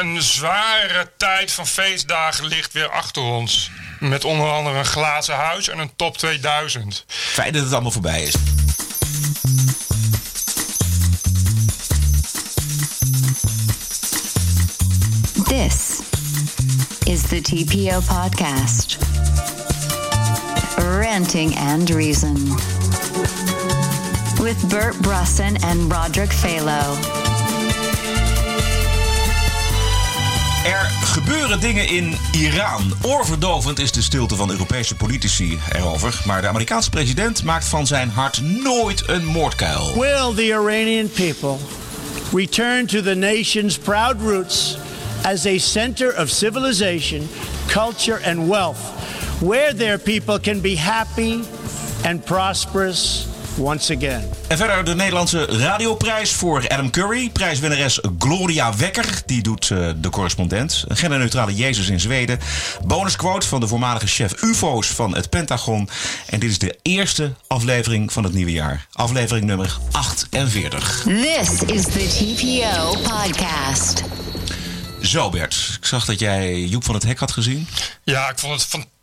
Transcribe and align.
een 0.00 0.22
zware 0.22 1.12
tijd 1.16 1.52
van 1.52 1.66
feestdagen 1.66 2.46
ligt 2.46 2.72
weer 2.72 2.90
achter 2.90 3.22
ons. 3.22 3.70
Met 3.98 4.24
onder 4.24 4.50
andere 4.50 4.78
een 4.78 4.84
glazen 4.84 5.34
huis 5.34 5.68
en 5.68 5.78
een 5.78 5.96
top 5.96 6.16
2000. 6.16 7.04
Fijn 7.06 7.52
dat 7.52 7.62
het 7.62 7.72
allemaal 7.72 7.90
voorbij 7.90 8.22
is. 8.22 8.34
This 15.44 16.00
is 17.04 17.22
the 17.22 17.40
TPO 17.40 18.00
podcast. 18.00 18.98
Ranting 20.76 21.56
and 21.56 21.90
Reason. 21.90 22.58
With 24.42 24.68
Bert 24.68 25.00
Brusson 25.00 25.56
and 25.62 25.92
Roderick 25.92 26.32
Phalo. 26.32 27.29
Er 30.64 30.90
gebeuren 31.04 31.60
dingen 31.60 31.88
in 31.88 32.16
Iran. 32.32 32.92
Oorverdovend 33.02 33.78
is 33.78 33.92
de 33.92 34.02
stilte 34.02 34.36
van 34.36 34.50
Europese 34.50 34.94
politici 34.94 35.58
erover. 35.72 36.20
Maar 36.24 36.40
de 36.40 36.48
Amerikaanse 36.48 36.90
president 36.90 37.42
maakt 37.44 37.64
van 37.64 37.86
zijn 37.86 38.10
hart 38.10 38.40
nooit 38.42 39.08
een 39.08 39.24
moordkuil. 39.24 39.98
Will 39.98 40.34
the 40.34 40.44
Iranian 40.44 41.10
people 41.10 41.56
return 42.32 42.86
to 42.86 43.02
the 43.02 43.14
nation's 43.14 43.78
proud 43.78 44.16
roots 44.20 44.78
as 45.22 45.46
a 45.46 45.58
center 45.58 46.20
of 46.20 46.28
civilization, 46.28 47.28
culture, 47.66 48.20
and 48.24 48.48
wealth, 48.48 48.80
where 49.38 49.74
their 49.74 49.98
people 49.98 50.40
can 50.40 50.60
be 50.60 50.76
happy 50.76 51.38
and 52.04 52.24
prosperous 52.24 53.29
once 53.58 53.96
again? 53.96 54.30
En 54.48 54.56
verder 54.56 54.84
de 54.84 54.94
Nederlandse 54.94 55.44
radioprijs 55.44 56.32
voor 56.32 56.68
Adam 56.68 56.90
Curry. 56.90 57.30
Prijswinnares 57.30 58.00
Gloria 58.18 58.76
Wekker, 58.76 59.22
die 59.26 59.42
doet 59.42 59.70
eh, 59.70 59.90
de 59.96 60.10
correspondent. 60.10 60.84
Een 60.88 60.96
genderneutrale 60.96 61.54
Jezus 61.54 61.88
in 61.88 62.00
Zweden. 62.00 62.38
Bonusquote 62.84 63.48
van 63.48 63.60
de 63.60 63.66
voormalige 63.66 64.06
chef 64.06 64.42
UFO's 64.42 64.86
van 64.86 65.14
het 65.14 65.30
Pentagon. 65.30 65.88
En 66.26 66.40
dit 66.40 66.50
is 66.50 66.58
de 66.58 66.78
eerste 66.82 67.32
aflevering 67.46 68.12
van 68.12 68.24
het 68.24 68.32
nieuwe 68.32 68.52
jaar. 68.52 68.86
Aflevering 68.92 69.46
nummer 69.46 69.76
48. 69.90 71.02
This 71.02 71.62
is 71.62 71.82
the 71.82 72.06
TPO 72.08 72.90
podcast. 72.90 74.02
Zo 75.02 75.30
Bert, 75.30 75.78
ik 75.80 75.86
zag 75.86 76.04
dat 76.04 76.18
jij 76.18 76.60
Joep 76.60 76.84
van 76.84 76.94
het 76.94 77.04
Hek 77.04 77.18
had 77.18 77.32
gezien. 77.32 77.68
Ja, 78.04 78.30
ik 78.30 78.38
vond 78.38 78.52
het 78.52 78.62
fantastisch. 78.62 78.98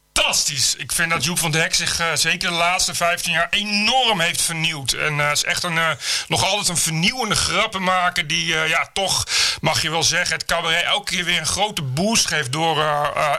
Ik 0.77 0.91
vind 0.91 1.11
dat 1.11 1.23
Joep 1.23 1.39
van 1.39 1.51
der 1.51 1.61
Hek 1.61 1.75
zich 1.75 1.99
uh, 1.99 2.07
zeker 2.13 2.49
de 2.49 2.55
laatste 2.55 2.95
15 2.95 3.31
jaar 3.31 3.47
enorm 3.49 4.19
heeft 4.19 4.41
vernieuwd. 4.41 4.91
En 4.91 5.17
uh, 5.17 5.31
is 5.31 5.43
echt 5.43 5.63
een, 5.63 5.75
uh, 5.75 5.89
nog 6.27 6.43
altijd 6.43 6.67
een 6.67 6.77
vernieuwende 6.77 7.35
grappenmaker 7.35 8.27
die 8.27 8.45
ja, 8.45 8.89
toch, 8.93 9.23
mag 9.61 9.81
je 9.81 9.89
wel 9.89 10.03
zeggen, 10.03 10.35
het 10.35 10.45
cabaret 10.45 10.83
elke 10.83 11.11
keer 11.11 11.25
weer 11.25 11.39
een 11.39 11.45
grote 11.45 11.81
boost 11.81 12.27
geeft 12.27 12.51
door 12.51 12.85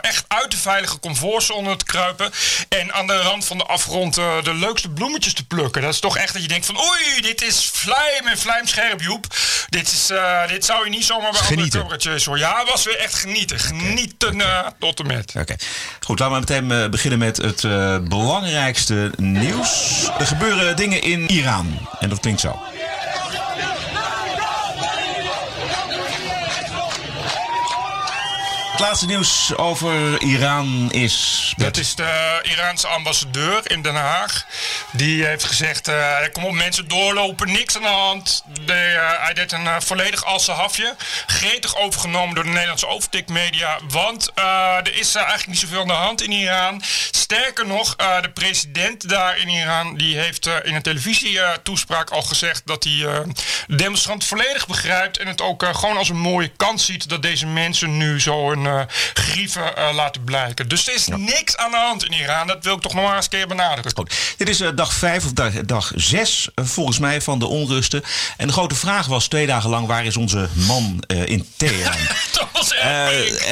echt 0.01 0.25
uit 0.29 0.51
de 0.51 0.57
veilige 0.57 1.01
comfortzone 1.01 1.77
te 1.77 1.85
kruipen. 1.85 2.31
En 2.69 2.93
aan 2.93 3.07
de 3.07 3.21
rand 3.21 3.45
van 3.45 3.59
de 3.59 3.65
afgrond 3.65 4.15
de 4.15 4.55
leukste 4.55 4.89
bloemetjes 4.89 5.35
te 5.35 5.47
plukken. 5.47 5.83
Dat 5.83 5.95
is 5.95 6.01
toch 6.01 6.17
echt 6.17 6.33
dat 6.33 6.43
je 6.43 6.49
denkt 6.49 6.67
van 6.67 6.79
oei, 6.79 7.21
dit 7.21 7.43
is 7.43 7.71
vlijm 7.73 8.27
en 8.27 8.39
vlijmscherp 8.39 9.01
Joep. 9.01 9.27
Dit, 9.69 9.93
is, 9.93 10.13
dit 10.49 10.65
zou 10.65 10.85
je 10.85 10.91
niet 10.91 11.05
zomaar 11.05 11.31
bij 11.31 11.41
Genieten. 11.41 11.81
andere 11.81 11.99
cabaretiers 11.99 12.25
horen. 12.25 12.41
Ja, 12.41 12.65
was 12.65 12.85
weer 12.85 12.99
echt 12.99 13.15
genieten. 13.15 13.59
Genieten 13.59 14.43
tot 14.79 15.01
en 15.01 15.07
met. 15.07 15.35
Oké, 15.37 15.57
goed, 16.01 16.19
laten 16.19 16.35
we 16.35 16.41
meteen 16.41 16.67
uh, 16.73 16.89
beginnen 16.89 17.19
met 17.19 17.37
het 17.37 17.63
uh, 17.63 17.99
belangrijkste 17.99 19.11
nieuws. 19.17 20.03
Er 20.19 20.27
gebeuren 20.27 20.77
dingen 20.77 21.03
in 21.03 21.29
Iran. 21.29 21.67
En 22.01 22.09
dat 22.09 22.21
klinkt 22.21 22.41
zo. 22.41 22.57
Het 28.79 28.87
laatste 28.87 29.07
nieuws 29.07 29.57
over 29.57 30.23
Iran 30.23 30.93
is. 30.93 31.53
Dat 31.57 31.77
is 31.77 31.95
de 31.95 32.41
Iraanse 32.43 32.87
ambassadeur 32.87 33.71
in 33.71 33.83
Den 33.83 33.95
Haag. 33.95 34.47
Die 34.93 35.25
heeft 35.25 35.45
gezegd: 35.45 35.89
uh, 35.89 36.17
kom 36.33 36.45
op, 36.45 36.53
mensen 36.53 36.89
doorlopen, 36.89 37.53
niks 37.53 37.77
aan 37.77 37.83
de 37.83 37.89
hand. 37.89 38.43
De, 38.65 38.93
uh, 38.95 39.25
hij 39.25 39.35
deed 39.35 39.53
een 39.53 39.65
uh, 39.65 39.77
volledig 39.79 40.25
alsahafje. 40.25 40.95
Gretig 41.27 41.77
overgenomen 41.77 42.35
door 42.35 42.45
de 42.45 42.51
Nederlandse 42.51 42.87
overtikmedia. 42.87 43.79
Want 43.89 44.31
er 44.35 44.97
is 44.97 45.15
eigenlijk 45.15 45.47
niet 45.47 45.59
zoveel 45.59 45.81
aan 45.81 45.87
de 45.87 45.93
hand 45.93 46.23
in 46.23 46.33
Iran. 46.33 46.83
Sterker 47.11 47.67
nog, 47.67 47.97
de 47.97 48.31
president 48.35 49.09
daar 49.09 49.39
in 49.39 49.49
Iran 49.49 49.97
die 49.97 50.19
heeft 50.19 50.47
in 50.47 50.75
een 50.75 50.83
televisietoespraak 50.83 52.11
al 52.11 52.23
gezegd 52.23 52.63
dat 52.65 52.85
hij 52.85 52.93
de 53.67 53.77
demonstrant 53.77 54.25
volledig 54.25 54.67
begrijpt. 54.67 55.19
En 55.19 55.27
het 55.27 55.41
ook 55.41 55.65
gewoon 55.73 55.97
als 55.97 56.09
een 56.09 56.19
mooie 56.19 56.51
kans 56.57 56.85
ziet 56.85 57.09
dat 57.09 57.23
deze 57.23 57.47
mensen 57.47 57.97
nu 57.97 58.21
zo 58.21 58.53
een 58.53 58.67
uh, 58.69 58.83
grieven 59.15 59.73
uh, 59.79 59.95
laten 59.95 60.25
blijken. 60.25 60.69
Dus 60.69 60.89
er 60.89 60.95
is 60.95 61.07
ja. 61.07 61.17
niks 61.17 61.57
aan 61.57 61.71
de 61.71 61.77
hand 61.77 62.05
in 62.05 62.13
Iran. 62.13 62.47
Dat 62.47 62.65
wil 62.65 62.75
ik 62.75 62.81
toch 62.81 62.95
nog 62.95 63.05
maar 63.05 63.17
eens 63.17 63.25
een 63.25 63.31
keer 63.31 63.47
benadrukken. 63.47 63.97
Goed. 63.97 64.35
Dit 64.37 64.49
is 64.49 64.61
uh, 64.61 64.69
dag 64.75 64.93
5 64.93 65.25
of 65.25 65.33
dag, 65.33 65.53
dag 65.53 65.93
6 65.95 66.49
volgens 66.55 66.99
mij 66.99 67.21
van 67.21 67.39
de 67.39 67.47
onrusten. 67.47 68.03
En 68.37 68.47
de 68.47 68.53
grote 68.53 68.75
vraag 68.75 69.07
was 69.07 69.29
twee 69.29 69.47
dagen 69.47 69.71
lang: 69.71 69.87
waar 69.87 70.05
is 70.05 70.17
onze 70.17 70.49
man 70.53 71.03
in 71.07 71.49
Teheran? 71.57 71.97
Thomas 72.33 72.75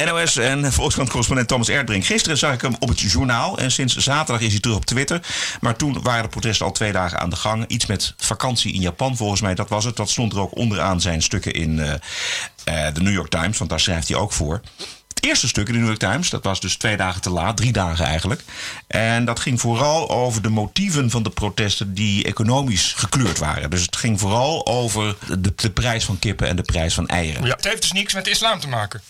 NOS 0.05 0.37
en 0.37 0.73
Volkskrant-correspondent 0.73 1.47
Thomas 1.47 1.69
Erdbrink. 1.69 2.05
Gisteren 2.05 2.37
zag 2.37 2.53
ik 2.53 2.61
hem 2.61 2.75
op 2.79 2.89
het 2.89 2.99
journaal. 2.99 3.57
En 3.57 3.71
sinds 3.71 3.95
zaterdag 3.97 4.41
is 4.41 4.51
hij 4.51 4.61
terug 4.61 4.77
op 4.77 4.85
Twitter. 4.85 5.21
Maar 5.61 5.75
toen 5.75 6.01
waren 6.01 6.23
de 6.23 6.29
protesten 6.29 6.65
al 6.65 6.71
twee 6.71 6.91
dagen 6.91 7.19
aan 7.19 7.29
de 7.29 7.35
gang. 7.35 7.65
Iets 7.67 7.85
met 7.85 8.13
vakantie 8.17 8.73
in 8.73 8.81
Japan 8.81 9.17
volgens 9.17 9.41
mij. 9.41 9.55
Dat 9.55 9.69
was 9.69 9.83
het. 9.85 9.95
Dat 9.95 10.09
stond 10.09 10.33
er 10.33 10.39
ook 10.39 10.55
onderaan 10.55 11.01
zijn 11.01 11.21
stukken 11.21 11.53
in 11.53 11.75
de 12.93 13.01
New 13.01 13.13
York 13.13 13.29
Times. 13.29 13.57
Want 13.57 13.69
daar 13.69 13.79
schrijft 13.79 14.07
hij 14.07 14.17
ook 14.17 14.33
voor. 14.33 14.61
Het 15.17 15.25
eerste 15.25 15.47
stuk 15.47 15.67
in 15.67 15.73
de 15.73 15.79
New 15.79 15.87
York 15.87 15.99
Times, 15.99 16.29
dat 16.29 16.43
was 16.43 16.59
dus 16.59 16.75
twee 16.75 16.97
dagen 16.97 17.21
te 17.21 17.29
laat, 17.29 17.57
drie 17.57 17.71
dagen 17.71 18.05
eigenlijk. 18.05 18.43
En 18.87 19.25
dat 19.25 19.39
ging 19.39 19.61
vooral 19.61 20.09
over 20.09 20.41
de 20.41 20.49
motieven 20.49 21.09
van 21.09 21.23
de 21.23 21.29
protesten 21.29 21.93
die 21.93 22.23
economisch 22.23 22.93
gekleurd 22.93 23.37
waren. 23.37 23.69
Dus 23.69 23.81
het 23.81 23.95
ging 23.95 24.19
vooral 24.19 24.67
over 24.67 25.15
de, 25.39 25.69
prijs 25.69 26.05
van 26.05 26.19
kippen 26.19 26.47
en 26.47 26.55
de 26.55 26.61
prijs 26.61 26.93
van 26.93 27.07
eieren. 27.07 27.45
Ja, 27.45 27.55
het 27.55 27.63
heeft 27.63 27.81
dus 27.81 27.91
niks 27.91 28.13
met 28.13 28.25
de 28.25 28.31
islam 28.31 28.59
te 28.59 28.67
maken. 28.67 29.01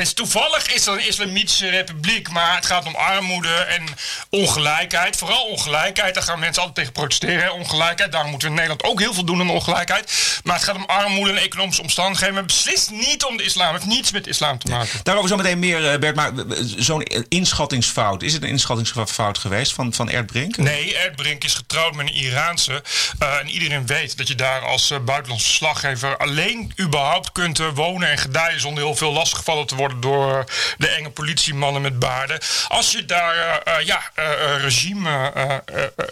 Dus 0.00 0.12
toevallig 0.12 0.72
is 0.72 0.86
er 0.86 0.92
een 0.92 1.06
islamitische 1.06 1.68
republiek, 1.68 2.30
maar 2.30 2.54
het 2.54 2.66
gaat 2.66 2.86
om 2.86 2.94
armoede 2.94 3.54
en 3.54 3.84
ongelijkheid. 4.30 5.16
Vooral 5.16 5.44
ongelijkheid, 5.44 6.14
daar 6.14 6.22
gaan 6.22 6.38
mensen 6.38 6.62
altijd 6.62 6.76
tegen 6.76 6.92
protesteren. 6.92 7.52
Ongelijkheid, 7.52 8.12
daar 8.12 8.24
moeten 8.24 8.40
we 8.40 8.46
in 8.46 8.60
Nederland 8.60 8.84
ook 8.84 9.00
heel 9.00 9.14
veel 9.14 9.24
doen 9.24 9.40
aan 9.40 9.50
ongelijkheid. 9.50 10.40
Maar 10.44 10.54
het 10.54 10.64
gaat 10.64 10.76
om 10.76 10.84
armoede 10.84 11.30
en 11.30 11.36
economische 11.36 11.82
omstandigheden. 11.82 12.34
Maar 12.34 12.44
beslist 12.44 12.90
niet 12.90 13.24
om 13.24 13.36
de 13.36 13.42
islam. 13.42 13.72
Het 13.72 13.82
heeft 13.82 13.94
niets 13.94 14.10
met 14.10 14.26
islam 14.26 14.58
te 14.58 14.68
maken. 14.68 15.00
Daarover 15.02 15.28
zo 15.28 15.36
meteen 15.36 15.58
meer, 15.58 15.98
Bert. 15.98 16.16
Maar 16.16 16.32
zo'n 16.76 17.02
inschattingsfout, 17.28 18.22
is 18.22 18.32
het 18.32 18.42
een 18.42 18.48
inschattingsfout 18.48 19.38
geweest 19.38 19.72
van, 19.72 19.92
van 19.92 20.10
Erdbrink? 20.10 20.56
Nee, 20.56 20.96
Erdbrink 20.96 21.44
is 21.44 21.54
getrouwd 21.54 21.94
met 21.94 22.06
een 22.06 22.14
Iraanse. 22.14 22.82
Uh, 23.22 23.38
en 23.38 23.48
iedereen 23.48 23.86
weet 23.86 24.16
dat 24.16 24.28
je 24.28 24.34
daar 24.34 24.60
als 24.60 24.90
uh, 24.90 24.98
buitenlandse 24.98 25.46
verslaggever 25.46 26.16
alleen 26.16 26.72
überhaupt 26.80 27.32
kunt 27.32 27.58
uh, 27.58 27.68
wonen 27.74 28.08
en 28.08 28.18
gedijen 28.18 28.60
zonder 28.60 28.84
heel 28.84 28.94
veel 28.94 29.12
lastiggevallen 29.12 29.66
te 29.66 29.74
worden 29.74 29.84
door 30.00 30.44
de 30.78 30.88
enge 30.88 31.10
politiemannen 31.10 31.82
met 31.82 31.98
baarden. 31.98 32.40
Als 32.68 32.92
je 32.92 33.04
daar 33.04 33.36
uh, 33.36 33.74
uh, 33.78 33.86
ja, 33.86 34.02
uh, 34.18 34.60
regime, 34.60 35.32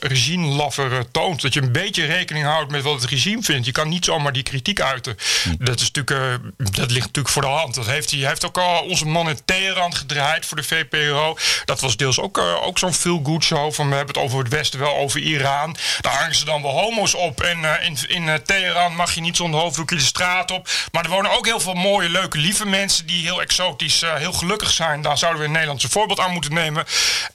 regime 0.01 1.07
toont, 1.11 1.43
dat 1.43 1.55
je 1.55 1.63
een 1.63 1.73
beetje 1.73 2.07
rekening 2.07 2.45
houdt 2.45 2.71
met 2.71 2.83
wat 2.83 3.01
het 3.01 3.11
regime 3.11 3.43
vindt. 3.43 3.67
Je 3.67 3.73
kan 3.73 3.89
niet 3.89 4.05
zomaar 4.05 4.33
die 4.33 4.43
kritiek 4.43 4.81
uiten. 4.81 5.17
Dat, 5.59 5.81
is 5.81 5.91
natuurlijk, 5.91 6.41
dat 6.57 6.91
ligt 6.91 7.07
natuurlijk 7.07 7.29
voor 7.29 7.43
de 7.43 7.49
hand. 7.49 7.75
Dat 7.75 7.87
heeft 7.87 8.11
hij, 8.11 8.19
hij 8.19 8.29
heeft 8.29 8.45
ook 8.45 8.59
al 8.59 8.83
onze 8.83 9.07
man 9.07 9.29
in 9.29 9.39
Teheran 9.45 9.95
gedraaid 9.95 10.47
voor 10.47 10.57
de 10.57 10.63
VPRO. 10.63 11.37
Dat 11.65 11.81
was 11.81 11.97
deels 11.97 12.21
ook, 12.21 12.39
ook 12.39 12.79
zo'n 12.79 12.95
feel-good 12.95 13.45
show 13.45 13.73
van 13.73 13.89
we 13.89 13.95
hebben 13.95 14.15
het 14.15 14.25
over 14.25 14.39
het 14.39 14.49
Westen, 14.49 14.79
wel 14.79 14.97
over 14.97 15.21
Iran. 15.21 15.77
Daar 16.01 16.19
hangen 16.19 16.35
ze 16.35 16.45
dan 16.45 16.63
wel 16.63 16.81
homo's 16.81 17.15
op. 17.15 17.41
En 17.41 17.59
in, 17.83 17.99
in 18.09 18.43
Teheran 18.45 18.95
mag 18.95 19.15
je 19.15 19.21
niet 19.21 19.37
zonder 19.37 19.61
hoofddoekje 19.61 19.97
de 19.97 20.03
straat 20.03 20.51
op. 20.51 20.69
Maar 20.93 21.05
er 21.05 21.11
wonen 21.11 21.37
ook 21.37 21.47
heel 21.47 21.61
veel 21.61 21.75
mooie, 21.75 22.09
leuke, 22.09 22.39
lieve 22.39 22.67
mensen 22.67 23.07
die 23.07 23.23
heel 23.23 23.41
exotisch, 23.41 23.64
uh, 24.03 24.15
heel 24.15 24.33
gelukkig 24.33 24.71
zijn. 24.71 25.03
Daar 25.03 25.19
zouden 25.19 25.41
we 25.41 25.47
een 25.47 25.53
Nederlandse 25.53 25.89
voorbeeld 25.89 26.21
aan 26.21 26.33
moeten 26.33 26.55
nemen. 26.55 26.85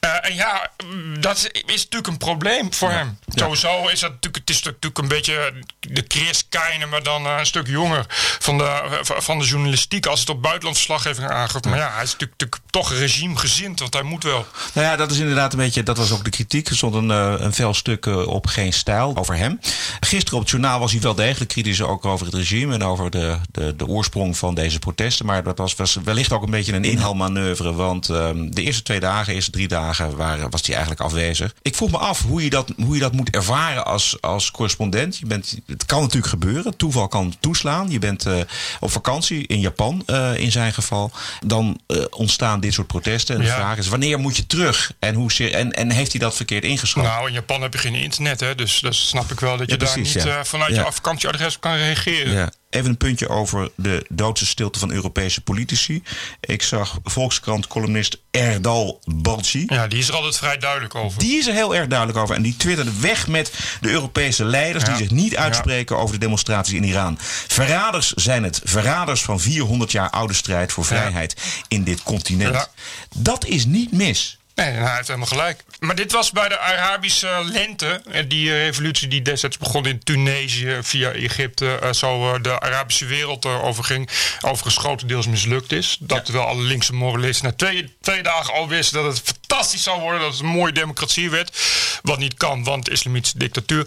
Uh, 0.00 0.26
en 0.26 0.34
ja, 0.34 0.70
dat 1.18 1.50
is 1.52 1.82
natuurlijk 1.82 2.06
een 2.06 2.16
probleem 2.18 2.74
voor 2.74 2.90
ja. 2.90 2.96
hem. 2.96 3.18
Sowieso 3.44 3.88
is 3.88 4.00
dat 4.00 4.10
natuurlijk, 4.10 4.44
het 4.46 4.56
is 4.56 4.62
natuurlijk 4.62 4.98
een 4.98 5.08
beetje 5.08 5.52
de 5.80 6.04
Chris 6.08 6.48
Keine, 6.48 6.86
maar 6.86 7.02
dan 7.02 7.26
uh, 7.26 7.36
een 7.38 7.46
stuk 7.46 7.66
jonger 7.66 8.04
van 8.38 8.58
de, 8.58 8.98
van 9.02 9.38
de 9.38 9.44
journalistiek 9.44 10.06
als 10.06 10.20
het 10.20 10.28
op 10.28 10.42
buitenlandse 10.42 10.82
slaggeving 10.82 11.30
aangaat. 11.30 11.64
Maar 11.64 11.78
ja, 11.78 11.90
hij 11.92 12.02
is 12.02 12.12
natuurlijk, 12.12 12.40
natuurlijk 12.40 12.62
toch 12.70 12.92
regimegezind, 12.92 13.80
want 13.80 13.94
hij 13.94 14.02
moet 14.02 14.22
wel. 14.22 14.46
Nou 14.72 14.86
ja, 14.86 14.96
dat 14.96 15.10
is 15.10 15.18
inderdaad 15.18 15.52
een 15.52 15.58
beetje, 15.58 15.82
dat 15.82 15.96
was 15.96 16.12
ook 16.12 16.24
de 16.24 16.30
kritiek. 16.30 16.68
Er 16.68 16.76
stond 16.76 16.94
een, 16.94 17.08
een 17.08 17.52
fel 17.52 17.74
stuk 17.74 18.06
op 18.06 18.46
geen 18.46 18.72
stijl 18.72 19.16
over 19.16 19.36
hem. 19.36 19.60
Gisteren 20.00 20.34
op 20.34 20.40
het 20.40 20.50
journaal 20.50 20.80
was 20.80 20.92
hij 20.92 21.00
wel 21.00 21.14
degelijk 21.14 21.50
kritisch 21.50 21.82
ook 21.82 22.04
over 22.04 22.26
het 22.26 22.34
regime 22.34 22.74
en 22.74 22.82
over 22.82 23.10
de, 23.10 23.38
de, 23.50 23.76
de 23.76 23.86
oorsprong 23.86 24.36
van 24.36 24.54
deze 24.54 24.78
protesten. 24.78 25.26
Maar 25.26 25.42
dat 25.42 25.58
was, 25.58 25.74
was 25.74 25.98
wellicht 26.04 26.32
ook 26.32 26.42
een 26.42 26.50
beetje 26.50 26.72
een 26.72 26.84
inhaalmanoeuvre. 26.84 27.72
Want 27.72 28.08
ehm, 28.08 28.50
de 28.50 28.62
eerste 28.62 28.82
twee 28.82 29.00
dagen, 29.00 29.34
eerste 29.34 29.50
drie 29.50 29.68
dagen 29.68 30.16
waren, 30.16 30.50
was 30.50 30.60
hij 30.60 30.74
eigenlijk 30.74 31.04
afwezig. 31.04 31.54
Ik 31.62 31.74
vroeg 31.74 31.90
me 31.90 31.98
af 31.98 32.22
hoe 32.22 32.44
je 32.44 32.50
dat, 32.50 32.72
hoe 32.76 32.94
je 32.94 33.00
dat 33.00 33.12
moet 33.12 33.29
ervaren 33.30 33.84
als, 33.84 34.16
als 34.20 34.50
correspondent. 34.50 35.16
Je 35.16 35.26
bent, 35.26 35.58
het 35.66 35.84
kan 35.86 36.00
natuurlijk 36.00 36.26
gebeuren. 36.32 36.76
Toeval 36.76 37.08
kan 37.08 37.34
toeslaan. 37.40 37.90
Je 37.90 37.98
bent 37.98 38.26
eh, 38.26 38.38
op 38.80 38.90
vakantie 38.90 39.46
in 39.46 39.60
Japan 39.60 40.02
eh, 40.06 40.38
in 40.38 40.52
zijn 40.52 40.72
geval. 40.72 41.10
Dan 41.46 41.80
eh, 41.86 41.96
ontstaan 42.10 42.60
dit 42.60 42.72
soort 42.72 42.86
protesten. 42.86 43.34
En 43.34 43.40
de 43.40 43.46
Ja. 43.46 43.54
vraag 43.54 43.76
is, 43.78 43.88
wanneer 43.88 44.18
moet 44.18 44.36
je 44.36 44.46
terug? 44.46 44.92
En, 44.98 45.14
hoe, 45.14 45.50
en, 45.50 45.72
en 45.72 45.90
heeft 45.90 46.10
hij 46.12 46.20
dat 46.20 46.34
verkeerd 46.36 46.64
ingeschat? 46.64 47.04
Nou, 47.04 47.26
in 47.26 47.32
Japan 47.32 47.62
heb 47.62 47.72
je 47.72 47.78
geen 47.78 47.94
internet, 47.94 48.40
hè? 48.40 48.54
Dus, 48.54 48.78
dus 48.78 49.08
snap 49.08 49.30
ik 49.30 49.40
wel 49.40 49.56
dat 49.56 49.66
je 49.70 49.78
Ja, 49.78 49.84
daar 49.84 49.98
niet 49.98 50.12
ja. 50.12 50.44
vanuit 50.44 50.74
je 50.74 50.86
vakantieadres 50.90 51.58
kan 51.58 51.74
reageren. 51.74 52.52
Even 52.70 52.90
een 52.90 52.96
puntje 52.96 53.28
over 53.28 53.70
de 53.74 54.06
doodse 54.08 54.46
stilte 54.46 54.78
van 54.78 54.92
Europese 54.92 55.40
politici. 55.40 56.02
Ik 56.40 56.62
zag 56.62 56.98
Volkskrant-columnist 57.04 58.18
Erdal 58.30 59.00
Balci. 59.04 59.64
Ja, 59.66 59.86
die 59.86 59.98
is 59.98 60.08
er 60.08 60.14
altijd 60.14 60.36
vrij 60.36 60.58
duidelijk 60.58 60.94
over. 60.94 61.18
Die 61.20 61.38
is 61.38 61.46
er 61.46 61.54
heel 61.54 61.74
erg 61.74 61.86
duidelijk 61.86 62.18
over. 62.18 62.34
En 62.34 62.42
die 62.42 62.56
twitterde 62.56 62.92
weg 63.00 63.26
met 63.28 63.52
de 63.80 63.88
Europese 63.90 64.44
leiders 64.44 64.84
Ja. 64.84 64.90
die 64.90 64.98
zich 64.98 65.10
niet 65.10 65.30
Ja. 65.32 65.38
uitspreken 65.38 65.96
over 65.98 66.14
de 66.14 66.20
demonstraties 66.20 66.74
in 66.74 66.84
Iran. 66.84 67.16
Verraders 67.48 68.12
zijn 68.12 68.42
het. 68.42 68.60
Verraders 68.64 69.22
van 69.22 69.40
400 69.40 69.92
jaar 69.92 70.10
oude 70.10 70.34
strijd 70.34 70.72
voor 70.72 70.84
vrijheid 70.84 71.36
in 71.68 71.84
dit 71.84 72.02
continent. 72.02 72.68
Dat 73.16 73.44
is 73.46 73.64
niet 73.66 73.92
mis. 73.92 74.38
Nee, 74.60 74.70
hij 74.70 74.94
heeft 74.94 75.06
helemaal 75.06 75.28
gelijk. 75.28 75.62
Maar 75.78 75.94
dit 75.94 76.12
was 76.12 76.30
bij 76.30 76.48
de 76.48 76.58
Arabische 76.58 77.40
lente. 77.44 78.02
Die 78.28 78.50
eh, 78.50 78.64
revolutie 78.64 79.08
die 79.08 79.22
destijds 79.22 79.58
begon 79.58 79.86
in 79.86 79.98
Tunesië 79.98 80.78
via 80.82 81.10
Egypte. 81.10 81.78
eh, 81.78 81.92
zo 81.92 82.34
eh, 82.34 82.42
de 82.42 82.60
Arabische 82.60 83.04
wereld 83.06 83.44
eh, 83.44 83.64
overging. 83.64 84.08
Overigens 84.40 84.76
grotendeels 84.76 85.26
mislukt 85.26 85.72
is. 85.72 85.96
Dat 86.00 86.24
terwijl 86.24 86.46
alle 86.46 86.62
linkse 86.62 86.94
moralisten 86.94 87.46
na 87.46 87.52
twee, 87.56 87.96
twee 88.00 88.22
dagen 88.22 88.54
al 88.54 88.68
wisten 88.68 89.02
dat 89.02 89.16
het 89.16 89.38
fantastisch 89.50 89.82
zou 89.82 90.00
worden. 90.00 90.20
Dat 90.20 90.32
het 90.32 90.40
een 90.40 90.46
mooie 90.46 90.72
democratie 90.72 91.30
werd. 91.30 91.58
Wat 92.02 92.18
niet 92.18 92.34
kan, 92.34 92.64
want 92.64 92.90
islamitische 92.90 93.38
dictatuur. 93.38 93.86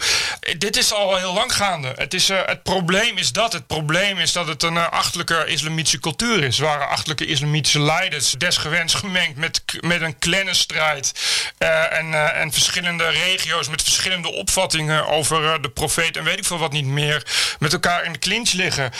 Dit 0.57 0.77
is 0.77 0.93
al 0.93 1.17
heel 1.17 1.33
lang 1.33 1.55
gaande. 1.55 1.93
Het, 1.95 2.13
is, 2.13 2.29
eh, 2.29 2.39
het 2.45 2.63
probleem 2.63 3.17
is 3.17 3.31
dat. 3.31 3.53
Het 3.53 3.67
probleem 3.67 4.17
is 4.17 4.31
dat 4.31 4.47
het 4.47 4.63
een 4.63 4.77
eh, 4.77 4.89
achterlijke 4.89 5.45
islamitische 5.45 5.99
cultuur 5.99 6.43
is. 6.43 6.57
Waar 6.57 6.87
achterlijke 6.87 7.25
islamitische 7.25 7.81
leiders 7.81 8.31
desgewenst 8.31 8.95
gemengd 8.95 9.37
met, 9.37 9.63
met 9.81 10.01
een 10.01 10.55
strijd 10.55 11.11
en, 11.57 12.13
eh, 12.13 12.41
en 12.41 12.51
verschillende 12.51 13.09
regio's 13.09 13.69
met 13.69 13.81
verschillende 13.81 14.31
opvattingen 14.31 15.07
over 15.07 15.61
de 15.61 15.69
profeet 15.69 16.17
en 16.17 16.23
weet 16.23 16.37
ik 16.37 16.45
veel 16.45 16.57
wat 16.57 16.71
niet 16.71 16.85
meer 16.85 17.25
met 17.59 17.73
elkaar 17.73 18.03
in 18.03 18.13
de 18.13 18.19
clinch 18.19 18.51
liggen. 18.51 18.91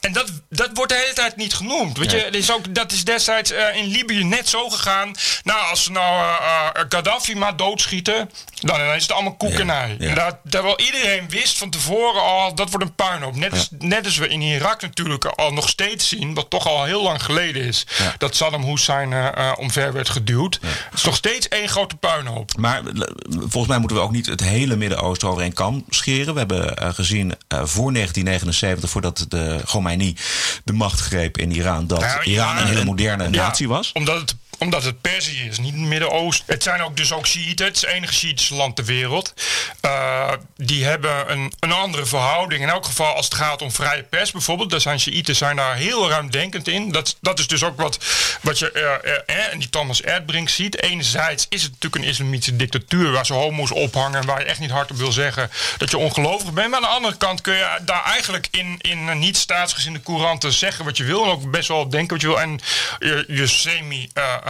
En 0.00 0.12
dat, 0.12 0.30
dat 0.48 0.70
wordt 0.74 0.92
de 0.92 0.98
hele 0.98 1.12
tijd 1.12 1.36
niet 1.36 1.54
genoemd. 1.54 1.98
Weet 1.98 2.10
je, 2.10 2.22
dat 2.22 2.34
is, 2.34 2.50
ook, 2.50 2.74
dat 2.74 2.92
is 2.92 3.04
destijds 3.04 3.50
in 3.50 3.86
Libië 3.86 4.24
net 4.24 4.48
zo 4.48 4.68
gegaan. 4.68 5.14
Nou, 5.42 5.69
als 5.70 5.84
ze 5.84 5.90
nou 5.90 6.22
eh, 6.22 6.66
eh, 6.72 6.84
Gaddafi 6.88 7.34
maar 7.34 7.56
doodschieten, 7.56 8.30
dan 8.60 8.80
is 8.80 9.02
het 9.02 9.12
allemaal 9.12 9.34
koekenij. 9.34 9.96
Ja, 9.98 10.14
dat, 10.14 10.36
terwijl 10.48 10.80
iedereen 10.80 11.28
wist 11.28 11.58
van 11.58 11.70
tevoren 11.70 12.22
al, 12.22 12.54
dat 12.54 12.70
wordt 12.70 12.86
een 12.86 12.94
puinhoop. 12.94 13.36
Net, 13.36 13.50
als, 13.52 13.68
net 13.78 14.04
als 14.04 14.16
we 14.16 14.28
in 14.28 14.40
Irak 14.40 14.82
natuurlijk 14.82 15.24
al 15.24 15.52
nog 15.52 15.68
steeds 15.68 16.08
zien, 16.08 16.34
wat 16.34 16.50
toch 16.50 16.66
al 16.66 16.84
heel 16.84 17.02
lang 17.02 17.22
geleden 17.22 17.62
is, 17.62 17.86
dat 18.18 18.36
Saddam 18.36 18.62
Hussein 18.62 19.12
eh, 19.12 19.52
omver 19.58 19.92
werd 19.92 20.08
geduwd. 20.08 20.58
Het 20.62 20.98
is 20.98 21.04
nog 21.04 21.16
steeds 21.16 21.48
één 21.48 21.68
grote 21.68 21.96
puinhoop. 21.96 22.56
Maar 22.56 22.82
volgens 23.28 23.66
mij 23.66 23.78
moeten 23.78 23.96
we 23.96 24.02
ook 24.02 24.12
niet 24.12 24.26
het 24.26 24.40
hele 24.40 24.76
Midden-Oosten 24.76 25.28
over 25.28 25.42
één 25.42 25.52
kam 25.52 25.84
scheren. 25.88 26.32
We 26.32 26.38
hebben 26.38 26.94
gezien 26.94 27.34
voor 27.48 27.92
1979, 27.92 28.90
voordat 28.90 29.24
de 29.28 29.60
Khomeini 29.64 30.16
de 30.64 30.72
macht 30.72 31.00
greep 31.00 31.38
in 31.38 31.52
Iran, 31.52 31.86
dat 31.86 32.00
Ja, 32.00 32.22
Iran 32.22 32.56
een 32.56 32.66
hele 32.66 32.84
moderne 32.84 33.28
natie 33.28 33.68
was. 33.68 33.92
Omdat 33.92 34.20
het, 34.20 34.34
omdat 34.60 34.84
het 34.84 35.00
Perzië 35.00 35.48
is, 35.48 35.58
niet 35.58 35.72
het 35.72 35.82
Midden-Oosten. 35.82 36.44
Het 36.46 36.62
zijn 36.62 36.82
ook 36.82 36.96
dus 36.96 37.12
ook 37.12 37.26
Shiiten. 37.26 37.66
Het 37.66 37.84
enige 37.84 38.12
Shiïtische 38.12 38.54
land 38.54 38.76
ter 38.76 38.84
wereld. 38.84 39.34
Eh, 39.80 40.32
die 40.56 40.84
hebben 40.84 41.30
een, 41.30 41.52
een 41.60 41.72
andere 41.72 42.06
verhouding. 42.06 42.62
In 42.62 42.68
elk 42.68 42.84
geval 42.84 43.14
als 43.14 43.24
het 43.24 43.34
gaat 43.34 43.62
om 43.62 43.72
vrije 43.72 44.02
pers 44.02 44.30
bijvoorbeeld. 44.30 44.70
Daar 44.70 44.80
zijn 44.80 45.00
Shiiten 45.00 45.36
zijn 45.36 45.56
daar 45.56 45.76
heel 45.76 46.08
ruimdenkend 46.08 46.68
in. 46.68 46.92
Dat, 46.92 47.16
dat 47.20 47.38
is 47.38 47.46
dus 47.46 47.62
ook 47.62 47.80
wat, 47.80 47.98
wat 48.42 48.58
je 48.58 48.72
eh, 48.72 49.12
eh, 49.12 49.20
eh, 49.26 49.52
en 49.52 49.58
die 49.58 49.70
Thomas 49.70 50.02
Erdbrink 50.02 50.48
ziet. 50.48 50.82
Enerzijds 50.82 51.46
is 51.48 51.62
het 51.62 51.72
natuurlijk 51.72 52.02
een 52.04 52.10
islamitische 52.10 52.56
dictatuur... 52.56 53.10
waar 53.10 53.26
ze 53.26 53.32
homo's 53.32 53.70
ophangen... 53.72 54.20
en 54.20 54.26
waar 54.26 54.40
je 54.40 54.46
echt 54.46 54.60
niet 54.60 54.70
hard 54.70 54.90
op 54.90 54.96
wil 54.96 55.12
zeggen 55.12 55.50
dat 55.78 55.90
je 55.90 55.98
ongelovig 55.98 56.52
bent. 56.52 56.68
Maar 56.68 56.76
aan 56.76 56.82
de 56.82 56.88
andere 56.88 57.16
kant 57.16 57.40
kun 57.40 57.54
je 57.54 57.78
daar 57.84 58.04
eigenlijk 58.04 58.48
in, 58.50 58.76
in 58.78 59.18
niet 59.18 59.36
staatsgezinde 59.36 60.02
couranten 60.02 60.52
zeggen 60.52 60.84
wat 60.84 60.96
je 60.96 61.04
wil... 61.04 61.24
en 61.24 61.30
ook 61.30 61.50
best 61.50 61.68
wel 61.68 61.88
denken 61.88 62.12
wat 62.12 62.20
je 62.20 62.26
wil. 62.26 62.40
En 62.40 62.60
je, 62.98 63.24
je 63.28 63.46
semi... 63.46 64.10
eh, 64.14 64.24
eh, 64.24 64.30
eh, 64.32 64.49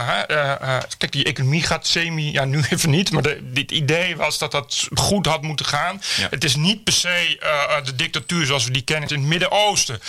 kijk, 0.97 1.11
die 1.11 1.23
economie 1.23 1.63
gaat 1.63 1.87
semi... 1.87 2.31
Ja, 2.31 2.45
nu 2.45 2.63
even 2.69 2.89
niet. 2.89 3.11
Maar 3.11 3.21
de, 3.21 3.39
dit 3.53 3.71
idee 3.71 4.15
was 4.15 4.37
dat 4.37 4.51
dat 4.51 4.87
goed 4.93 5.25
had 5.25 5.41
moeten 5.41 5.65
gaan. 5.65 6.01
Ja. 6.17 6.27
Het 6.29 6.43
is 6.43 6.55
niet 6.55 6.83
per 6.83 6.93
se 6.93 7.37
eh, 7.39 7.85
de 7.85 7.95
dictatuur 7.95 8.45
zoals 8.45 8.65
we 8.65 8.71
die 8.71 8.81
kennen 8.81 9.09
in 9.09 9.15
het 9.19 9.25
Midden-Oosten. 9.27 9.99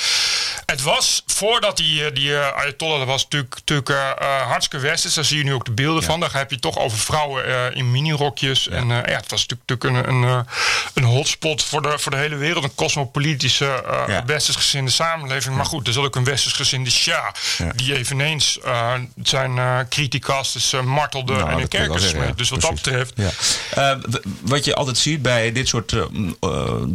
Het 0.66 0.82
was 0.82 1.22
voordat 1.26 1.76
die, 1.76 2.04
eh, 2.04 2.14
die 2.14 2.36
eh, 2.38 2.52
Ayatollah, 2.56 2.98
dat 2.98 3.06
was 3.06 3.22
natuurlijk, 3.22 3.54
natuurlijk 3.54 3.88
eh, 3.88 4.10
eh, 4.10 4.46
hartstikke 4.46 4.86
westers. 4.86 5.14
Daar 5.14 5.24
zie 5.24 5.38
je 5.38 5.44
nu 5.44 5.54
ook 5.54 5.64
de 5.64 5.70
beelden 5.72 6.02
van. 6.02 6.20
Daar 6.20 6.32
heb 6.32 6.50
je 6.50 6.58
toch 6.58 6.78
over 6.78 6.98
vrouwen 6.98 7.46
eh, 7.46 7.76
in 7.76 7.90
minirokjes. 7.90 8.68
En 8.68 8.90
eh, 8.90 9.12
ja, 9.12 9.16
het 9.20 9.30
was 9.30 9.46
natuurlijk, 9.46 9.82
natuurlijk 9.82 10.08
een, 10.08 10.14
een, 10.14 10.28
eh, 10.28 10.52
een 10.94 11.02
hotspot 11.04 11.64
voor 11.64 11.82
de, 11.82 11.98
voor 11.98 12.10
de 12.10 12.18
hele 12.18 12.36
wereld. 12.36 12.64
Een 12.64 12.74
cosmopolitische, 12.74 13.66
eh 13.86 14.02
Ja. 14.06 14.24
westers 14.24 14.56
gezinde 14.56 14.90
samenleving. 14.90 15.56
Maar 15.56 15.64
goed, 15.64 15.82
er 15.86 15.92
is 15.92 15.98
ook 15.98 16.16
een 16.16 16.24
westers 16.24 16.54
gezinde 16.54 16.90
Shah. 16.90 17.26
Ja. 17.58 17.72
Die 17.76 17.96
eveneens 17.96 18.58
eh, 18.60 18.92
zijn 19.22 19.81
criticas 19.88 20.72
eh, 20.72 20.82
martelde 20.82 21.32
Nou, 21.32 21.50
en 21.50 21.58
in 21.58 21.68
kerkers 21.68 22.10
zeggen. 22.10 22.36
Dus 22.36 22.48
wat 22.48 22.60
dat 22.60 22.74
betreft... 22.74 23.12
Ja. 23.16 23.30
Eh, 23.70 23.98
wat 24.40 24.64
je 24.64 24.74
altijd 24.74 24.98
ziet 24.98 25.22
bij 25.22 25.52
dit 25.52 25.68
soort 25.68 25.92
eh, 25.92 26.02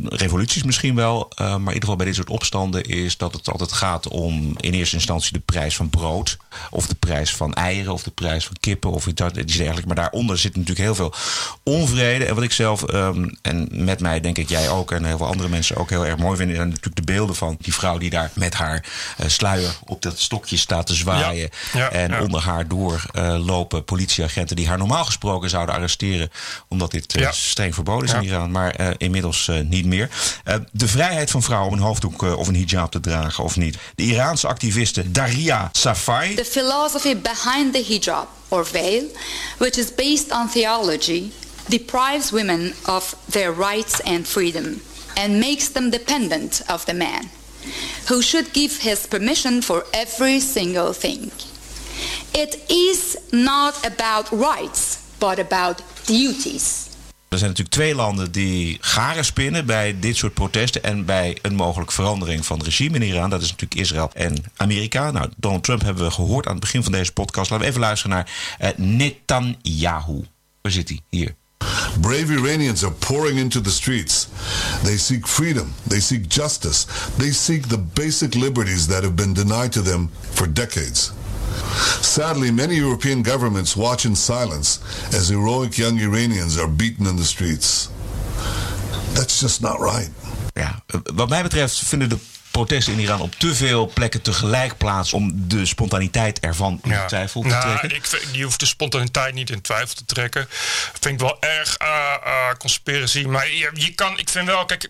revoluties 0.04 0.64
misschien 0.64 0.96
wel, 0.96 1.32
maar 1.38 1.50
in 1.50 1.60
ieder 1.60 1.80
geval 1.80 1.96
bij 1.96 2.06
dit 2.06 2.16
soort 2.16 2.30
opstanden, 2.30 2.84
is 2.84 3.18
dat 3.18 3.34
het 3.34 3.50
altijd 3.50 3.72
gaat 3.72 4.08
om 4.08 4.56
in 4.58 4.74
eerste 4.74 4.96
instantie 4.96 5.34
de 5.34 5.40
prijs 5.40 5.76
van 5.76 5.90
brood, 5.90 6.38
of 6.70 6.88
de 6.88 6.96
prijs 6.96 7.36
van 7.36 7.54
eieren, 7.54 7.94
of 7.94 8.04
de 8.04 8.12
prijs 8.12 8.46
van 8.46 8.56
kippen, 8.60 8.92
of 8.92 9.08
iets 9.08 9.22
dergelijks. 9.22 9.86
Maar 9.86 9.96
daaronder 9.96 10.38
zit 10.38 10.56
natuurlijk 10.56 10.86
heel 10.86 10.96
veel 10.96 11.14
onvrede. 11.64 12.26
En 12.26 12.36
wat 12.36 12.44
ik 12.44 12.52
zelf, 12.52 12.84
ehm, 12.84 13.30
en 13.42 13.68
met 13.72 14.00
mij 14.00 14.20
denk 14.20 14.38
ik 14.38 14.50
jij 14.50 14.70
ook, 14.70 14.92
en 14.92 15.06
heel 15.06 15.18
veel 15.18 15.28
andere 15.28 15.50
mensen 15.50 15.76
ook 15.76 15.90
heel 15.90 16.06
erg 16.06 16.18
mooi 16.18 16.38
vinden, 16.38 16.56
zijn 16.56 16.68
natuurlijk 16.68 16.96
de 16.96 17.14
beelden 17.14 17.36
van 17.36 17.58
die 17.60 17.74
vrouw 17.74 17.98
die 17.98 18.10
daar 18.10 18.32
met 18.34 18.54
haar 18.54 18.86
sluier 19.28 19.76
op 19.86 20.02
dat 20.02 20.20
stokje 20.20 20.58
staat 20.58 20.88
te 20.88 20.94
zwaaien. 20.94 21.50
Ja, 21.74 21.80
ja, 21.80 21.90
en 21.90 22.10
ja. 22.10 22.22
onder 22.22 22.42
haar 22.42 22.68
door 22.78 23.06
eh, 23.14 23.46
lopen 23.46 23.84
politieagenten 23.84 24.56
die 24.56 24.68
haar 24.68 24.78
normaal 24.78 25.06
gesproken 25.06 25.50
zouden 25.50 25.76
arresteren. 25.76 26.30
Omdat 26.68 26.92
dit 26.92 27.14
eh, 27.16 27.22
Ja. 27.22 27.32
streng 27.32 27.74
verboden 27.74 28.08
is 28.08 28.14
in. 28.14 28.24
Iran. 28.24 28.52
Maar 28.52 28.72
eh, 28.72 28.90
inmiddels 28.98 29.48
eh, 29.48 29.60
niet 29.60 29.86
meer. 29.86 30.10
Eh, 30.44 30.56
de 30.72 30.88
vrijheid 30.88 31.32
van 31.32 31.44
vrouwen 31.44 31.72
om 31.72 31.78
een 31.78 31.84
hoofddoek 31.84 32.22
of 32.22 32.48
een 32.48 32.56
hijab 32.56 32.92
te 32.92 33.00
dragen 33.00 33.44
of 33.44 33.56
niet. 33.56 33.78
De 33.96 34.04
Iraanse 34.04 34.48
activiste 34.48 35.12
Daria 35.12 35.70
Safai. 35.72 36.34
The 36.36 36.46
philosophy 36.46 37.16
behind 37.16 37.74
the 37.74 37.86
hijab 37.88 38.28
or 38.48 38.66
veil, 38.66 39.04
which 39.58 39.78
is 39.78 39.96
based 39.96 40.32
on 40.32 40.50
theology, 40.50 41.32
deprives 41.66 42.30
women 42.32 42.74
of 42.86 43.16
their 43.30 43.54
rights 43.56 44.04
and 44.04 44.28
freedom 44.28 44.82
and 45.16 45.30
makes 45.40 45.72
them 45.72 45.90
dependent 45.90 46.62
of 46.68 46.84
the 46.84 46.94
man, 46.94 47.30
who 48.08 48.22
should 48.22 48.48
give 48.54 48.74
his 48.82 49.00
permission 49.08 49.64
for 49.64 49.86
every 49.92 50.40
single 50.40 50.94
thing. 50.94 51.32
It 52.38 52.58
is 52.68 53.18
not 53.32 53.80
about 53.86 54.30
rights, 54.30 54.98
but 55.18 55.40
about 55.40 55.84
duties. 56.06 56.86
Er 57.30 57.38
zijn 57.38 57.50
natuurlijk 57.50 57.76
twee 57.76 57.96
landen 57.96 58.32
die 58.32 58.78
garen 58.82 59.26
spinnen 59.26 59.66
bij 59.66 60.00
dit 60.00 60.16
soort 60.16 60.34
protesten 60.34 60.84
en 60.84 61.06
bij 61.06 61.38
een 61.42 61.56
mogelijke 61.56 61.94
verandering 61.94 62.46
van 62.46 62.58
het 62.58 62.66
regime 62.66 62.96
in 62.96 63.02
Iran. 63.02 63.30
Dat 63.30 63.42
is 63.42 63.50
natuurlijk 63.50 63.82
Israël 63.82 64.10
en 64.14 64.44
Amerika. 64.56 65.12
Nou, 65.12 65.30
Donald 65.38 65.64
Trump 65.64 65.82
hebben 65.82 66.04
we 66.04 66.12
gehoord 66.12 66.46
aan 66.46 66.52
het 66.52 66.62
begin 66.62 66.84
van 66.84 66.92
deze 66.92 67.14
podcast. 67.14 67.50
Laten 67.50 67.66
we 67.66 67.72
even 67.72 67.82
luisteren 67.82 68.16
naar 68.16 68.32
eh, 68.60 68.70
Netanyahu. 68.78 70.24
Waar 70.62 70.72
zit 70.72 70.90
hij? 70.90 71.00
Hier. 71.10 71.36
Brave 72.02 72.34
Iranians 72.34 72.84
are 72.84 72.94
pouring 72.94 73.40
into 73.40 73.62
the 73.62 73.72
streets. 73.72 74.28
They 74.84 74.98
seek 74.98 75.28
freedom. 75.28 75.74
They 75.88 76.00
seek 76.00 76.34
justice. 76.34 76.86
They 77.16 77.32
seek 77.32 77.66
the 77.66 77.80
basic 77.80 78.34
liberties 78.34 78.86
that 78.86 79.02
have 79.02 79.14
been 79.14 79.34
denied 79.34 79.72
to 79.72 79.82
them 79.82 80.10
for 80.34 80.54
decades. 80.54 81.12
Sadly, 82.02 82.52
many 82.52 82.74
European 82.74 83.26
governments 83.26 83.74
watch 83.74 84.04
in 84.04 84.16
silence 84.16 84.80
as 85.14 85.28
heroic 85.28 85.74
young 85.74 86.00
Iranians 86.00 86.58
are 86.58 86.68
beaten 86.70 87.06
in 87.06 87.16
the 87.16 87.26
streets. 87.26 87.90
That's 89.14 89.40
just 89.40 89.62
not 89.62 89.80
right. 89.80 90.10
Ja, 90.54 90.84
wat 91.14 91.30
mij 91.30 91.42
betreft 91.44 91.78
vinden 91.86 92.10
de 92.10 92.18
protesten 92.52 92.94
in 92.94 93.00
Iran 93.00 93.22
op 93.22 93.36
te 93.36 93.56
veel 93.56 93.92
plekken 93.94 94.22
tegelijk 94.22 94.78
plaatsen 94.78 95.18
om 95.18 95.48
de 95.48 95.66
spontaniteit 95.66 96.40
ervan 96.40 96.80
in 96.84 97.00
twijfel 97.08 97.42
te 97.42 97.48
nou, 97.48 97.62
trekken? 97.62 97.96
Ik, 97.96 98.06
vind- 98.06 98.32
die 98.32 98.44
hoeft 98.44 98.60
de 98.60 98.66
spontaniteit 98.66 99.34
niet 99.34 99.50
in 99.50 99.62
twijfel 99.62 99.96
te 99.96 100.06
trekken. 100.06 100.48
Vind 101.00 101.14
ik 101.14 101.20
wel 101.20 101.38
erg 101.40 101.76
eh 101.78 101.88
eh, 102.24 102.56
conspiracy. 102.58 103.24
Maar 103.24 103.48
je, 103.48 103.70
je 103.74 103.94
kan, 103.96 104.20
ik 104.20 104.30
vind 104.30 104.46
wel, 104.46 104.66
kijk, 104.66 104.90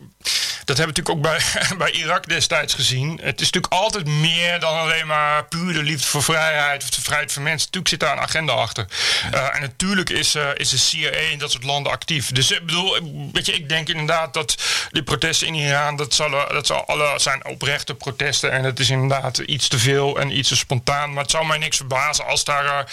dat 0.67 0.77
hebben 0.77 0.95
we 0.95 1.01
natuurlijk 1.01 1.09
ook 1.09 1.21
bij, 1.21 1.77
bij 1.87 1.91
Irak 1.91 2.27
destijds 2.27 2.73
gezien. 2.73 3.19
Het 3.21 3.41
is 3.41 3.49
natuurlijk 3.51 3.73
altijd 3.73 4.05
meer 4.07 4.59
dan 4.59 4.79
alleen 4.79 5.07
maar 5.07 5.45
puur 5.45 5.73
de 5.73 5.83
liefde 5.83 6.07
voor 6.07 6.23
vrijheid 6.23 6.83
of 6.83 6.89
de 6.89 7.01
vrijheid 7.01 7.33
van 7.33 7.43
mensen. 7.43 7.65
Natuurlijk 7.65 7.87
zit 7.87 7.99
daar 7.99 8.11
een 8.11 8.23
agenda 8.23 8.53
achter. 8.53 8.85
Eh, 9.31 9.55
en 9.55 9.61
natuurlijk 9.61 10.09
is, 10.09 10.35
eh, 10.35 10.47
is 10.53 10.69
de 10.69 10.77
CIA 10.77 11.09
in 11.09 11.39
dat 11.39 11.51
soort 11.51 11.63
landen 11.63 11.91
actief. 11.91 12.31
Dus 12.31 12.51
ik 12.51 12.65
bedoel, 12.65 12.97
weet 13.31 13.45
je, 13.45 13.53
ik 13.53 13.69
denk 13.69 13.89
inderdaad 13.89 14.33
dat 14.33 14.55
die 14.91 15.03
protesten 15.03 15.47
in 15.47 15.53
Iran, 15.53 15.95
dat 15.95 16.13
zullen, 16.13 16.53
dat 16.53 16.67
zal 16.67 16.85
alle 16.85 17.19
zijn 17.19 17.45
oprechte 17.45 17.95
protesten. 17.95 18.51
En 18.51 18.63
het 18.63 18.79
is 18.79 18.89
inderdaad 18.89 19.37
iets 19.37 19.67
te 19.67 19.79
veel 19.79 20.19
en 20.19 20.37
iets 20.37 20.49
te 20.49 20.55
spontaan. 20.55 21.13
Maar 21.13 21.21
het 21.23 21.31
zou 21.31 21.45
mij 21.45 21.57
niks 21.57 21.77
verbazen 21.77 22.25
als 22.25 22.43
daar. 22.43 22.65
eh, 22.65 22.85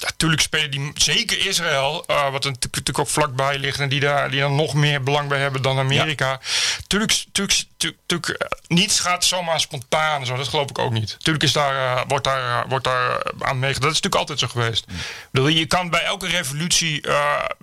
natuurlijk 0.00 0.42
spelen 0.42 0.70
die, 0.70 0.90
zeker 0.94 1.46
Israël, 1.46 2.04
wat 2.06 2.44
er 2.44 2.50
natuurlijk 2.50 2.98
ook 2.98 3.08
vlakbij 3.08 3.58
ligt. 3.58 3.80
En 3.80 3.88
die 3.88 4.00
daar, 4.00 4.30
die 4.30 4.40
daar 4.40 4.50
nog 4.50 4.74
meer 4.74 5.02
belang 5.02 5.28
bij 5.28 5.38
hebben 5.38 5.62
dan 5.62 5.78
Amerika. 5.78 6.40
Tuurlijk, 6.86 7.24
tuurlijk, 7.32 7.64
tuurlijk, 7.76 8.00
tuurlijk, 8.06 8.28
eh, 8.28 8.48
niets 8.66 9.00
gaat 9.00 9.24
zomaar 9.24 9.60
spontaan. 9.60 10.26
Zo, 10.26 10.36
dat 10.36 10.48
geloof 10.48 10.70
ik 10.70 10.78
ook 10.78 10.92
niet. 10.92 11.16
Tuurlijk 11.18 11.44
is 11.44 11.52
daar, 11.52 11.96
eh, 11.96 12.02
wordt 12.08 12.24
daar, 12.24 12.62
eh, 12.62 12.68
wordt 12.68 12.84
daar 12.84 13.22
aan 13.38 13.58
meegedaan. 13.58 13.88
Dat 13.88 13.96
is 13.96 14.00
natuurlijk 14.00 14.14
altijd 14.14 14.38
zo 14.38 14.46
geweest. 14.46 14.84
Ik 14.88 15.28
bedoel, 15.30 15.48
je 15.48 15.66
kan 15.66 15.90
bij 15.90 16.02
elke 16.02 16.26
revolutie, 16.26 17.08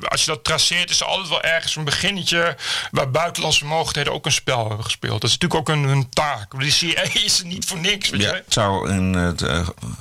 als 0.07 0.25
je 0.25 0.31
dat 0.31 0.43
traceert, 0.43 0.89
is 0.89 1.00
er 1.00 1.05
altijd 1.05 1.29
wel 1.29 1.41
ergens 1.41 1.75
een 1.75 1.83
beginnetje 1.83 2.57
waar 2.91 3.12
buitenlandse 3.12 3.65
mogelijkheden 3.65 4.13
ook 4.13 4.25
een 4.25 4.31
spel 4.31 4.67
hebben 4.67 4.83
gespeeld. 4.83 5.21
Dat 5.21 5.29
is 5.29 5.38
natuurlijk 5.38 5.69
ook 5.69 5.75
een, 5.75 5.83
hun 5.83 6.09
taak. 6.09 6.59
Die 6.59 6.71
CIA 6.71 7.03
is 7.25 7.39
er 7.39 7.45
niet 7.45 7.65
voor 7.65 7.79
niks. 7.79 8.09
Ja, 8.09 8.33
het 8.33 8.53
zou 8.53 8.89
een, 8.89 9.13
het, 9.13 9.43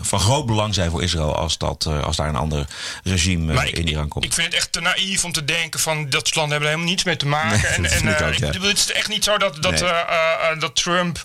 van 0.00 0.20
groot 0.20 0.46
belang 0.46 0.74
zijn 0.74 0.90
voor 0.90 1.02
Israël 1.02 1.36
als, 1.36 1.58
dat, 1.58 1.86
als 1.86 2.16
daar 2.16 2.28
een 2.28 2.36
ander 2.36 2.66
regime 3.04 3.54
Maar 3.54 3.68
in 3.68 3.88
Iran 3.88 4.08
komt. 4.08 4.24
ik 4.24 4.32
vind 4.32 4.46
het 4.46 4.56
echt 4.56 4.72
te 4.72 4.80
naïef 4.80 5.24
om 5.24 5.32
te 5.32 5.44
denken 5.44 5.80
van 5.80 6.08
dat 6.08 6.20
soort 6.24 6.34
landen 6.34 6.52
hebben 6.52 6.68
er 6.68 6.74
helemaal 6.74 6.94
niets 6.94 7.04
mee 7.04 7.16
te 7.16 7.26
maken. 7.26 7.44
Nee, 7.66 7.74
en 7.74 7.82
dat 7.82 7.92
en 7.92 7.98
vind 7.98 8.20
ik 8.20 8.26
ook, 8.26 8.34
ja. 8.34 8.46
ik 8.46 8.52
bedoel, 8.52 8.68
het 8.68 8.78
is 8.78 8.92
echt 8.92 9.05
niet 9.08 9.24
zo 9.24 9.38
dat, 9.38 9.62
dat, 9.62 9.72
Nee. 9.72 9.84
eh, 9.90 10.00
eh, 10.00 10.50
eh, 10.50 10.60
dat 10.60 10.74
Trump 10.76 11.22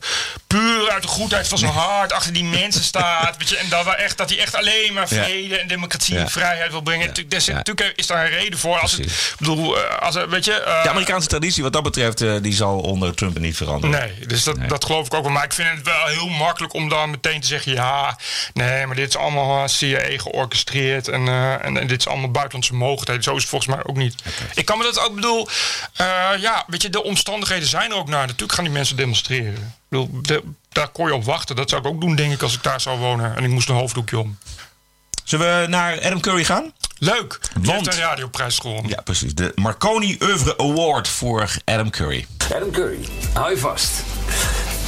puur 0.47 0.89
uit 0.91 1.01
de 1.01 1.07
goedheid 1.07 1.47
van 1.47 1.57
zijn 1.57 1.71
hart 1.71 2.11
achter 2.13 2.33
die 2.33 2.43
mensen 2.43 2.83
staat. 2.83 3.37
Weet 3.37 3.49
je, 3.49 3.57
en 3.57 3.69
dat, 3.69 3.85
we 3.85 3.95
echt, 3.95 4.17
dat 4.17 4.29
hij 4.29 4.39
echt 4.39 4.55
alleen 4.55 4.93
maar 4.93 5.13
Ja. 5.13 5.23
vrede 5.23 5.57
en 5.57 5.67
democratie 5.67 6.15
Ja. 6.15 6.21
en 6.21 6.29
vrijheid 6.29 6.71
wil 6.71 6.81
brengen. 6.81 7.07
Natuurlijk, 7.07 7.93
is 7.95 8.07
daar 8.07 8.25
een 8.25 8.29
reden 8.31 8.59
voor. 8.59 8.79
Als 8.79 8.95
Precies. 8.95 9.29
ik 9.29 9.35
bedoel, 9.37 9.77
als, 9.79 10.15
weet 10.29 10.45
je, 10.45 10.79
De 10.83 10.89
Amerikaanse 10.89 11.27
traditie 11.27 11.63
wat 11.63 11.73
dat 11.73 11.83
betreft, 11.83 12.43
die 12.43 12.53
zal 12.53 12.79
onder 12.79 13.15
Trump 13.15 13.39
niet 13.39 13.57
veranderen. 13.57 13.99
Nee, 13.99 14.27
dus 14.27 14.43
dat, 14.43 14.57
dat 14.69 14.85
geloof 14.85 15.05
ik 15.05 15.13
ook 15.13 15.23
wel. 15.23 15.31
Maar 15.31 15.43
ik 15.43 15.53
vind 15.53 15.69
het 15.69 15.81
wel 15.85 16.05
heel 16.05 16.27
makkelijk 16.29 16.73
om 16.73 16.89
dan 16.89 17.09
meteen 17.09 17.41
te 17.41 17.47
zeggen: 17.47 17.71
ja, 17.73 18.17
nee, 18.53 18.85
maar 18.87 18.95
dit 18.95 19.07
is 19.09 19.17
allemaal 19.17 19.67
CIA 19.67 19.99
georchestreerd. 20.17 21.07
En, 21.07 21.27
en, 21.61 21.77
en 21.77 21.87
dit 21.87 21.99
is 21.99 22.07
allemaal 22.07 22.31
buitenlandse 22.31 22.73
mogelijkheden. 22.73 23.23
Zo 23.23 23.35
is 23.35 23.41
het 23.41 23.49
volgens 23.49 23.75
mij 23.75 23.83
ook 23.85 23.95
niet. 23.97 24.15
Ik 24.55 24.65
kan 24.65 24.77
me 24.77 24.83
dat 24.83 24.99
ook 24.99 25.15
bedoel, 25.15 25.47
ja, 26.39 26.63
weet 26.67 26.81
je, 26.81 26.89
de 26.89 27.03
omstandigheden 27.03 27.67
zijn 27.71 27.91
er 27.91 27.97
ook 27.97 28.09
naar. 28.09 28.25
Natuurlijk 28.25 28.53
gaan 28.53 28.63
die 28.63 28.73
mensen 28.73 28.95
demonstreren. 28.95 29.53
Ik 29.53 29.59
bedoel, 29.89 30.09
de- 30.21 30.43
daar 30.71 30.87
kon 30.87 31.07
je 31.07 31.13
op 31.13 31.23
wachten. 31.23 31.55
Dat 31.55 31.69
zou 31.69 31.81
ik 31.81 31.87
ook 31.87 32.01
doen, 32.01 32.15
denk 32.15 32.33
ik, 32.33 32.41
als 32.41 32.53
ik 32.55 32.63
daar 32.63 32.81
zou 32.81 32.99
wonen. 32.99 33.35
En 33.35 33.43
ik 33.43 33.49
moest 33.49 33.69
een 33.69 33.75
hoofddoekje 33.75 34.19
om. 34.19 34.37
Zullen 35.23 35.61
we 35.61 35.67
naar 35.67 36.01
Adam 36.05 36.19
Curry 36.19 36.43
gaan? 36.43 36.73
Leuk. 36.97 37.39
Die 37.53 37.65
Want- 37.71 37.85
heeft 37.85 37.97
een 37.97 38.03
radioprijs 38.03 38.57
gewonnen. 38.59 38.89
Ja, 38.89 39.01
precies. 39.01 39.33
De 39.35 39.51
Marconi 39.55 40.17
Oeuvre 40.21 40.57
Award 40.57 41.07
voor 41.07 41.49
Adam 41.65 41.89
Curry. 41.89 42.25
Adam 42.55 42.71
Curry, 42.71 42.99
hou 43.33 43.51
je 43.51 43.57
vast. 43.57 43.91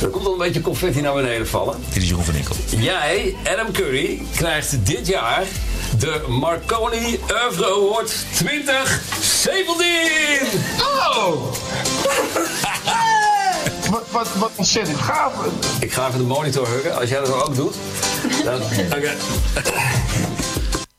Er 0.01 0.07
komt 0.07 0.25
al 0.25 0.31
een 0.31 0.37
beetje 0.37 0.61
confetti 0.61 1.01
naar 1.01 1.13
beneden 1.13 1.47
vallen. 1.47 1.83
Dit 1.93 2.03
is 2.03 2.09
Jeroen 2.09 2.23
van 2.25 2.35
Inkel. 2.35 2.55
Jij, 2.77 3.35
Adam 3.47 3.71
Curry, 3.71 4.21
krijgt 4.35 4.85
dit 4.85 5.07
jaar 5.07 5.43
de 5.99 6.23
Marconi 6.27 7.19
Oeuvre 7.31 7.65
Award 7.65 8.25
2017. 8.35 10.61
Oh! 10.81 11.53
Wat, 14.13 14.27
wat, 14.35 14.51
ontzettend 14.55 14.97
gaaf. 14.97 15.33
Ik 15.79 15.93
ga 15.93 16.07
even 16.07 16.19
de 16.19 16.25
monitor 16.25 16.67
huggen, 16.67 16.95
als 16.99 17.09
jij 17.09 17.19
dat 17.19 17.31
ook 17.43 17.55
doet. 17.55 17.75
Dan, 18.43 18.61
Oké. 18.97 19.11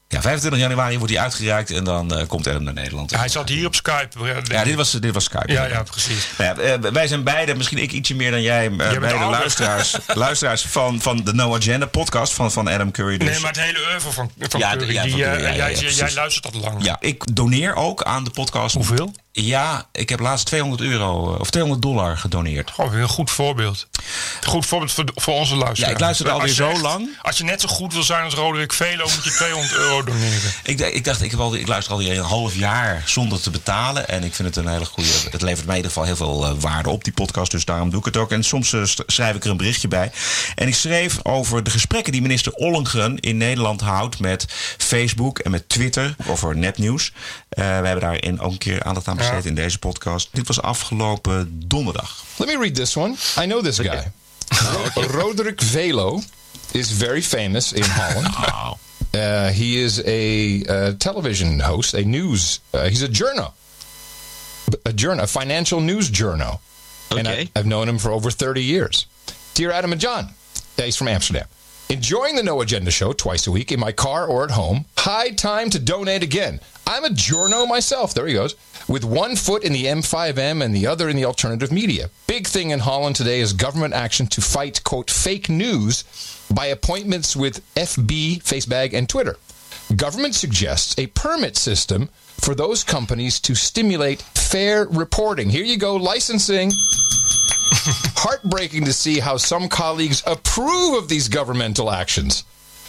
Ja, 0.09 0.21
25 0.21 0.61
januari 0.61 0.99
wordt 0.99 1.13
hij 1.13 1.23
uitgereikt 1.23 1.71
en 1.71 1.85
dan 1.85 2.15
eh, 2.15 2.27
komt 2.27 2.47
Adam 2.49 2.63
naar 2.63 2.75
Nederland. 2.75 3.17
Hij 3.17 3.29
zat 3.29 3.49
hier 3.49 3.67
op 3.67 3.75
Skype. 3.75 4.29
eh, 4.29 4.37
Ja, 4.45 4.65
dit 4.65 4.75
was, 4.75 4.91
dit 4.91 5.15
was 5.15 5.25
Skype. 5.25 5.53
ja, 5.53 5.65
ja, 5.67 5.83
precies. 5.83 6.29
Nou 6.39 6.61
ja, 6.61 6.63
eh, 6.75 6.91
wij 6.93 7.07
zijn 7.07 7.23
beide, 7.23 7.55
misschien 7.55 7.79
ik 7.79 7.93
ietsje 7.93 8.15
meer 8.15 8.31
dan 8.31 8.43
jij, 8.43 8.71
bent 8.71 9.01
beide 9.01 9.25
luisteraars, 9.25 9.97
luisteraars 10.15 10.63
van, 10.67 11.01
van 11.01 11.25
de 11.25 11.33
No 11.35 11.55
Agenda 11.57 11.87
podcast 11.87 12.33
van, 12.33 12.53
van 12.53 12.69
Adam 12.69 12.91
Curry. 12.91 13.17
Dus. 13.19 13.29
Nee, 13.29 13.41
maar 13.41 13.51
het 13.53 13.61
hele 13.61 13.79
oeuvre 13.91 14.11
van, 14.13 14.31
van 14.39 14.61
Ja, 14.61 14.77
Curry, 14.77 14.93
ja, 14.93 15.01
van 15.01 15.11
die, 15.11 15.23
Curry, 15.23 15.43
ja, 15.43 15.49
ja, 15.49 15.55
jij, 15.57 15.71
ja, 15.71 15.91
jij, 15.91 16.13
luistert 16.15 16.53
dat 16.53 16.63
lang. 16.63 16.85
Ja, 16.85 16.97
ik 17.01 17.35
doneer 17.37 17.75
ook 17.75 18.03
aan 18.03 18.25
de 18.25 18.31
podcast. 18.31 18.75
Hoeveel? 18.75 19.15
Ja, 19.37 19.87
ik 19.93 20.09
heb 20.09 20.21
laatst 20.21 20.47
200 20.47 20.83
euro 20.83 21.35
eh, 21.35 21.41
of 21.41 21.51
200 21.51 21.83
dollar 21.83 22.17
gedoneerd. 22.17 22.71
Gewoon 22.71 22.91
weer 22.91 23.03
een 23.03 23.09
goed 23.09 23.31
voorbeeld. 23.31 23.87
Een 24.41 24.49
goed 24.49 24.67
voorbeeld 24.67 24.93
voor, 24.93 25.05
voor 25.15 25.35
onze 25.35 25.55
luisteraars. 25.57 25.79
Ja, 25.79 25.89
ik 25.89 26.01
luisterde 26.01 26.31
alweer 26.33 26.53
zo 26.55 26.69
echt- 26.71 26.81
lang. 26.81 27.09
Als 27.23 27.39
je 27.39 27.45
net 27.45 27.61
zo 27.61 27.69
goed 27.69 27.93
wil 27.93 28.03
zijn 28.03 28.25
als 28.25 28.35
Roderick 28.35 28.73
Velo, 28.73 29.05
moet 29.15 29.25
je 29.25 29.31
200 29.31 29.73
euro 29.75 30.03
doneren. 30.05 30.53
Ik, 30.63 30.81
ik 30.81 31.05
dacht, 31.05 31.23
ik, 31.23 31.31
heb 31.31 31.41
al, 31.41 31.55
ik 31.55 31.67
luister 31.67 31.93
alweer 31.93 32.19
een 32.19 32.25
half 32.25 32.55
jaar 32.55 33.03
zonder 33.07 33.41
te 33.41 33.51
betalen. 33.51 34.09
En 34.09 34.25
ik 34.25 34.35
vind 34.35 34.55
het 34.55 34.65
een 34.65 34.73
hele 34.73 34.85
goede. 34.85 35.11
Het 35.31 35.43
levert 35.43 35.67
mij 35.67 35.77
in 35.79 35.83
ieder 35.83 35.91
geval 35.91 36.05
heel 36.05 36.17
veel 36.17 36.47
eh, 36.47 36.53
waarde 36.59 36.91
op, 36.91 37.05
die 37.05 37.13
podcast. 37.13 37.51
Dus 37.51 37.65
daarom 37.65 37.91
doe 37.91 37.99
ik 37.99 38.05
het 38.05 38.17
ook. 38.17 38.31
En 38.33 38.45
soms 38.45 38.73
eh, 38.73 38.83
schrijf 39.07 39.37
ik 39.37 39.45
er 39.45 39.51
een 39.51 39.57
berichtje 39.57 39.89
bij. 39.89 40.11
En 40.55 40.69
ik 40.69 40.75
schreef 40.75 41.19
over 41.23 41.63
de 41.63 41.71
gesprekken 41.71 42.13
die 42.13 42.23
minister 42.23 42.53
Ollengren 42.53 43.21
in 43.21 43.37
Nederland 43.37 43.81
houdt 43.81 44.19
met 44.19 44.47
Facebook 44.79 45.39
en 45.39 45.51
met 45.51 45.69
Twitter 45.69 46.15
over 46.27 46.57
nepnieuws. 46.57 47.13
Eh 47.49 47.65
we 47.65 47.87
hebben 47.87 48.01
daarin 48.01 48.41
ook 48.41 48.53
een 48.53 48.59
keer 48.59 48.83
aandacht 48.83 49.09
aan 49.09 49.17
besteed 49.31 49.47
in 49.47 49.55
deze 49.55 49.79
podcast. 49.79 50.29
Dit 50.33 50.47
was 50.47 50.61
afgelopen 50.63 51.63
donderdag. 51.69 52.23
Let 52.37 52.49
me 52.49 52.57
read 52.59 52.75
this 52.75 52.97
one. 52.97 53.13
I 53.39 53.47
know 53.47 53.63
this 53.63 53.79
guy. 53.79 54.13
Roderick 55.11 55.63
Velo 55.63 56.21
is 56.73 56.91
very 56.91 57.23
famous 57.23 57.73
in 57.73 57.83
Holland. 57.85 58.27
Oh. 58.55 58.79
Uh, 59.15 59.47
he 59.53 59.83
is 59.85 60.03
a 60.05 60.63
uh, 60.69 60.93
television 60.99 61.61
host, 61.61 61.95
a 61.95 62.03
news. 62.05 62.61
Uh, 62.73 62.89
he's 62.89 63.03
a 63.03 63.09
journo, 63.09 63.53
a 64.85 64.91
journo, 64.93 65.23
a 65.23 65.27
financial 65.27 65.81
news 65.81 66.11
journo. 66.11 66.59
And 67.11 67.29
I, 67.29 67.33
Okay. 67.33 67.49
I've 67.55 67.67
known 67.67 67.89
him 67.89 67.99
for 67.99 68.11
over 68.11 68.33
thirty 68.33 68.61
years. 68.63 69.07
Dear 69.55 69.71
Adam 69.71 69.93
and 69.93 70.01
John, 70.01 70.35
yeah, 70.77 70.85
he's 70.87 70.97
from 70.97 71.09
Amsterdam. 71.09 71.47
Enjoying 71.89 72.35
the 72.37 72.43
No 72.43 72.61
Agenda 72.61 72.91
show 72.91 73.13
twice 73.13 73.47
a 73.47 73.53
week 73.53 73.71
in 73.71 73.79
my 73.79 73.93
car 73.93 74.27
or 74.27 74.43
at 74.45 74.51
home. 74.51 74.85
High 74.99 75.31
time 75.35 75.71
to 75.71 75.79
donate 75.79 76.25
again. 76.25 76.59
I'm 76.87 77.05
a 77.05 77.11
journo 77.15 77.67
myself. 77.69 78.15
There 78.15 78.27
he 78.27 78.35
goes. 78.35 78.55
With 78.87 79.05
one 79.05 79.35
foot 79.37 79.65
in 79.65 79.73
the 79.73 79.87
M5M 79.87 80.63
and 80.63 80.75
the 80.75 80.87
other 80.87 81.09
in 81.09 81.17
the 81.17 81.25
alternative 81.25 81.73
media. 81.73 82.11
Big 82.27 82.47
thing 82.47 82.71
in 82.71 82.81
Holland 82.81 83.17
today 83.17 83.41
is 83.41 83.53
government 83.53 83.95
action 83.95 84.27
to 84.29 84.41
fight, 84.41 84.85
quote, 84.85 85.11
fake 85.11 85.49
news 85.49 86.05
by 86.53 86.67
appointments 86.67 87.35
with 87.35 87.65
FB, 87.75 88.43
Facebag, 88.43 88.93
and 88.93 89.09
Twitter. 89.09 89.37
Government 89.97 90.35
suggests 90.35 90.99
a 90.99 91.07
permit 91.09 91.57
system 91.57 92.09
for 92.41 92.55
those 92.55 92.85
companies 92.85 93.41
to 93.41 93.55
stimulate 93.55 94.21
fair 94.23 94.87
reporting. 94.87 95.49
Here 95.49 95.65
you 95.65 95.79
go, 95.79 95.97
licensing. 95.97 96.71
Heartbreaking 98.17 98.85
to 98.85 98.93
see 98.93 99.19
how 99.19 99.37
some 99.37 99.69
colleagues 99.69 100.23
approve 100.27 100.99
of 100.99 101.09
these 101.09 101.29
governmental 101.29 101.91
actions. 101.91 102.45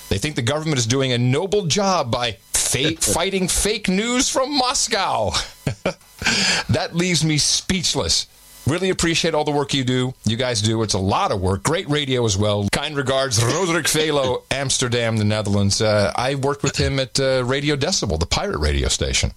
They 0.10 0.18
think 0.18 0.36
the 0.36 0.42
government 0.42 0.78
is 0.78 0.86
doing 0.86 1.12
a 1.12 1.18
noble 1.18 1.66
job 1.66 2.12
by 2.12 2.38
fa- 2.54 2.96
fighting 3.00 3.48
fake 3.48 3.88
news 3.88 4.30
from 4.30 4.56
Moscow. 4.58 5.32
that 6.70 6.92
leaves 6.94 7.24
me 7.24 7.38
speechless. 7.38 8.28
Really 8.68 8.90
appreciate 8.90 9.36
all 9.36 9.44
the 9.44 9.52
work 9.52 9.76
you 9.76 9.84
do. 9.84 10.14
You 10.26 10.38
guys 10.38 10.62
do. 10.62 10.82
It's 10.82 10.96
a 10.96 11.00
lot 11.00 11.32
of 11.32 11.40
work. 11.40 11.62
Great 11.62 11.88
radio 11.88 12.26
as 12.26 12.36
well. 12.36 12.68
Kind 12.72 12.98
regards, 12.98 13.44
Roderick 13.44 13.88
Velo, 13.88 14.44
Amsterdam, 14.52 15.18
the 15.18 15.24
Netherlands. 15.24 15.82
Uh, 15.82 16.12
I 16.16 16.36
worked 16.36 16.64
with 16.64 16.76
him 16.76 17.00
at 17.00 17.20
uh, 17.20 17.44
Radio 17.46 17.76
Decibel, 17.76 18.20
the 18.20 18.26
pirate 18.26 18.58
radio 18.58 18.88
station. 18.88 19.32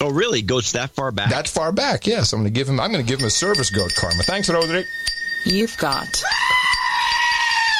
Oh, 0.00 0.10
really? 0.10 0.40
Goes 0.40 0.72
that 0.72 0.90
far 0.90 1.12
back? 1.12 1.28
That 1.30 1.48
far 1.48 1.70
back, 1.70 2.06
yes. 2.06 2.32
I'm 2.32 2.40
going 2.40 2.52
to 2.52 2.58
give 2.58 2.68
him. 2.68 2.80
I'm 2.80 2.90
going 2.90 3.04
to 3.04 3.08
give 3.08 3.20
him 3.20 3.26
a 3.26 3.30
service 3.30 3.70
goat 3.70 3.92
karma. 3.94 4.22
Thanks, 4.22 4.48
Roderick. 4.48 4.86
You've 5.44 5.76
got 5.76 6.08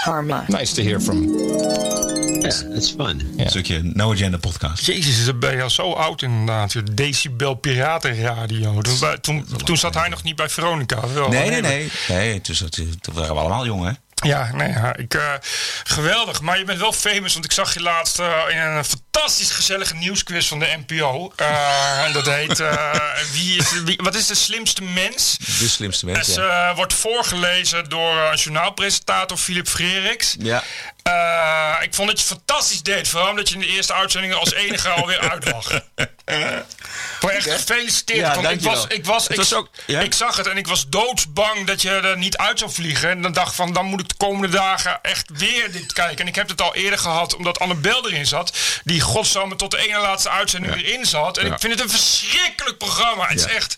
karma. 0.04 0.44
Nice 0.49 0.75
to 0.75 0.82
hear 0.82 1.00
from. 1.00 1.23
yeah, 1.28 2.40
that's 2.73 2.90
fun. 2.90 3.32
Een 3.37 3.49
stukje 3.49 3.80
No 3.82 4.12
Agenda 4.12 4.37
podcast. 4.38 4.87
Jezus, 4.87 5.25
dan 5.25 5.38
ben 5.38 5.56
je 5.56 5.62
al 5.62 5.71
zo 5.71 5.92
oud 5.92 6.23
inderdaad. 6.23 6.97
Decibel 6.97 7.54
Piratenradio. 7.54 8.80
Toen, 8.80 9.21
toen, 9.21 9.47
toen 9.64 9.76
zat 9.76 9.94
hij 9.94 10.09
nog 10.09 10.23
niet 10.23 10.37
bij 10.37 10.49
Veronica. 10.49 11.09
Wel, 11.14 11.28
Nee, 11.28 11.50
nee, 11.50 11.61
nee. 11.61 11.90
nee 12.09 12.40
is, 12.49 12.61
is- 12.62 12.68
toen 13.00 13.14
waren 13.14 13.35
we 13.35 13.40
allemaal 13.40 13.66
jong, 13.66 13.85
hè? 13.85 13.90
Ja, 14.23 14.50
nee, 14.52 14.75
ik, 14.97 15.14
eh, 15.14 15.33
geweldig. 15.85 16.41
Maar 16.41 16.59
je 16.59 16.64
bent 16.64 16.79
wel 16.79 16.93
famous, 16.93 17.33
want 17.33 17.45
ik 17.45 17.52
zag 17.52 17.75
je 17.75 17.81
laatst 17.81 18.19
eh, 18.19 18.43
in 18.49 18.59
een 18.59 18.85
fantastisch 18.85 19.50
gezellige 19.50 19.95
nieuwsquiz 19.95 20.49
van 20.49 20.59
de 20.59 20.79
NPO. 20.87 21.33
Eh, 21.37 22.05
en 22.05 22.12
dat 22.12 22.26
heet 22.26 22.62
wie 23.33 23.57
is, 23.57 23.83
wie, 23.85 23.99
Wat 24.02 24.14
is 24.14 24.26
de 24.26 24.35
slimste 24.35 24.83
mens? 24.83 25.37
De 25.38 25.69
slimste 25.69 26.07
eh, 26.43 26.76
wordt 26.76 26.95
voorgelezen 26.95 27.88
door 27.88 28.17
een 28.17 28.37
journaalpresentator, 28.37 29.37
Philip 29.37 29.69
Freriks. 29.69 30.37
Ja. 30.38 30.62
Ik 31.81 31.95
vond 31.95 32.09
dat 32.09 32.21
je 32.21 32.26
fantastisch 32.26 32.83
deed. 32.83 33.09
Vooral 33.09 33.29
omdat 33.31 33.49
je 33.49 33.55
in 33.55 33.61
de 33.61 33.67
eerste 33.67 33.95
uitzending 33.95 34.35
als 34.35 34.52
enige 34.52 34.88
alweer 34.88 35.31
uitlag. 35.31 35.71
Maar 37.23 37.33
echt 37.33 37.50
gefeliciteerd. 37.50 38.19
Ja, 38.19 38.35
want 38.35 38.49
ik 38.50 38.61
was, 38.62 38.87
ik, 38.88 39.05
was, 39.05 39.26
ik, 39.26 39.37
was 39.37 39.55
ook- 39.55 39.69
ja? 39.87 40.00
ik 40.00 40.14
zag 40.14 40.37
het 40.37 40.47
en 40.47 40.57
ik 40.57 40.67
was 40.67 40.88
doodsbang 40.88 41.67
dat 41.67 41.83
je 41.83 41.91
er 41.91 42.19
niet 42.19 42.37
uit 42.37 42.59
zou 42.59 42.71
vliegen. 42.71 43.11
En 43.11 43.23
dan 43.23 43.33
dacht 43.33 43.49
ik 43.49 43.55
van, 43.55 43.73
dan 43.73 43.85
moet 43.87 44.00
ik 44.00 44.09
de 44.09 44.14
komende 44.17 44.49
dagen 44.57 44.99
echt 45.02 45.31
weer 45.33 45.73
dit 45.73 45.93
kijken. 45.93 46.19
En 46.19 46.26
ik 46.26 46.35
heb 46.35 46.49
het 46.49 46.61
al 46.62 46.75
eerder 46.75 46.99
gehad, 46.99 47.37
omdat 47.37 47.59
Annabel 47.59 48.09
erin 48.11 48.26
zat. 48.26 48.57
Die 48.85 49.00
godsamme 49.00 49.57
tot 49.57 49.71
de 49.71 49.79
ene 49.88 49.99
laatste 49.99 50.31
uitzending 50.31 50.75
erin 50.76 51.05
zat. 51.07 51.38
En 51.38 51.47
Ja. 51.47 51.52
ik 51.55 51.61
vind 51.61 51.73
het 51.73 51.83
een 51.83 51.91
verschrikkelijk 51.91 52.79
programma. 52.79 53.26
Het 53.26 53.41
Ja. 53.41 53.47
is 53.49 53.55
echt, 53.55 53.76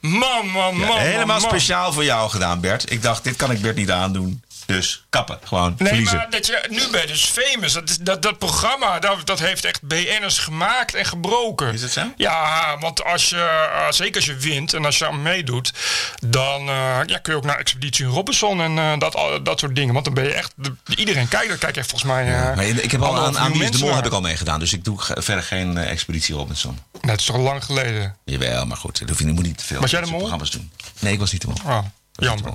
man, 0.00 0.46
man, 0.48 0.78
Ja, 0.78 0.86
man, 0.86 0.98
helemaal 0.98 1.26
man, 1.26 1.40
man. 1.40 1.50
speciaal 1.50 1.92
voor 1.92 2.04
jou 2.04 2.30
gedaan, 2.30 2.60
Bert. 2.60 2.90
Ik 2.90 3.02
dacht, 3.02 3.24
dit 3.24 3.36
kan 3.36 3.50
ik 3.50 3.60
Bert 3.60 3.76
niet 3.76 3.90
aandoen. 3.90 4.42
Dus 4.66 5.04
kappen, 5.10 5.38
gewoon 5.44 5.74
Nee, 5.78 5.88
verliezen. 5.88 6.16
maar 6.16 6.30
dat 6.30 6.46
je, 6.46 6.64
nu 6.68 6.80
ben 6.90 7.00
je 7.00 7.06
dus 7.06 7.24
famous. 7.24 7.72
Dat, 7.72 7.88
is, 7.90 7.96
dat, 7.98 8.22
dat 8.22 8.38
programma, 8.38 8.98
dat, 8.98 9.26
dat 9.26 9.38
heeft 9.38 9.64
echt 9.64 9.82
BN'ers 9.82 10.38
gemaakt 10.38 10.94
en 10.94 11.04
gebroken. 11.04 11.72
Is 11.72 11.82
het 11.82 11.92
zo? 11.92 12.02
Ja, 12.16 12.76
want 12.80 13.04
als 13.04 13.28
je, 13.28 13.36
eh, 13.74 13.90
zeker 13.90 14.16
als 14.16 14.24
je 14.24 14.34
wint 14.36 14.74
en 14.74 14.84
als 14.84 14.98
je 14.98 15.06
aan 15.06 15.22
meedoet... 15.22 15.72
dan 16.26 16.68
eh, 16.68 16.98
ja, 17.06 17.18
kun 17.18 17.32
je 17.32 17.38
ook 17.38 17.44
naar 17.44 17.58
Expeditie 17.58 18.06
Robinson 18.06 18.60
en 18.60 18.78
eh, 18.78 18.98
dat, 18.98 19.40
dat 19.44 19.58
soort 19.60 19.74
dingen. 19.74 19.92
Want 19.92 20.04
dan 20.04 20.14
ben 20.14 20.24
je 20.24 20.32
echt... 20.32 20.52
de- 20.56 20.74
iedereen 20.96 21.28
kijkt, 21.28 21.48
dat 21.48 21.58
kijk 21.58 21.74
je 21.74 21.80
volgens 21.84 22.02
mij... 22.02 22.24
Maar 22.54 22.64
ik 22.66 22.90
heb 22.90 23.02
al 23.02 23.18
aan, 23.18 23.38
aan 23.38 23.52
de 23.52 23.78
Mol 23.78 23.94
heb 23.94 24.06
ik 24.06 24.12
al 24.12 24.20
meegedaan. 24.20 24.58
Dus 24.60 24.72
ik 24.72 24.84
doe 24.84 24.96
verder 25.00 25.42
geen 25.44 25.78
Expeditie 25.78 26.34
Robinson. 26.34 26.78
Nee, 27.00 27.10
het 27.10 27.20
is 27.20 27.26
toch 27.26 27.36
lang 27.36 27.64
geleden. 27.64 28.16
Jawel, 28.24 28.66
maar 28.66 28.76
goed. 28.76 28.98
dat 28.98 29.08
hoef 29.08 29.18
Je 29.18 29.26
moet 29.26 29.44
niet 29.44 29.58
te 29.58 29.64
veel 29.64 29.80
Was 29.80 29.90
jij 29.90 30.00
de 30.00 30.04
dat 30.04 30.10
Mol? 30.14 30.20
programma's 30.20 30.50
doen. 30.50 30.70
Nee, 30.98 31.12
ik 31.12 31.18
was 31.18 31.32
niet 31.32 31.40
de 31.40 31.46
Mol. 31.46 31.56
Oh, 31.66 31.78
jammer. 32.12 32.54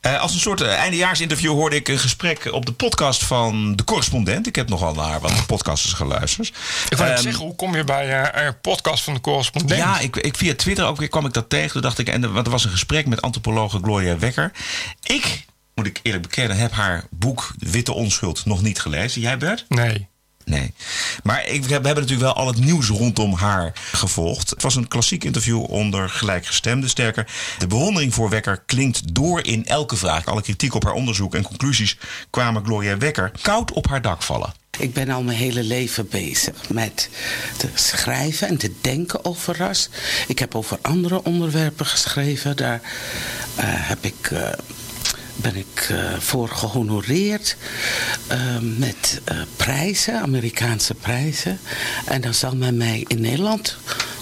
Eh, 0.00 0.20
als 0.20 0.34
een 0.34 0.40
soort 0.40 0.60
eh, 0.60 0.74
eindejaarsinterview 0.74 1.50
hoorde 1.50 1.76
ik 1.76 1.88
een 1.88 1.98
gesprek 1.98 2.48
op 2.52 2.66
de 2.66 2.72
podcast 2.72 3.24
van 3.24 3.76
de 3.76 3.84
correspondent. 3.84 4.46
Ik 4.46 4.56
heb 4.56 4.68
nogal 4.68 4.94
naar 4.94 5.20
wat 5.20 5.46
podcasters 5.46 5.92
geluisterd. 5.92 6.48
Ik 6.88 6.96
wou 6.96 7.10
Ehm, 7.10 7.22
zeggen, 7.22 7.44
hoe 7.44 7.54
kom 7.56 7.76
je 7.76 7.84
bij 7.84 8.22
eh, 8.22 8.46
een 8.46 8.60
podcast 8.60 9.02
van 9.04 9.14
de 9.14 9.20
correspondent? 9.20 9.80
Ja, 9.80 9.98
ik, 9.98 10.16
ik, 10.16 10.36
via 10.36 10.54
Twitter 10.54 10.84
ook 10.86 10.96
weer 10.96 11.08
kwam 11.08 11.26
ik 11.26 11.32
dat 11.32 11.48
tegen. 11.48 11.72
Toen 11.72 11.82
dacht 11.82 11.98
ik, 11.98 12.08
en 12.08 12.22
er, 12.22 12.32
want 12.32 12.46
er 12.46 12.52
was 12.52 12.64
een 12.64 12.70
gesprek 12.70 13.06
met 13.06 13.22
antropologe 13.22 13.78
Gloria 13.82 14.18
Wekker. 14.18 14.52
Ik, 15.02 15.44
moet 15.74 15.86
ik 15.86 16.00
eerlijk 16.02 16.22
bekennen, 16.22 16.56
heb 16.56 16.72
haar 16.72 17.04
boek 17.10 17.50
Witte 17.58 17.92
Onschuld 17.92 18.44
nog 18.44 18.62
niet 18.62 18.80
gelezen. 18.80 19.20
Jij, 19.20 19.38
Bert? 19.38 19.64
Nee. 19.68 20.08
Nee. 20.50 20.74
Maar 21.22 21.46
ik, 21.46 21.64
we 21.64 21.72
hebben 21.72 21.94
natuurlijk 21.94 22.20
wel 22.20 22.32
al 22.32 22.46
het 22.46 22.58
nieuws 22.58 22.88
rondom 22.88 23.32
haar 23.32 23.72
gevolgd. 23.92 24.50
Het 24.50 24.62
was 24.62 24.74
een 24.74 24.88
klassiek 24.88 25.24
interview 25.24 25.70
onder 25.70 26.08
gelijkgestemden. 26.08 26.90
Sterker, 26.90 27.26
de 27.58 27.66
bewondering 27.66 28.14
voor 28.14 28.28
Wekker 28.28 28.62
klinkt 28.66 29.14
door 29.14 29.46
in 29.46 29.66
elke 29.66 29.96
vraag. 29.96 30.26
Alle 30.26 30.42
kritiek 30.42 30.74
op 30.74 30.84
haar 30.84 30.92
onderzoek 30.92 31.34
en 31.34 31.42
conclusies 31.42 31.98
kwamen 32.30 32.64
Gloria 32.64 32.98
Wekker 32.98 33.32
koud 33.42 33.72
op 33.72 33.88
haar 33.88 34.02
dak 34.02 34.22
vallen. 34.22 34.52
Ik 34.78 34.92
ben 34.92 35.10
al 35.10 35.22
mijn 35.22 35.38
hele 35.38 35.62
leven 35.62 36.08
bezig 36.08 36.68
met 36.68 37.08
te 37.56 37.68
schrijven 37.74 38.48
en 38.48 38.56
te 38.56 38.72
denken 38.80 39.24
over 39.24 39.56
ras. 39.56 39.88
Ik 40.28 40.38
heb 40.38 40.54
over 40.54 40.78
andere 40.82 41.24
onderwerpen 41.24 41.86
geschreven. 41.86 42.56
Daar 42.56 42.80
eh, 43.54 43.64
heb 43.66 44.04
ik, 44.04 44.30
eh, 44.30 44.52
ben 45.36 45.56
ik 45.56 45.86
eh, 45.90 46.18
voor 46.18 46.48
gehonoreerd 46.48 47.56
eh, 48.26 48.38
met 48.60 49.20
eh, 49.24 49.36
prijzen, 49.56 50.20
Amerikaanse 50.20 50.94
prijzen. 50.94 51.58
En 52.04 52.20
dan 52.20 52.34
zal 52.34 52.56
men 52.56 52.76
mij 52.76 53.04
in 53.06 53.20
Nederland 53.20 53.76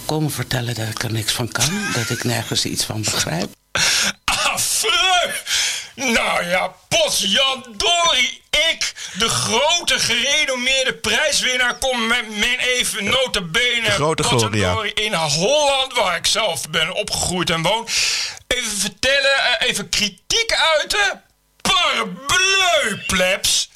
komen 0.05 0.31
vertellen 0.31 0.75
dat 0.75 0.89
ik 0.89 1.03
er 1.03 1.13
niks 1.13 1.33
van 1.33 1.49
kan. 1.49 1.71
Dat 1.95 2.11
ik 2.11 2.25
nergens 2.25 2.65
iets 2.65 2.85
van 2.85 3.03
begrijp. 3.03 3.49
Nou 5.95 6.45
ja, 6.47 6.73
potjandori, 6.89 8.43
ik, 8.71 8.93
de 9.19 9.29
grote 9.29 9.99
gerenommeerde 9.99 10.95
prijswinnaar, 10.95 11.79
kom 11.79 12.07
met 12.07 12.37
mijn 12.39 12.59
even 12.59 13.05
notabene 13.05 13.91
Grote 13.91 14.23
Gloria. 14.23 14.77
in 14.95 15.15
Holland, 15.15 15.95
waar 15.95 16.17
ik 16.17 16.27
zelf 16.27 16.71
ben 16.71 16.93
opgegroeid 16.95 17.51
en 17.51 17.63
woon. 17.63 17.89
Even 18.47 18.79
vertellen, 18.79 19.59
eh, 19.59 19.69
even 19.69 19.89
kritiek 19.89 20.53
uiten. 20.79 21.23
Parbleu, 21.61 22.99
plebs! 23.07 23.71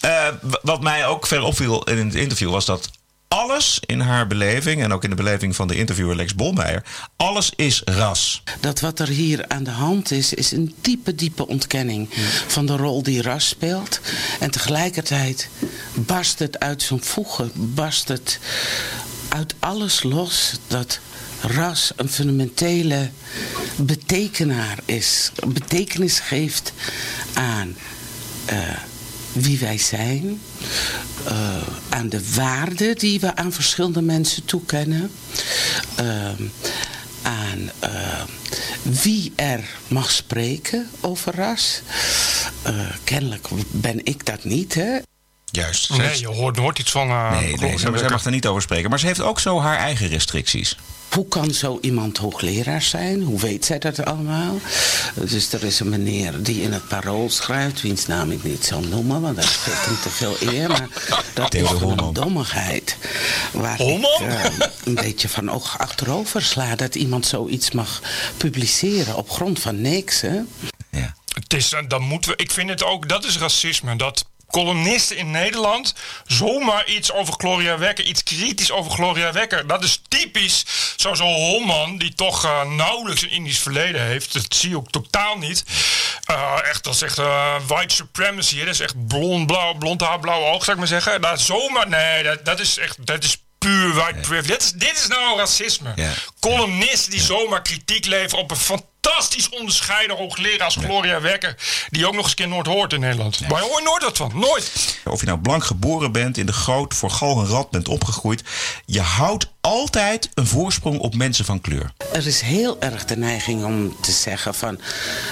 Eh, 0.00 0.28
w- 0.42 0.54
wat 0.62 0.80
mij 0.80 1.06
ook 1.06 1.26
verder 1.26 1.46
opviel 1.46 1.84
in 1.84 1.98
het 2.06 2.14
interview 2.14 2.50
was 2.50 2.64
dat 2.64 2.90
alles 3.34 3.80
in 3.86 4.00
haar 4.00 4.26
beleving, 4.26 4.82
en 4.82 4.92
ook 4.92 5.04
in 5.04 5.10
de 5.10 5.16
beleving 5.16 5.56
van 5.56 5.68
de 5.68 5.76
interviewer 5.76 6.16
Lex 6.16 6.34
Bolmeijer, 6.34 6.84
alles 7.16 7.52
is 7.56 7.82
ras. 7.84 8.42
Dat 8.60 8.80
wat 8.80 8.98
er 8.98 9.08
hier 9.08 9.48
aan 9.48 9.64
de 9.64 9.70
hand 9.70 10.10
is, 10.10 10.34
is 10.34 10.52
een 10.52 10.74
diepe, 10.80 11.14
diepe 11.14 11.46
ontkenning 11.46 12.08
van 12.46 12.66
de 12.66 12.76
rol 12.76 13.02
die 13.02 13.22
ras 13.22 13.48
speelt. 13.48 14.00
En 14.40 14.50
tegelijkertijd 14.50 15.48
barst 15.94 16.38
het 16.38 16.58
uit 16.58 16.82
zijn 16.82 17.02
voegen, 17.02 17.50
barst 17.54 18.08
het 18.08 18.38
uit 19.28 19.54
alles 19.58 20.02
los 20.02 20.52
dat 20.66 20.98
ras 21.40 21.92
een 21.96 22.08
fundamentele 22.08 23.10
betekenaar 23.76 24.78
is. 24.84 25.32
Betekenis 25.46 26.20
geeft 26.20 26.72
aan 27.32 27.76
eh, 28.44 28.58
wie 29.34 29.58
wij 29.58 29.78
zijn, 29.78 30.40
eh, 31.26 31.56
aan 31.88 32.08
de 32.08 32.34
waarden 32.34 32.96
die 32.96 33.20
we 33.20 33.36
aan 33.36 33.52
verschillende 33.52 34.02
mensen 34.02 34.44
toekennen, 34.44 35.10
ehm, 35.94 36.42
aan 37.22 37.70
eh, 37.78 38.22
wie 38.82 39.32
er 39.36 39.60
mag 39.88 40.10
spreken 40.10 40.90
over 41.00 41.34
ras. 41.34 41.80
Eh, 42.62 42.74
kennelijk 43.04 43.48
ben 43.70 44.04
ik 44.04 44.26
dat 44.26 44.44
niet, 44.44 44.74
hè? 44.74 44.98
Juist. 45.44 45.90
Nee, 45.96 46.18
je 46.20 46.26
hoort 46.26 46.56
nooit 46.56 46.78
iets 46.78 46.90
van... 46.90 47.08
eh, 47.08 47.30
Nee, 47.30 47.40
nee 47.40 47.78
Gloria 47.78 47.98
zij, 47.98 48.08
mag 48.08 48.22
daar 48.22 48.32
niet 48.32 48.46
over 48.46 48.62
spreken. 48.62 48.90
Maar 48.90 48.98
ze 48.98 49.06
heeft 49.06 49.20
ook 49.20 49.40
zo 49.40 49.60
haar 49.60 49.78
eigen 49.78 50.08
restricties. 50.08 50.76
Hoe 51.14 51.28
kan 51.28 51.50
zo 51.50 51.78
iemand 51.80 52.18
hoogleraar 52.18 52.82
zijn? 52.82 53.22
Hoe 53.22 53.40
weet 53.40 53.64
zij 53.64 53.78
dat 53.78 54.04
allemaal? 54.04 54.58
Dus 55.14 55.52
er 55.52 55.64
is 55.64 55.80
een 55.80 55.88
meneer 55.88 56.42
die 56.42 56.62
in 56.62 56.72
het 56.72 56.88
parool 56.88 57.30
schrijft, 57.30 57.80
wiens 57.80 58.06
naam 58.06 58.30
ik 58.30 58.42
niet 58.42 58.64
zal 58.64 58.80
noemen, 58.80 59.20
want 59.20 59.36
dat 59.36 59.44
geeft 59.44 59.84
hem 59.84 59.96
te 60.02 60.10
veel 60.10 60.36
eer. 60.40 60.68
Maar 60.68 60.88
dat 61.34 61.54
is 61.54 61.68
gewoon 61.68 61.98
een 61.98 62.12
dommigheid. 62.12 62.96
Waar 63.52 63.76
Holman? 63.76 64.22
ik 64.22 64.28
eh, 64.28 64.44
een 64.84 64.94
beetje 64.94 65.28
van 65.28 65.50
oog 65.50 65.78
achterover 65.78 66.42
sla. 66.42 66.76
Dat 66.76 66.94
iemand 66.94 67.26
zoiets 67.26 67.70
mag 67.70 68.02
publiceren 68.36 69.16
op 69.16 69.30
grond 69.30 69.60
van 69.60 69.80
niks. 69.80 70.20
Hè? 70.20 70.40
Ja. 70.90 71.14
Het 71.34 71.54
is, 71.54 71.72
eh, 71.72 71.80
dan 71.88 72.02
moeten 72.02 72.30
we, 72.30 72.36
ik 72.36 72.50
vind 72.50 72.68
het 72.68 72.84
ook, 72.84 73.08
dat 73.08 73.24
is 73.24 73.38
racisme. 73.38 73.96
Dat 73.96 74.24
columnisten 74.54 75.16
in 75.16 75.30
Nederland 75.30 75.94
zomaar 76.26 76.86
iets 76.86 77.12
over 77.12 77.34
Gloria 77.36 77.78
Wekker, 77.78 78.04
iets 78.04 78.22
kritisch 78.22 78.70
over 78.70 78.90
Gloria 78.90 79.32
Wekker. 79.32 79.66
Dat 79.66 79.84
is 79.84 80.00
typisch 80.08 80.64
zo'n 80.96 81.16
zo'n 81.16 81.34
Holman 81.34 81.98
die 81.98 82.14
toch 82.14 82.44
eh, 82.44 82.64
nauwelijks 82.64 83.22
een 83.22 83.30
Indisch 83.30 83.58
verleden 83.58 84.02
heeft. 84.02 84.32
Dat 84.32 84.54
zie 84.54 84.68
je 84.68 84.76
ook 84.76 84.90
totaal 84.90 85.38
niet. 85.38 85.64
Eh, 86.24 86.58
echt, 86.64 86.84
dat 86.84 86.94
is 86.94 87.02
echt 87.02 87.18
eh, 87.18 87.54
white 87.66 87.94
supremacy. 87.94 88.58
hè. 88.58 88.64
Dat 88.64 88.74
is 88.74 88.80
echt 88.80 89.06
blond, 89.06 89.46
blauw, 89.46 89.74
blond 89.74 90.00
haar, 90.00 90.20
blauwe 90.20 90.46
oog, 90.46 90.64
zou 90.64 90.72
ik 90.72 90.78
maar 90.78 91.00
zeggen. 91.00 91.20
Dat 91.20 91.40
zomaar, 91.40 91.88
nee, 91.88 92.22
dat, 92.22 92.44
dat 92.44 92.60
is 92.60 92.78
echt, 92.78 93.06
dat 93.06 93.24
is 93.24 93.42
puur 93.58 93.94
white 93.94 94.20
privilege. 94.20 94.46
Dit 94.46 94.62
is, 94.62 94.70
dit 94.72 94.98
is 94.98 95.06
nou 95.06 95.38
racisme. 95.38 95.92
Ja. 95.96 96.10
Columnisten 96.40 97.10
die 97.10 97.20
zomaar 97.20 97.62
kritiek 97.62 98.06
leveren 98.06 98.44
op 98.44 98.50
een 98.50 98.56
fantastisch 99.04 99.48
onderscheiden 99.48 100.16
hoogleraar 100.16 100.64
als 100.64 100.76
Gloria 100.76 101.20
Wekker. 101.20 101.56
Die 101.90 102.06
ook 102.06 102.12
nog 102.12 102.22
eens 102.22 102.30
een 102.30 102.36
keer 102.36 102.48
nooit 102.48 102.66
hoort 102.66 102.92
in 102.92 103.00
Nederland. 103.00 103.48
Maar 103.48 103.62
je 103.62 103.68
hoort 103.68 103.84
nooit 103.84 104.02
wat 104.02 104.16
van. 104.16 104.32
Nooit. 104.34 104.98
Of 105.04 105.20
je 105.20 105.26
nou 105.26 105.38
blank 105.38 105.64
geboren 105.64 106.12
bent, 106.12 106.38
in 106.38 106.46
de 106.46 106.52
goot 106.52 106.94
voor 106.94 107.10
gal 107.10 107.40
en 107.40 107.46
rad 107.46 107.70
bent 107.70 107.88
opgegroeid. 107.88 108.42
Je 108.86 109.00
houdt 109.00 109.52
altijd 109.64 110.28
een 110.34 110.46
voorsprong 110.46 110.98
op 110.98 111.14
mensen 111.14 111.44
van 111.44 111.60
kleur. 111.60 111.92
Er 112.12 112.26
is 112.26 112.40
heel 112.40 112.80
erg 112.80 113.04
de 113.04 113.16
neiging 113.16 113.64
om 113.64 113.96
te 114.00 114.10
zeggen 114.12 114.54
van... 114.54 114.78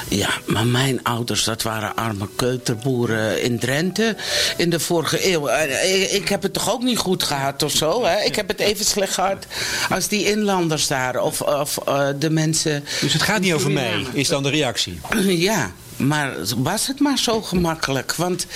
ja, 0.09 0.29
maar 0.47 0.67
mijn 0.67 1.03
ouders, 1.03 1.45
dat 1.45 1.63
waren 1.63 1.95
arme 1.97 2.29
keuterboeren 2.37 3.43
in 3.43 3.59
Drenthe 3.59 4.17
in 4.57 4.71
de 4.71 4.81
vorige 4.81 5.33
eeuw. 5.33 5.49
Eh, 5.49 6.15
Ik 6.15 6.29
heb 6.29 6.43
het 6.43 6.53
toch 6.53 6.71
ook 6.73 6.83
niet 6.83 6.99
goed 6.99 7.23
gehad 7.23 7.63
of 7.63 7.73
zo, 7.73 8.05
hè? 8.05 8.21
Ik 8.21 8.37
heb 8.37 8.49
het 8.49 8.61
even 8.61 8.85
slecht 8.85 9.15
gehad 9.15 9.47
als 9.91 10.09
die 10.09 10.31
inlanders 10.31 10.87
daar 10.87 11.21
of, 11.21 11.41
of 11.41 11.79
eh, 11.79 12.09
de 12.19 12.31
mensen... 12.31 12.85
Dus 13.01 13.13
het 13.13 13.23
gaat 13.23 13.41
niet 13.41 13.53
over 13.53 13.71
mij, 13.71 14.07
is 14.13 14.29
dan 14.29 14.43
de 14.43 14.51
reactie. 14.51 15.01
Ja, 15.53 15.73
maar 15.97 16.33
was 16.57 16.87
het 16.87 17.01
maar 17.01 17.19
zo 17.19 17.43
gemakkelijk? 17.43 18.15
Want 18.15 18.47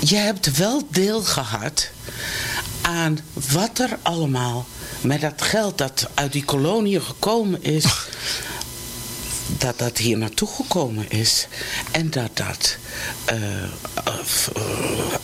je 0.00 0.16
hebt 0.16 0.56
wel 0.56 0.86
deel 0.90 1.20
gehad 1.22 1.90
aan 2.82 3.18
wat 3.50 3.78
er 3.78 3.98
allemaal 4.02 4.66
met 5.00 5.20
dat 5.20 5.42
geld 5.42 5.78
dat 5.78 6.08
uit 6.14 6.32
die 6.32 6.44
koloniën 6.44 7.02
gekomen 7.02 7.62
is, 7.62 7.84
dat 9.58 9.78
dat 9.78 9.98
hier 9.98 10.18
naartoe 10.18 10.48
gekomen 10.48 11.10
is. 11.10 11.46
En 11.90 12.10
dat 12.10 12.36
dat 12.36 12.76
eh, 13.24 13.62
eh, 13.62 13.68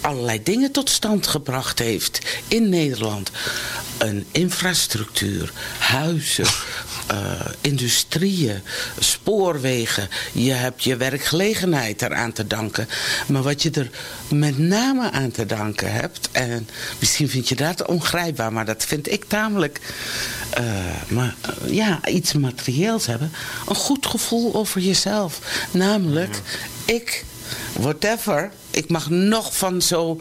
allerlei 0.01 0.43
dingen 0.43 0.73
tot 0.73 0.91
stand 0.91 1.27
gebracht 1.27 1.79
heeft 1.79 2.21
in 2.49 2.69
Nederland. 2.69 3.31
Een 3.99 4.27
infrastructuur, 4.31 5.53
huizen, 5.79 6.47
industrieën, 7.61 8.63
spoorwegen. 8.99 10.09
Je 10.33 10.53
hebt 10.53 10.85
je 10.85 10.97
werkgelegenheid 10.97 12.03
eraan 12.03 12.33
te 12.33 12.47
danken. 12.47 12.89
Maar 13.27 13.43
wat 13.43 13.63
je 13.63 13.71
er 13.71 13.91
met 14.29 14.59
name 14.59 15.11
aan 15.11 15.31
te 15.31 15.47
danken 15.47 15.93
hebt... 15.93 16.29
en 16.33 16.69
misschien 16.99 17.29
vind 17.29 17.49
je 17.49 17.55
dat 17.55 17.87
ongrijpbaar, 17.87 18.53
maar 18.53 18.65
dat 18.65 18.85
vind 18.85 19.13
ik 19.13 19.25
tamelijk... 19.25 19.81
Uh, 20.59 20.65
maar, 21.09 21.35
uh, 21.65 21.75
ja, 21.75 22.07
iets 22.07 22.33
materieels 22.33 23.07
hebben. 23.07 23.33
Een 23.69 23.75
goed 23.75 24.07
gevoel 24.07 24.55
over 24.55 24.81
jezelf. 24.81 25.41
Namelijk, 25.71 26.41
ik, 26.85 27.25
whatever... 27.73 28.51
Ik 28.71 28.89
mag 28.89 29.11
nog 29.11 29.57
van 29.57 29.83
zo 29.83 30.21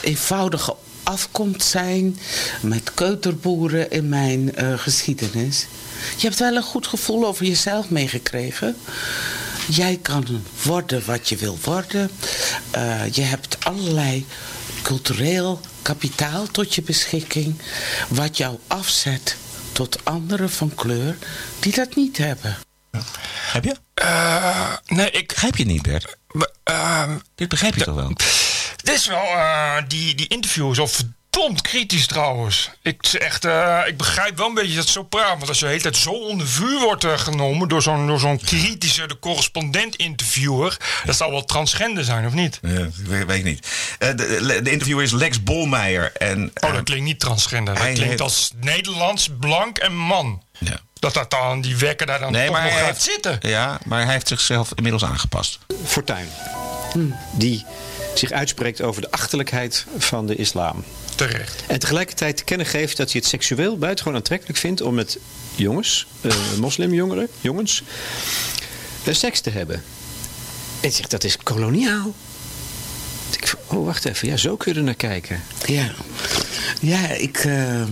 eenvoudige 0.00 0.76
afkomst 1.08 1.62
zijn 1.62 2.18
met 2.60 2.94
keuterboeren 2.94 3.90
in 3.90 4.08
mijn 4.08 4.52
uh, 4.58 4.78
geschiedenis. 4.78 5.66
Je 6.16 6.26
hebt 6.26 6.38
wel 6.38 6.56
een 6.56 6.62
goed 6.62 6.86
gevoel 6.86 7.26
over 7.26 7.46
jezelf 7.46 7.90
meegekregen. 7.90 8.76
Jij 9.68 9.98
kan 10.02 10.42
worden 10.62 11.02
wat 11.06 11.28
je 11.28 11.36
wil 11.36 11.58
worden. 11.64 12.10
Uh, 12.76 13.12
je 13.12 13.22
hebt 13.22 13.64
allerlei 13.64 14.26
cultureel 14.82 15.60
kapitaal 15.82 16.46
tot 16.46 16.74
je 16.74 16.82
beschikking... 16.82 17.54
wat 18.08 18.36
jou 18.36 18.58
afzet 18.66 19.36
tot 19.72 20.04
anderen 20.04 20.50
van 20.50 20.74
kleur 20.74 21.16
die 21.58 21.74
dat 21.74 21.96
niet 21.96 22.18
hebben. 22.18 22.56
Heb 23.52 23.64
je? 23.64 23.76
Uh, 24.02 24.72
nee, 24.86 25.10
ik... 25.10 25.28
Begrijp 25.28 25.56
je 25.56 25.64
niet, 25.64 25.82
Bert? 25.82 26.16
Uh, 26.64 27.10
Dit 27.34 27.48
begrijp 27.48 27.74
je 27.74 27.84
toch 27.84 27.94
wel? 27.94 28.12
Dit 28.88 28.96
is 28.96 29.06
wel, 29.06 29.24
uh, 29.24 29.74
die, 29.88 30.14
die 30.14 30.28
interview 30.28 30.70
is 30.70 30.78
al 30.78 30.88
verdomd 30.88 31.60
kritisch 31.60 32.06
trouwens. 32.06 32.70
Ik, 32.82 33.02
echt, 33.02 33.44
uh, 33.44 33.80
ik 33.86 33.96
begrijp 33.96 34.36
wel 34.36 34.46
een 34.46 34.54
beetje 34.54 34.76
dat 34.76 34.88
zo 34.88 35.02
praat. 35.02 35.36
Want 35.36 35.48
als 35.48 35.58
je 35.58 35.64
de 35.64 35.70
hele 35.70 35.82
tijd 35.82 35.96
zo 35.96 36.10
onder 36.10 36.48
vuur 36.48 36.80
wordt 36.80 37.04
uh, 37.04 37.18
genomen 37.18 37.68
door 37.68 37.82
zo'n 37.82 38.06
door 38.06 38.18
zo'n 38.18 38.40
kritische, 38.40 39.06
de 39.06 39.18
correspondent-interviewer. 39.18 40.76
Dat 41.04 41.16
zal 41.16 41.30
wel 41.30 41.44
transgender 41.44 42.04
zijn, 42.04 42.26
of 42.26 42.32
niet? 42.32 42.58
Ja, 42.62 42.88
weet, 42.96 43.26
weet 43.26 43.38
ik 43.38 43.44
niet. 43.44 43.66
Uh, 43.98 44.08
de, 44.08 44.60
de, 44.62 44.70
interviewer 44.70 45.04
is 45.04 45.10
Lex 45.10 45.42
Bolmeijer. 45.42 46.12
En, 46.12 46.50
oh, 46.60 46.72
dat 46.72 46.82
klinkt 46.82 47.04
niet 47.04 47.20
transgender. 47.20 47.74
Dat 47.74 47.82
klinkt 47.82 48.02
heeft... 48.02 48.20
als 48.20 48.52
Nederlands, 48.60 49.28
blank 49.40 49.78
en 49.78 49.96
man. 49.96 50.42
Ja. 50.58 50.80
Dat 50.98 51.14
dat 51.14 51.30
dan, 51.30 51.60
die 51.60 51.76
wekker 51.76 52.06
daar 52.06 52.18
dan 52.18 52.32
nee, 52.32 52.46
toch 52.46 52.54
maar 52.54 52.62
nog 52.62 52.72
hij 52.72 52.80
gaat 52.80 52.90
heeft, 52.90 53.02
zitten. 53.02 53.38
Ja, 53.40 53.78
maar 53.84 54.04
hij 54.04 54.12
heeft 54.12 54.28
zichzelf 54.28 54.70
inmiddels 54.74 55.04
aangepast. 55.04 55.58
Fortuin. 55.84 56.28
Die 57.32 57.64
zich 58.18 58.30
uitspreekt 58.30 58.82
over 58.82 59.02
de 59.02 59.10
achterlijkheid 59.10 59.86
van 59.98 60.26
de 60.26 60.34
islam. 60.34 60.84
Terecht. 61.14 61.62
En 61.66 61.78
tegelijkertijd 61.78 62.36
te 62.36 62.44
kennen 62.44 62.66
geeft 62.66 62.96
dat 62.96 63.12
hij 63.12 63.20
het 63.20 63.30
seksueel 63.30 63.78
buitengewoon 63.78 64.18
aantrekkelijk 64.18 64.58
vindt 64.58 64.80
om 64.80 64.94
met 64.94 65.18
jongens, 65.54 66.06
uh, 66.20 66.32
moslimjongeren, 66.58 67.28
jongens, 67.40 67.82
uh, 69.04 69.14
seks 69.14 69.40
te 69.40 69.50
hebben. 69.50 69.82
En 70.80 70.92
zegt 70.92 71.10
dat 71.10 71.24
is 71.24 71.36
koloniaal. 71.36 72.14
Ik, 73.30 73.54
oh, 73.66 73.84
wacht 73.84 74.04
even. 74.04 74.28
Ja, 74.28 74.36
zo 74.36 74.56
kun 74.56 74.72
je 74.72 74.78
er 74.78 74.84
naar 74.84 74.94
kijken. 74.94 75.42
Ja, 75.66 75.90
ja 76.80 77.08
ik, 77.08 77.44
uh, 77.44 77.82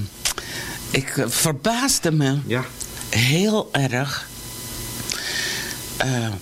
ik 0.91 1.25
verbaasde 1.27 2.13
me 2.13 2.39
ja. 2.47 2.65
heel 3.09 3.69
erg 3.73 4.29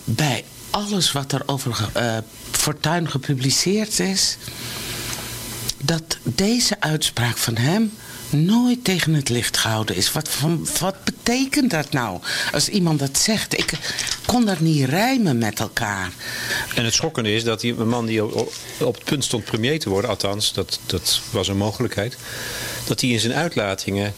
bij 0.05 0.44
alles 0.75 1.13
wat 1.13 1.33
er 1.33 1.43
over 1.47 1.89
uh, 1.97 2.17
Fortuin 2.51 3.11
gepubliceerd 3.11 4.01
is... 4.01 4.37
dat 5.83 6.03
deze 6.23 6.81
uitspraak 6.81 7.37
van 7.37 7.57
hem 7.57 7.93
nooit 8.31 8.85
tegen 8.85 9.15
het 9.15 9.29
licht 9.29 9.57
gehouden 9.57 9.97
is. 9.97 10.13
Wat, 10.13 10.31
wat 10.81 11.05
betekent 11.05 11.71
dat 11.71 11.91
nou? 11.91 12.21
Als 12.53 12.69
iemand 12.69 12.99
dat 12.99 13.19
zegt. 13.19 13.59
Ik 13.59 13.73
kon 14.27 14.45
dat 14.45 14.61
niet 14.61 14.85
rijmen 14.85 15.39
met 15.39 15.61
elkaar. 15.61 16.11
En 16.75 16.85
het 16.85 16.95
schokkende 16.95 17.35
is 17.35 17.45
dat 17.45 17.61
die 17.61 17.75
man 17.75 18.07
die 18.07 18.25
op, 18.25 18.53
op 18.79 18.95
het 18.95 19.05
punt 19.05 19.25
stond 19.25 19.45
premier 19.45 19.79
te 19.79 19.89
worden... 19.89 20.11
althans, 20.11 20.53
dat, 20.53 20.79
dat 20.87 21.21
was 21.31 21.49
een 21.49 21.57
mogelijkheid... 21.57 22.17
dat 22.87 23.01
hij 23.01 23.11
in 23.11 23.21
zijn 23.21 23.35
uitlatingen 23.35 24.15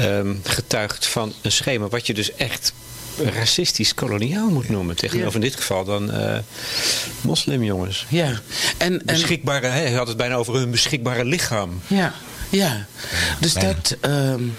um, 0.00 0.40
getuigt 0.44 1.06
van 1.06 1.32
een 1.42 1.52
schema... 1.52 1.88
wat 1.88 2.06
je 2.06 2.14
dus 2.14 2.34
echt 2.34 2.72
racistisch 3.16 3.94
koloniaal 3.94 4.48
moet 4.48 4.68
noemen. 4.68 4.96
Tegenover 4.96 5.28
ja. 5.28 5.34
in 5.34 5.40
dit 5.40 5.54
geval 5.54 5.84
dan 5.84 6.14
uh, 6.14 6.38
moslimjongens. 7.20 8.06
Ja. 8.08 8.26
En, 8.26 8.38
en, 8.78 9.02
beschikbare, 9.06 9.66
hij 9.66 9.92
had 9.92 10.08
het 10.08 10.16
bijna 10.16 10.34
over 10.34 10.54
hun 10.54 10.70
beschikbare 10.70 11.24
lichaam. 11.24 11.80
Ja, 11.86 12.14
ja. 12.50 12.86
Dus 13.40 13.52
dat... 13.52 13.96
Um, 14.00 14.56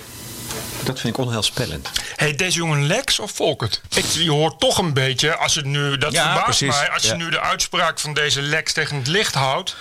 dat 0.85 0.99
vind 0.99 1.17
ik 1.17 1.25
onheilspellend. 1.25 1.89
Hey, 2.15 2.35
deze 2.35 2.57
jongen 2.57 2.87
Lex 2.87 3.19
of 3.19 3.31
Volkert? 3.31 3.81
Ik, 3.95 4.05
je 4.05 4.31
hoort 4.31 4.59
toch 4.59 4.77
een 4.77 4.93
beetje, 4.93 5.35
als 5.35 5.55
het 5.55 5.65
nu, 5.65 5.97
dat 5.97 6.11
ja, 6.11 6.23
verbaast 6.23 6.43
precies. 6.43 6.79
mij, 6.79 6.89
als 6.89 7.03
ja. 7.03 7.09
je 7.09 7.15
nu 7.15 7.29
de 7.29 7.39
uitspraak 7.39 7.99
van 7.99 8.13
deze 8.13 8.41
Lex 8.41 8.73
tegen 8.73 8.97
het 8.97 9.07
licht 9.07 9.33
houdt, 9.33 9.75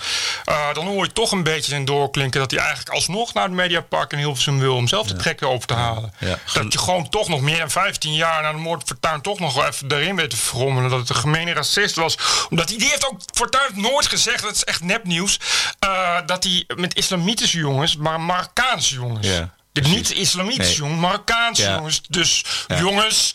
uh, 0.45 0.73
dan 0.73 0.85
hoor 0.85 1.05
je 1.05 1.11
toch 1.11 1.31
een 1.31 1.43
beetje 1.43 1.75
in 1.75 1.85
doorklinken 1.85 2.39
dat 2.39 2.51
hij 2.51 2.59
eigenlijk 2.59 2.89
alsnog 2.89 3.33
naar 3.33 3.43
het 3.43 3.53
Mediapark 3.53 4.11
in 4.11 4.17
Hilversum 4.17 4.59
wil 4.59 4.75
om 4.75 4.87
zelf 4.87 5.07
de 5.07 5.13
ja. 5.13 5.19
trekker 5.19 5.47
over 5.47 5.67
te 5.67 5.73
halen. 5.73 6.13
Ja. 6.19 6.39
Dat 6.53 6.73
je 6.73 6.79
gewoon 6.79 7.09
toch 7.09 7.27
nog 7.27 7.41
meer 7.41 7.59
dan 7.59 7.71
15 7.71 8.13
jaar 8.13 8.41
na 8.41 8.51
de 8.51 8.57
moord 8.57 8.83
Fortuyn 8.85 9.21
toch 9.21 9.39
nog 9.39 9.65
even 9.67 9.91
erin 9.91 10.15
weet 10.15 10.29
te 10.29 10.37
frommelen 10.37 10.89
dat 10.89 10.99
het 10.99 11.09
een 11.09 11.15
gemene 11.15 11.53
racist 11.53 11.95
was. 11.95 12.17
Omdat 12.49 12.69
hij, 12.69 12.77
die 12.77 12.89
heeft 12.89 13.05
ook 13.05 13.19
Fortuyn 13.33 13.81
nooit 13.81 14.07
gezegd, 14.07 14.43
dat 14.43 14.55
is 14.55 14.63
echt 14.63 14.83
nepnieuws, 14.83 15.39
uh, 15.85 16.17
dat 16.25 16.43
hij 16.43 16.63
met 16.75 16.95
islamitische 16.95 17.57
jongens, 17.57 17.97
maar 17.97 18.21
Marokkaanse 18.21 18.93
jongens. 18.93 19.27
De 19.75 19.89
niet-islamitische 19.89 20.81
nee. 20.81 20.89
jongens, 20.89 21.01
Marokkaanse 21.01 21.61
ja. 21.61 21.75
jongens. 21.75 22.01
Dus 22.09 22.45
ja. 22.67 22.79
jongens, 22.79 23.33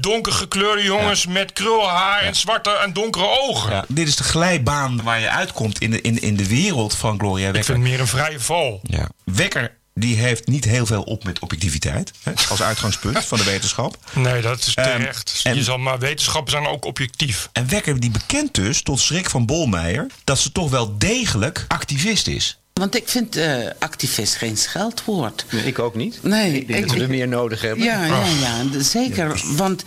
donker 0.00 0.32
gekleurde 0.32 0.82
jongens 0.82 1.22
ja. 1.22 1.30
met 1.30 1.52
krulhaar 1.52 2.20
en 2.20 2.34
zwarte 2.34 2.70
en 2.70 2.92
donkere 2.92 3.26
ogen. 3.40 3.84
Dit 3.88 4.08
is 4.08 4.16
de 4.16 4.24
glijbaan 4.24 5.02
waar 5.02 5.20
je 5.20 5.30
uitkomt 5.30 5.78
in 5.78 5.90
de, 5.90 6.00
in, 6.00 6.20
in 6.20 6.36
de 6.36 6.48
wereld 6.48 6.94
van 6.94 7.18
Gloria 7.18 7.44
Wekker. 7.44 7.60
Ik 7.60 7.64
vind 7.64 7.78
het 7.78 7.86
meer 7.88 8.00
een 8.00 8.06
vrije 8.06 8.40
val. 8.40 8.80
Wekker 9.24 9.80
die 9.94 10.16
heeft 10.16 10.46
niet 10.46 10.64
heel 10.64 10.86
veel 10.86 11.02
op 11.02 11.24
met 11.24 11.38
objectiviteit. 11.38 12.12
Hè, 12.22 12.32
als 12.48 12.62
uitgangspunt 12.62 13.24
van 13.24 13.38
de 13.38 13.44
wetenschap. 13.44 13.96
Nee, 14.14 14.42
dat 14.42 14.66
is 14.66 14.74
terecht. 14.74 15.42
Um, 15.44 15.52
en, 15.52 15.56
je 15.56 15.62
zal 15.62 15.78
maar 15.78 15.98
wetenschappen 15.98 16.52
zijn 16.52 16.66
ook 16.66 16.84
objectief. 16.84 17.48
En 17.52 17.68
Wekker 17.68 18.00
die 18.00 18.10
bekent 18.10 18.54
dus, 18.54 18.82
tot 18.82 19.00
schrik 19.00 19.30
van 19.30 19.46
Bolmeijer... 19.46 20.06
dat 20.24 20.38
ze 20.38 20.52
toch 20.52 20.70
wel 20.70 20.98
degelijk 20.98 21.64
activist 21.68 22.26
is. 22.26 22.58
Want 22.72 22.96
ik 22.96 23.08
vind 23.08 23.36
uh, 23.36 23.66
activist 23.78 24.34
geen 24.34 24.56
scheldwoord. 24.56 25.44
Nee, 25.50 25.64
ik 25.64 25.78
ook 25.78 25.94
niet. 25.94 26.22
Nee, 26.22 26.60
ik 26.60 26.66
denk 26.66 26.78
ik, 26.78 26.86
dat 26.86 26.96
we 26.96 27.02
er 27.02 27.08
meer 27.08 27.28
nodig 27.28 27.60
hebben. 27.60 27.84
Ja, 27.84 28.04
ja, 28.04 28.24
ja 28.24 28.82
zeker. 28.82 29.28
Ja. 29.36 29.54
Want 29.54 29.82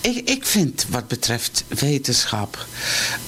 ik, 0.00 0.28
ik 0.28 0.46
vind 0.46 0.86
wat 0.88 1.08
betreft 1.08 1.64
wetenschap... 1.68 2.66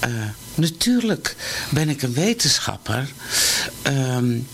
Uh, 0.07 0.11
natuurlijk 0.55 1.37
ben 1.70 1.88
ik 1.88 2.03
een 2.03 2.14
wetenschapper... 2.14 3.09
Um, 3.87 4.46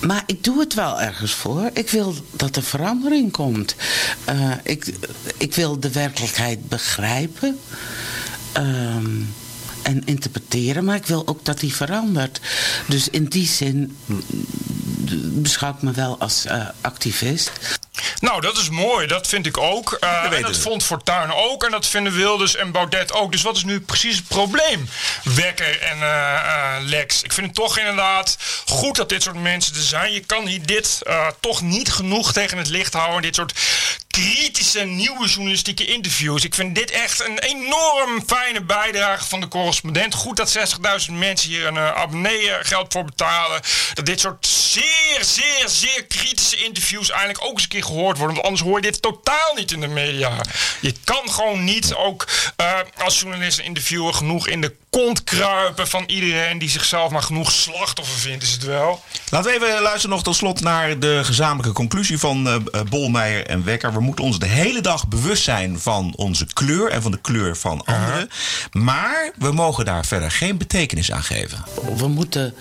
maar 0.00 0.22
ik 0.26 0.44
doe 0.44 0.60
het 0.60 0.74
wel 0.74 1.00
ergens 1.00 1.34
voor. 1.34 1.70
Ik 1.72 1.90
wil 1.90 2.14
dat 2.30 2.56
er 2.56 2.62
verandering 2.62 3.32
komt. 3.32 3.74
Uh, 4.28 4.50
ik, 4.62 4.92
ik 5.36 5.54
wil 5.54 5.80
de 5.80 5.92
werkelijkheid 5.92 6.68
begrijpen. 6.68 7.58
Um, 8.56 9.34
en 9.86 10.02
interpreteren. 10.04 10.84
Maar 10.84 10.96
ik 10.96 11.06
wil 11.06 11.26
ook 11.26 11.44
dat 11.44 11.60
die 11.60 11.74
verandert. 11.74 12.40
Dus 12.86 13.08
in 13.08 13.24
die 13.24 13.46
zin 13.46 13.96
beschouw 15.42 15.70
ik 15.70 15.82
me 15.82 15.92
wel 15.92 16.18
als 16.18 16.46
uh, 16.46 16.68
activist. 16.80 17.50
Nou, 18.20 18.40
dat 18.40 18.56
is 18.56 18.68
mooi. 18.68 19.06
Dat 19.06 19.26
vind 19.26 19.46
ik 19.46 19.58
ook. 19.58 19.98
Uh, 20.00 20.22
dat 20.22 20.32
en 20.32 20.42
dat 20.42 20.56
vond 20.56 20.82
Fortuyn 20.84 21.32
ook. 21.32 21.64
En 21.64 21.70
dat 21.70 21.86
vinden 21.86 22.12
Wilders 22.12 22.56
en 22.56 22.72
Baudet 22.72 23.12
ook. 23.12 23.32
Dus 23.32 23.42
wat 23.42 23.56
is 23.56 23.64
nu 23.64 23.80
precies 23.80 24.16
het 24.16 24.28
probleem? 24.28 24.88
Wekker 25.24 25.80
en 25.80 25.96
uh, 25.98 26.04
uh, 26.04 26.74
Lex. 26.80 27.22
Ik 27.22 27.32
vind 27.32 27.46
het 27.46 27.56
toch 27.56 27.78
inderdaad 27.78 28.36
goed 28.66 28.96
dat 28.96 29.08
dit 29.08 29.22
soort 29.22 29.42
mensen 29.42 29.74
er 29.74 29.82
zijn. 29.82 30.12
Je 30.12 30.20
kan 30.20 30.46
hier 30.46 30.66
dit 30.66 31.02
toch 31.40 31.62
niet 31.62 31.92
genoeg 31.92 32.32
tegen 32.32 32.58
het 32.58 32.68
licht 32.68 32.92
houden. 32.92 33.22
Dit 33.22 33.34
soort 33.34 33.58
kritische 34.16 34.84
nieuwe 34.84 35.28
journalistieke 35.28 35.84
interviews. 35.84 36.44
Ik 36.44 36.54
vind 36.54 36.74
dit 36.74 36.90
echt 36.90 37.20
een 37.20 37.38
enorm 37.38 38.22
fijne 38.26 38.60
bijdrage 38.62 39.24
van 39.24 39.40
de 39.40 39.48
correspondent. 39.48 40.14
Goed 40.14 40.36
dat 40.36 40.58
60.000 41.08 41.12
mensen 41.12 41.50
hier 41.50 41.66
een 41.66 41.74
uh, 41.74 41.94
abonnee 41.94 42.50
geld 42.60 42.92
voor 42.92 43.04
betalen. 43.04 43.60
Dat 43.94 44.06
dit 44.06 44.20
soort 44.20 44.46
zeer, 44.46 45.18
zeer, 45.20 45.68
zeer 45.68 46.04
kritische 46.04 46.64
interviews 46.64 47.10
eindelijk 47.10 47.44
ook 47.44 47.52
eens 47.52 47.62
een 47.62 47.68
keer 47.68 47.84
gehoord 47.84 48.18
worden. 48.18 48.34
Want 48.34 48.46
anders 48.46 48.64
hoor 48.64 48.76
je 48.76 48.90
dit 48.90 49.02
totaal 49.02 49.54
niet 49.54 49.72
in 49.72 49.80
de 49.80 49.86
media. 49.86 50.40
Je 50.80 50.94
kan 51.04 51.30
gewoon 51.30 51.64
niet 51.64 51.94
ook 51.94 52.28
uh, 52.60 52.78
als 53.04 53.20
journalist 53.20 53.58
en 53.58 53.64
interviewer 53.64 54.14
genoeg 54.14 54.48
in 54.48 54.60
de 54.60 54.74
kont 54.96 55.24
kruipen 55.24 55.88
van 55.88 56.04
iedereen 56.06 56.58
die 56.58 56.68
zichzelf 56.68 57.10
maar 57.10 57.22
genoeg 57.22 57.50
slachtoffer 57.52 58.18
vindt, 58.18 58.42
is 58.42 58.52
het 58.52 58.64
wel. 58.64 59.02
Laten 59.30 59.50
we 59.50 59.56
even 59.56 59.82
luisteren 59.82 60.10
nog 60.10 60.22
tot 60.22 60.36
slot 60.36 60.60
naar 60.60 60.98
de 60.98 61.20
gezamenlijke 61.24 61.72
conclusie 61.72 62.18
van 62.18 62.46
uh, 62.46 62.56
Bolmeijer 62.88 63.46
en 63.46 63.64
Wekker. 63.64 63.92
We 63.92 64.00
moeten 64.00 64.24
ons 64.24 64.38
de 64.38 64.46
hele 64.46 64.80
dag 64.80 65.08
bewust 65.08 65.42
zijn 65.42 65.80
van 65.80 66.12
onze 66.16 66.46
kleur 66.52 66.90
en 66.90 67.02
van 67.02 67.10
de 67.10 67.20
kleur 67.20 67.56
van 67.56 67.84
anderen. 67.84 68.28
Maar 68.72 69.30
we 69.38 69.52
mogen 69.52 69.84
daar 69.84 70.04
verder 70.04 70.30
geen 70.30 70.58
betekenis 70.58 71.12
aan 71.12 71.22
geven. 71.22 71.64
We 71.96 72.08
moeten 72.08 72.54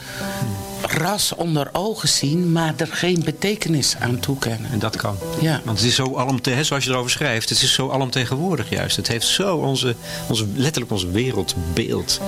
ras 0.81 1.35
onder 1.35 1.69
ogen 1.71 2.09
zien, 2.09 2.51
maar 2.51 2.73
er 2.77 2.87
geen 2.87 3.21
betekenis 3.23 3.95
aan 3.99 4.19
toekennen. 4.19 4.71
En 4.71 4.79
dat 4.79 4.95
kan. 4.95 5.17
Ja. 5.41 5.61
Want 5.63 5.77
het 5.77 5.87
is 5.87 5.95
zo 5.95 6.03
alomtegenwoordig, 6.03 6.65
zoals 6.65 6.83
je 6.83 6.89
erover 6.89 7.11
schrijft, 7.11 7.49
het 7.49 7.61
is 7.61 7.73
zo 7.73 7.89
alomtegenwoordig 7.89 8.69
juist. 8.69 8.95
Het 8.95 9.07
heeft 9.07 9.27
zo 9.27 9.55
onze, 9.55 9.95
onze, 10.27 10.47
letterlijk 10.55 10.91
ons 10.91 11.03
wereldbeeld 11.03 12.19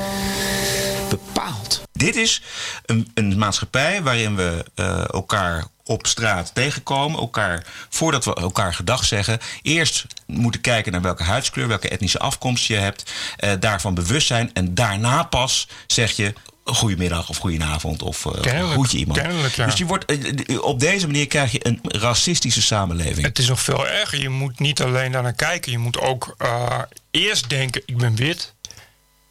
bepaald. 1.10 1.82
Dit 1.92 2.16
is 2.16 2.42
een, 2.86 3.12
een 3.14 3.38
maatschappij 3.38 4.04
waarin 4.04 4.36
we 4.36 4.66
uh, 4.76 5.04
elkaar 5.14 5.66
op 5.84 6.08
straat 6.08 6.54
tegenkomen. 6.54 7.20
Elkaar, 7.20 7.64
voordat 7.90 8.26
we 8.26 8.36
elkaar 8.36 8.74
gedag 8.74 9.06
zeggen, 9.06 9.40
eerst 9.62 10.06
moeten 10.26 10.62
kijken 10.62 10.92
naar 10.92 11.02
welke 11.02 11.24
huidskleur, 11.24 11.68
welke 11.68 11.90
etnische 11.90 12.20
afkomst 12.20 12.66
je 12.66 12.76
hebt. 12.76 13.12
Uh, 13.40 13.52
daarvan 13.60 13.94
bewust 13.94 14.28
zijn. 14.28 14.50
En 14.54 14.76
daarna 14.76 15.24
pas 15.24 15.68
zeg 15.88 16.12
je 16.12 16.34
goedemiddag 16.64 17.30
of 17.30 17.38
goedenavond 17.38 18.02
of 18.02 18.26
uh, 18.26 18.72
groet 18.72 18.92
je 18.92 18.98
iemand. 18.98 19.20
Ja. 19.56 19.66
Dus 19.66 19.78
je 19.78 19.86
wordt, 19.86 20.12
uh, 20.12 20.64
op 20.64 20.80
deze 20.80 21.06
manier 21.06 21.28
krijg 21.28 21.52
je 21.52 21.68
een 21.68 21.80
racistische 21.84 22.62
samenleving. 22.62 23.26
Het 23.26 23.40
is 23.40 23.48
nog 23.48 23.62
veel 23.62 23.88
erger. 23.88 24.22
Je 24.22 24.30
moet 24.30 24.60
niet 24.60 24.82
alleen 24.82 25.12
daar 25.12 25.24
naar 25.24 25.34
kijken. 25.34 25.72
Je 25.72 25.78
moet 25.78 26.00
ook 26.00 26.36
uh, 26.42 26.80
eerst 27.12 27.50
denken, 27.50 27.82
ik 27.86 27.98
ben 27.98 28.16
wit. 28.16 28.54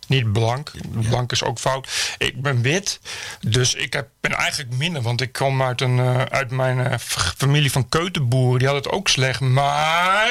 Niet 0.06 0.32
blank. 0.32 0.70
Blank 1.08 1.32
is 1.32 1.42
ook 1.42 1.58
fout. 1.58 2.14
Ik 2.18 2.42
ben 2.42 2.62
wit. 2.62 3.00
Dus 3.40 3.74
ik 3.74 3.92
heb, 3.92 4.08
ben 4.20 4.32
eigenlijk 4.32 4.74
minder. 4.76 5.02
Want 5.02 5.20
ik 5.20 5.32
kom 5.32 5.62
uit, 5.62 5.80
een, 5.80 5.98
uh, 5.98 6.22
uit 6.22 6.50
mijn 6.50 6.78
uh, 6.78 6.94
familie 7.36 7.72
van 7.72 7.88
keutenboeren. 7.88 8.58
Die 8.58 8.68
had 8.68 8.76
het 8.76 8.92
ook 8.92 9.08
slecht. 9.08 9.40
Maar 9.40 10.30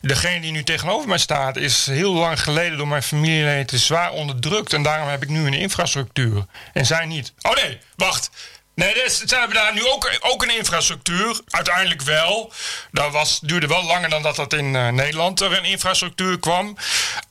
degene 0.00 0.40
die 0.40 0.52
nu 0.52 0.62
tegenover 0.62 1.08
mij 1.08 1.18
staat... 1.18 1.56
is 1.56 1.86
heel 1.86 2.12
lang 2.12 2.42
geleden 2.42 2.78
door 2.78 2.88
mijn 2.88 3.02
familieleden 3.02 3.78
zwaar 3.78 4.10
onderdrukt. 4.12 4.72
En 4.72 4.82
daarom 4.82 5.08
heb 5.08 5.22
ik 5.22 5.28
nu 5.28 5.46
een 5.46 5.54
infrastructuur. 5.54 6.44
En 6.72 6.86
zij 6.86 7.06
niet. 7.06 7.32
Oh 7.42 7.54
nee, 7.54 7.78
wacht. 7.96 8.30
Nee, 8.74 8.94
dus 8.94 9.22
hebben 9.26 9.56
daar 9.56 9.74
nu 9.74 9.86
ook, 9.86 10.18
ook 10.20 10.42
een 10.42 10.56
infrastructuur. 10.56 11.40
Uiteindelijk 11.48 12.02
wel. 12.02 12.52
Dat 12.90 13.12
was, 13.12 13.40
duurde 13.40 13.66
wel 13.66 13.84
langer 13.84 14.08
dan 14.08 14.22
dat 14.22 14.36
dat 14.36 14.52
in 14.52 14.74
uh, 14.74 14.88
Nederland 14.88 15.40
er 15.40 15.56
een 15.56 15.64
infrastructuur 15.64 16.38
kwam. 16.38 16.76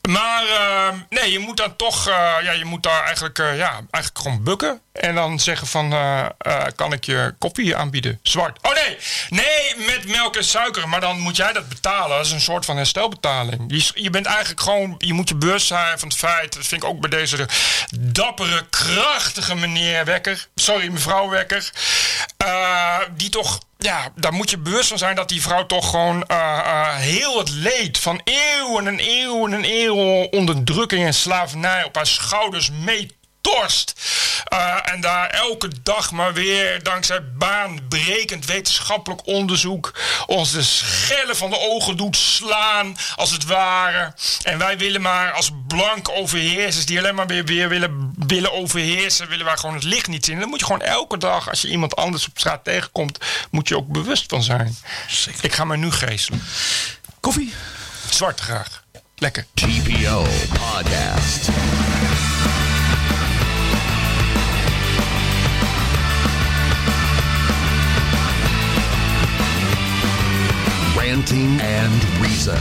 Maar 0.08 0.44
uh, 0.44 0.88
nee, 1.08 1.32
je 1.32 1.38
moet 1.38 1.56
dan 1.56 1.76
toch, 1.76 2.08
uh, 2.08 2.14
ja, 2.42 2.50
je 2.50 2.64
moet 2.64 2.82
daar 2.82 3.04
eigenlijk, 3.04 3.38
uh, 3.38 3.56
ja, 3.56 3.70
eigenlijk 3.72 4.18
gewoon 4.18 4.42
bukken. 4.42 4.80
En 4.92 5.14
dan 5.14 5.40
zeggen 5.40 5.66
van, 5.66 5.94
kan 6.76 6.92
ik 6.92 7.04
je 7.04 7.34
koffie 7.38 7.76
aanbieden? 7.76 8.18
Zwart. 8.22 8.58
Oh 8.62 8.74
nee, 8.74 8.96
nee, 9.28 9.86
met 9.86 10.08
melk 10.08 10.36
en 10.36 10.44
suiker. 10.44 10.88
Maar 10.88 11.00
dan 11.00 11.18
moet 11.18 11.36
jij 11.36 11.52
dat 11.52 11.68
betalen. 11.68 12.16
Dat 12.16 12.26
is 12.26 12.32
een 12.32 12.40
soort 12.40 12.64
van 12.64 12.76
herstelbetaling. 12.76 13.64
Je, 13.66 13.90
je 14.02 14.10
bent 14.10 14.26
eigenlijk 14.26 14.60
gewoon, 14.60 14.94
je 14.98 15.12
moet 15.12 15.28
je 15.28 15.34
bewust 15.34 15.66
zijn 15.66 15.98
van 15.98 16.08
het 16.08 16.16
feit. 16.16 16.54
Dat 16.54 16.66
vind 16.66 16.82
ik 16.82 16.88
ook 16.88 17.00
bij 17.00 17.10
deze 17.10 17.48
dappere, 18.00 18.66
krachtige 18.70 19.54
meneer 19.54 20.04
Wekker. 20.04 20.46
Sorry, 20.54 20.88
mevrouw 20.88 21.28
Uh, 22.44 22.98
die 23.16 23.28
toch, 23.28 23.60
ja, 23.78 24.12
daar 24.14 24.32
moet 24.32 24.50
je 24.50 24.58
bewust 24.58 24.88
van 24.88 24.98
zijn 24.98 25.16
dat 25.16 25.28
die 25.28 25.42
vrouw 25.42 25.66
toch 25.66 25.90
gewoon 25.90 26.24
uh, 26.30 26.36
uh, 26.66 26.94
heel 26.96 27.38
het 27.38 27.50
leed 27.50 27.98
van 27.98 28.20
eeuwen 28.24 28.86
en 28.86 28.98
eeuwen 28.98 29.52
en 29.52 29.64
eeuwen 29.64 30.32
onderdrukking 30.32 31.04
en 31.04 31.14
slavernij 31.14 31.84
op 31.84 31.94
haar 31.94 32.06
schouders 32.06 32.70
mee 32.70 33.16
torst. 33.44 33.94
Uh, 34.52 34.92
en 34.92 35.00
daar 35.00 35.30
elke 35.30 35.70
dag 35.82 36.10
maar 36.10 36.32
weer, 36.32 36.82
dankzij 36.82 37.24
baanbrekend 37.32 38.46
wetenschappelijk 38.46 39.26
onderzoek, 39.26 39.94
ons 40.26 40.52
de 40.52 40.62
schellen 40.62 41.36
van 41.36 41.50
de 41.50 41.58
ogen 41.60 41.96
doet 41.96 42.16
slaan, 42.16 42.96
als 43.16 43.30
het 43.30 43.44
ware. 43.44 44.14
En 44.42 44.58
wij 44.58 44.78
willen 44.78 45.00
maar 45.00 45.32
als 45.32 45.50
blank 45.66 46.08
overheersers, 46.08 46.86
die 46.86 46.98
alleen 46.98 47.14
maar 47.14 47.26
weer, 47.26 47.44
weer 47.44 47.68
willen, 47.68 48.14
willen 48.26 48.52
overheersen, 48.52 49.28
willen 49.28 49.44
wij 49.44 49.56
gewoon 49.56 49.74
het 49.74 49.84
licht 49.84 50.08
niet 50.08 50.24
zien. 50.24 50.40
Dan 50.40 50.48
moet 50.48 50.60
je 50.60 50.66
gewoon 50.66 50.82
elke 50.82 51.18
dag, 51.18 51.50
als 51.50 51.62
je 51.62 51.68
iemand 51.68 51.96
anders 51.96 52.26
op 52.26 52.38
straat 52.38 52.64
tegenkomt, 52.64 53.18
moet 53.50 53.68
je 53.68 53.76
ook 53.76 53.88
bewust 53.88 54.24
van 54.28 54.42
zijn. 54.42 54.76
Zeker. 55.08 55.44
Ik 55.44 55.52
ga 55.52 55.64
me 55.64 55.76
nu 55.76 55.90
geestelen. 55.90 56.42
Koffie? 57.20 57.54
Zwart 58.10 58.40
graag. 58.40 58.82
Lekker. 59.16 59.46
TPO 59.54 60.26
Podcast. 60.48 61.48
Ranting 71.18 71.60
and 71.62 72.02
Reason. 72.20 72.58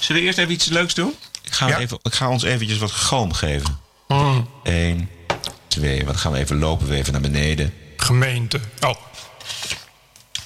Zullen 0.00 0.20
we 0.22 0.26
eerst 0.26 0.38
even 0.38 0.52
iets 0.52 0.64
leuks 0.66 0.94
doen? 0.94 1.14
Ik 1.42 1.52
ga, 1.52 1.68
Ja. 1.68 1.78
even, 1.78 1.98
ik 2.02 2.14
ga 2.14 2.28
ons 2.28 2.42
eventjes 2.42 2.78
wat 2.78 2.90
galm 2.90 3.32
geven. 3.32 3.78
Mm. 4.08 4.48
Eén, 4.62 5.08
twee, 5.68 6.04
wat 6.04 6.16
gaan 6.16 6.32
we 6.32 6.38
even 6.38 6.58
lopen, 6.58 6.86
we 6.88 6.94
even 6.94 7.12
naar 7.12 7.20
beneden. 7.20 7.74
Gemeente. 7.96 8.60
Oh, 8.80 8.94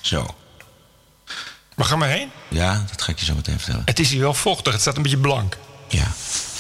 Zo. 0.01 0.27
waar 1.75 1.87
gaan 1.87 1.99
we 1.99 2.05
heen? 2.07 2.31
Ja, 2.49 2.85
dat 2.91 3.03
ga 3.03 3.13
ik 3.13 3.19
je 3.19 3.25
zo 3.25 3.35
meteen 3.35 3.57
vertellen. 3.59 3.83
Het 3.85 3.99
is 3.99 4.11
hier 4.11 4.21
wel 4.21 4.35
vochtig, 4.35 4.73
het 4.73 4.81
staat 4.83 4.97
een 4.97 5.03
beetje 5.03 5.19
blank. 5.19 5.57
Ja, 5.89 6.07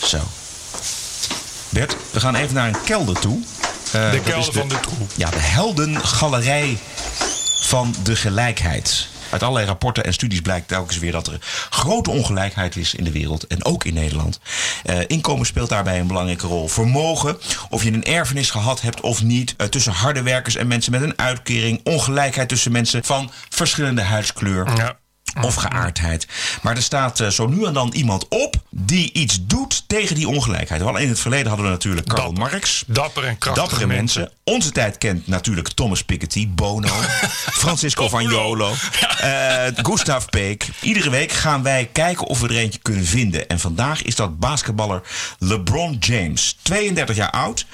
zo. 0.04 0.18
Bert, 1.68 1.96
we 2.12 2.20
gaan 2.20 2.34
even 2.34 2.54
naar 2.54 2.68
een 2.68 2.82
kelder 2.84 3.20
toe. 3.20 3.38
Eh, 3.92 4.10
De 4.10 4.16
dat 4.16 4.22
kelder 4.26 4.52
van 4.52 4.68
de 4.68 4.80
troep. 4.80 5.10
Ja, 5.16 5.30
de 5.30 5.38
heldengalerij 5.38 6.78
van 7.62 7.94
de 8.02 8.16
gelijkheid. 8.16 9.08
Uit 9.36 9.44
allerlei 9.44 9.66
rapporten 9.66 10.04
en 10.04 10.12
studies 10.12 10.40
blijkt 10.40 10.68
telkens 10.68 10.98
weer 10.98 11.12
dat 11.12 11.26
er 11.26 11.38
grote 11.70 12.10
ongelijkheid 12.10 12.76
is 12.76 12.94
in 12.94 13.04
de 13.04 13.12
wereld 13.12 13.46
en 13.46 13.64
ook 13.64 13.84
in 13.84 13.94
Nederland. 13.94 14.40
Eh, 14.84 14.98
inkomen 15.06 15.46
speelt 15.46 15.68
daarbij 15.68 16.00
een 16.00 16.06
belangrijke 16.06 16.46
rol. 16.46 16.68
Vermogen, 16.68 17.38
of 17.70 17.82
je 17.82 17.92
een 17.92 18.04
erfenis 18.04 18.50
gehad 18.50 18.80
hebt 18.80 19.00
of 19.00 19.22
niet, 19.22 19.54
eh, 19.56 19.66
tussen 19.66 19.92
harde 19.92 20.22
werkers 20.22 20.56
en 20.56 20.66
mensen 20.66 20.92
met 20.92 21.02
een 21.02 21.18
uitkering. 21.18 21.80
Ongelijkheid 21.84 22.48
tussen 22.48 22.72
mensen 22.72 23.04
van 23.04 23.30
verschillende 23.48 24.02
huidskleur. 24.02 24.76
Ja. 24.76 24.96
Of 25.40 25.54
geaardheid. 25.54 26.26
Maar 26.62 26.76
er 26.76 26.82
staat 26.82 27.20
eh, 27.20 27.28
zo 27.28 27.46
nu 27.46 27.64
en 27.64 27.72
dan 27.72 27.92
iemand 27.92 28.28
op 28.28 28.56
die 28.70 29.12
iets 29.12 29.46
doet 29.46 29.84
tegen 29.86 30.14
die 30.14 30.28
ongelijkheid. 30.28 30.82
Wel 30.82 30.96
in 30.96 31.08
het 31.08 31.20
verleden 31.20 31.46
hadden 31.46 31.66
we 31.66 31.72
natuurlijk 31.72 32.08
Karl 32.08 32.32
Dapper. 32.32 32.50
Marx. 32.50 32.84
Dapper 32.86 33.24
en 33.24 33.38
krachtige 33.38 33.68
Dappere 33.68 33.86
mensen. 33.86 34.20
mensen. 34.20 34.38
Onze 34.44 34.72
tijd 34.72 34.98
kent 34.98 35.26
natuurlijk 35.26 35.68
Thomas 35.68 36.04
Piketty, 36.04 36.48
Bono, 36.48 36.88
Francisco 37.62 38.08
van 38.08 38.22
Jolo, 38.28 38.74
eh, 39.18 39.64
Gustav 39.74 40.24
Peek. 40.24 40.68
Iedere 40.80 41.10
week 41.10 41.32
gaan 41.32 41.62
wij 41.62 41.88
kijken 41.92 42.26
of 42.26 42.40
we 42.40 42.48
er 42.48 42.56
eentje 42.56 42.78
kunnen 42.82 43.04
vinden. 43.04 43.48
En 43.48 43.60
vandaag 43.60 44.02
is 44.02 44.14
dat 44.14 44.38
basketballer 44.38 45.02
LeBron 45.38 45.96
James. 46.00 46.56
32 46.62 47.16
jaar 47.16 47.30
oud, 47.30 47.66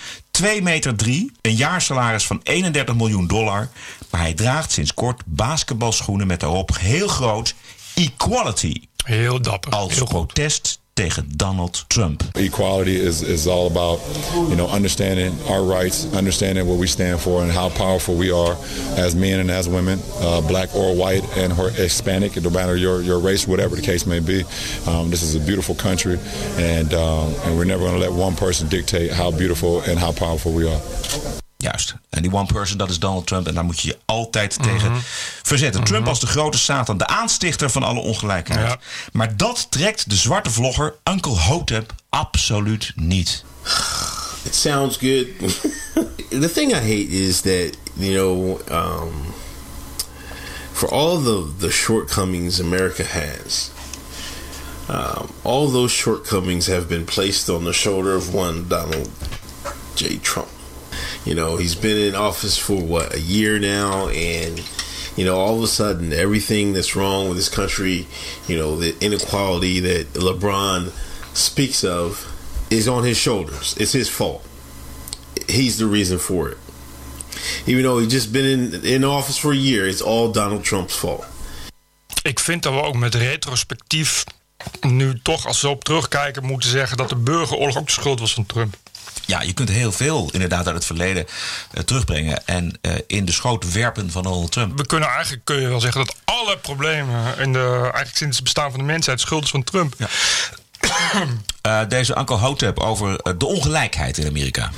2 0.43 0.63
meter 0.63 0.97
3, 0.97 1.33
een 1.41 1.55
jaarsalaris 1.55 2.27
van 2.27 2.41
31 2.43 2.95
miljoen 2.95 3.27
dollar. 3.27 3.69
Maar 4.11 4.21
hij 4.21 4.35
draagt 4.35 4.73
sinds 4.73 4.95
kort 4.95 5.23
basketbalschoenen 5.27 6.27
met 6.27 6.41
daarop 6.41 6.77
heel 6.79 7.09
groot 7.09 7.55
Equality. 7.95 8.83
Heel 9.05 9.43
dapper. 9.43 9.73
Als 9.73 9.95
Heel 9.95 10.05
protest 10.05 10.81
tegen 10.95 11.27
Donald 11.37 11.85
Trump. 11.89 12.23
Equality 12.37 12.97
is, 12.97 13.23
is 13.23 13.47
all 13.47 13.67
about, 13.67 13.99
you 14.51 14.57
know, 14.57 14.69
understanding 14.69 15.35
our 15.49 15.63
rights, 15.63 16.13
understanding 16.15 16.67
what 16.67 16.79
we 16.79 16.87
stand 16.87 17.21
for 17.21 17.43
and 17.43 17.51
how 17.51 17.71
powerful 17.71 18.15
we 18.15 18.31
are 18.31 18.57
as 18.97 19.15
men 19.15 19.41
and 19.41 19.51
as 19.51 19.69
women, 19.69 19.99
uh, 20.21 20.41
black 20.43 20.75
or 20.75 20.95
white 20.95 21.25
and 21.37 21.53
or 21.59 21.71
Hispanic, 21.71 22.37
no 22.43 22.51
matter 22.51 22.77
your, 22.77 23.01
your 23.01 23.19
race, 23.19 23.49
whatever 23.49 23.75
the 23.75 23.83
case 23.83 24.07
may 24.07 24.21
be. 24.21 24.45
Um, 24.87 25.11
this 25.11 25.23
is 25.23 25.35
a 25.35 25.41
beautiful 25.41 25.75
country 25.75 26.19
and, 26.57 26.93
um, 26.95 27.35
and 27.45 27.57
we're 27.57 27.65
never 27.65 27.85
going 27.85 27.95
to 27.95 28.01
let 28.01 28.13
one 28.13 28.37
person 28.37 28.69
dictate 28.69 29.13
how 29.13 29.31
beautiful 29.31 29.81
and 29.83 29.99
how 29.99 30.13
powerful 30.13 30.53
we 30.53 30.69
are. 30.69 30.81
Juist. 31.63 31.95
En 32.11 32.23
die 32.23 32.33
one 32.33 32.47
person, 32.47 32.79
dat 32.79 32.91
is 32.91 32.99
Donald 32.99 33.27
Trump. 33.27 33.47
En 33.47 33.55
daar 33.55 33.65
moet 33.65 33.81
je 33.81 33.89
je 33.89 33.99
altijd 34.05 34.63
tegen 34.63 34.93
verzetten. 35.43 35.85
Trump 35.85 36.09
als 36.09 36.21
de 36.21 36.27
grote 36.27 36.59
Satan, 36.59 36.99
de 36.99 37.07
aanstichter 37.07 37.71
van 37.71 37.83
alle 37.83 38.01
ongelijkheid. 38.01 38.69
Ja. 38.69 38.79
Maar 39.13 39.37
dat 39.37 39.67
trekt 39.71 40.11
de 40.11 40.17
zwarte 40.17 40.51
vlogger 40.51 40.95
Uncle 41.05 41.39
Hotep 41.39 41.95
absoluut 42.09 42.93
niet. 42.97 43.45
It 44.43 44.55
sounds 44.55 44.97
good. 44.97 45.27
the 46.43 46.51
thing 46.53 46.71
I 46.73 46.75
hate 46.75 47.09
is 47.09 47.41
that 47.41 47.77
you 47.95 48.15
know, 48.15 48.61
um, 48.71 49.13
for 50.73 50.89
all 50.91 51.23
the 51.23 51.53
the 51.59 51.71
shortcomings 51.71 52.61
America 52.61 53.05
has, 53.05 53.71
um, 54.89 55.29
all 55.43 55.71
those 55.71 55.95
shortcomings 55.95 56.67
have 56.67 56.87
been 56.87 57.05
placed 57.05 57.49
on 57.49 57.65
the 57.65 57.73
shoulder 57.73 58.17
of 58.17 58.35
one 58.35 58.69
Donald 58.69 59.11
J. 59.95 60.19
Trump. 60.19 60.49
You 61.25 61.35
know, 61.35 61.57
he's 61.57 61.75
been 61.75 61.97
in 61.97 62.15
office 62.15 62.59
for 62.59 62.81
what 62.81 63.15
a 63.15 63.21
year 63.21 63.59
now, 63.59 64.09
and 64.09 64.63
you 65.17 65.25
know, 65.25 65.37
all 65.37 65.57
of 65.57 65.63
a 65.63 65.67
sudden, 65.67 66.13
everything 66.13 66.73
that's 66.73 66.97
wrong 66.97 67.29
with 67.29 67.37
this 67.37 67.49
country, 67.49 68.07
you 68.47 68.57
know, 68.57 68.77
the 68.77 68.95
inequality 69.01 69.81
that 69.81 70.15
LeBron 70.15 70.91
speaks 71.35 71.85
of, 71.85 72.27
is 72.71 72.89
on 72.89 73.05
his 73.05 73.17
shoulders. 73.17 73.75
It's 73.79 73.93
his 73.93 74.09
fault. 74.09 74.43
He's 75.49 75.77
the 75.77 75.87
reason 75.87 76.19
for 76.19 76.49
it. 76.49 76.59
Even 77.67 77.83
though 77.83 77.99
he's 77.99 78.13
just 78.13 78.33
been 78.33 78.45
in, 78.45 78.85
in 78.85 79.05
office 79.05 79.39
for 79.39 79.53
a 79.53 79.57
year, 79.57 79.87
it's 79.87 80.03
all 80.03 80.33
Donald 80.33 80.65
Trump's 80.65 80.97
fault. 80.97 81.25
Ik 82.23 82.41
vind 82.41 82.63
dat 82.63 82.73
we 82.73 82.83
ook 82.83 82.97
met 82.97 83.15
retrospectief 83.15 84.25
nu 84.81 85.21
toch 85.23 85.47
als 85.47 85.61
we 85.61 85.69
op 85.69 85.85
terugkijken 85.85 86.45
moeten 86.45 86.71
zeggen 86.71 86.97
dat 86.97 87.09
de 87.09 87.17
burgeroorlog 87.17 87.77
ook 87.77 87.87
de 87.87 87.93
schuld 87.93 88.21
was 88.21 88.35
van 88.35 88.47
Trump. 88.47 88.77
Ja, 89.27 89.43
je 89.43 89.53
kunt 89.53 89.69
heel 89.69 89.93
veel 89.93 90.29
inderdaad 90.33 90.67
uit 90.67 90.75
het 90.75 90.85
verleden 90.85 91.27
eh, 91.71 91.83
terugbrengen 91.83 92.47
en 92.47 92.79
eh, 92.81 92.95
in 93.07 93.25
de 93.25 93.33
schoot 93.33 93.73
werpen 93.73 94.11
van 94.11 94.23
Donald 94.23 94.53
Trump. 94.53 94.79
We 94.79 94.87
kunnen 94.87 95.09
eigenlijk 95.09 95.45
kun 95.45 95.61
je 95.61 95.69
wel 95.69 95.81
zeggen 95.81 96.05
dat 96.07 96.17
alle 96.25 96.59
problemen 96.59 97.39
in 97.39 97.53
de, 97.53 97.79
eigenlijk 97.83 98.17
sinds 98.17 98.37
het 98.37 98.45
bestaan 98.45 98.71
van 98.71 98.81
de 98.81 98.87
mensheid 98.87 99.21
schuld 99.21 99.45
is 99.45 99.51
van 99.51 99.65
Trump. 99.65 99.95
Ja. 99.99 100.09
Uh, 101.67 101.89
deze 101.99 102.19
Uncle 102.19 102.37
Hotep 102.37 102.79
over 102.79 103.09
uh, 103.09 103.33
de 103.39 103.47
ongelijkheid 103.47 104.19
in 104.19 104.27
Amerika. 104.27 104.71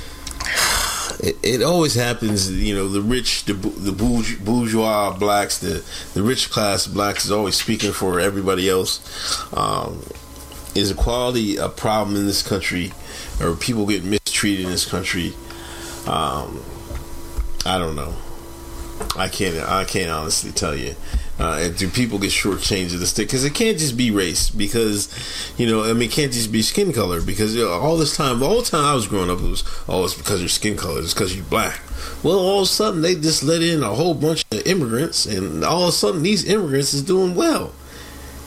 It, 1.19 1.35
it, 1.41 1.63
always 1.63 1.95
happens, 1.95 2.47
you 2.47 2.73
know, 2.73 2.91
the 2.91 3.01
rich, 3.09 3.43
the, 3.45 3.55
the 3.83 3.93
bourgeois 4.43 5.17
blacks, 5.17 5.57
the, 5.57 5.81
the 6.13 6.23
rich 6.23 6.49
class 6.49 6.87
blacks 6.87 7.23
is 7.23 7.31
always 7.31 7.57
speaking 7.57 7.93
for 7.93 8.19
everybody 8.19 8.69
else. 8.69 8.99
Um, 9.57 10.03
is 10.75 10.91
equality 10.91 11.57
a 11.57 11.69
problem 11.69 12.17
in 12.17 12.25
this 12.25 12.43
country, 12.43 12.91
or 13.41 13.55
people 13.55 13.85
get 13.85 14.03
mistreated 14.03 14.65
in 14.65 14.71
this 14.71 14.85
country? 14.85 15.33
Um, 16.07 16.63
I 17.65 17.77
don't 17.77 17.95
know. 17.95 18.13
I 19.17 19.27
can't. 19.27 19.57
I 19.57 19.85
can't 19.85 20.09
honestly 20.09 20.51
tell 20.51 20.75
you. 20.75 20.95
Uh, 21.37 21.59
and 21.63 21.77
do 21.77 21.89
people 21.89 22.17
get 22.17 22.29
shortchanged 22.29 22.93
of 22.93 23.01
the 23.01 23.05
stick? 23.05 23.27
Because 23.27 23.43
it 23.43 23.53
can't 23.53 23.77
just 23.77 23.97
be 23.97 24.09
race. 24.09 24.49
Because 24.49 25.09
you 25.57 25.67
know, 25.67 25.83
I 25.83 25.93
mean, 25.93 26.03
it 26.03 26.11
can't 26.11 26.31
just 26.31 26.51
be 26.51 26.61
skin 26.61 26.93
color. 26.93 27.21
Because 27.21 27.55
you 27.55 27.65
know, 27.65 27.71
all 27.71 27.97
this 27.97 28.15
time, 28.15 28.41
all 28.41 28.61
the 28.61 28.69
time 28.69 28.85
I 28.85 28.93
was 28.93 29.07
growing 29.07 29.29
up, 29.29 29.39
it 29.39 29.49
was 29.49 29.63
oh, 29.87 30.05
it's 30.05 30.13
because 30.13 30.39
your 30.39 30.49
skin 30.49 30.77
color. 30.77 31.01
It's 31.01 31.13
because 31.13 31.35
you're 31.35 31.45
black. 31.45 31.81
Well, 32.23 32.39
all 32.39 32.59
of 32.59 32.63
a 32.63 32.67
sudden 32.67 33.01
they 33.01 33.15
just 33.15 33.43
let 33.43 33.61
in 33.61 33.83
a 33.83 33.93
whole 33.93 34.13
bunch 34.13 34.45
of 34.51 34.65
immigrants, 34.65 35.25
and 35.25 35.63
all 35.63 35.83
of 35.83 35.89
a 35.89 35.91
sudden 35.91 36.23
these 36.23 36.45
immigrants 36.45 36.93
is 36.93 37.01
doing 37.01 37.35
well. 37.35 37.73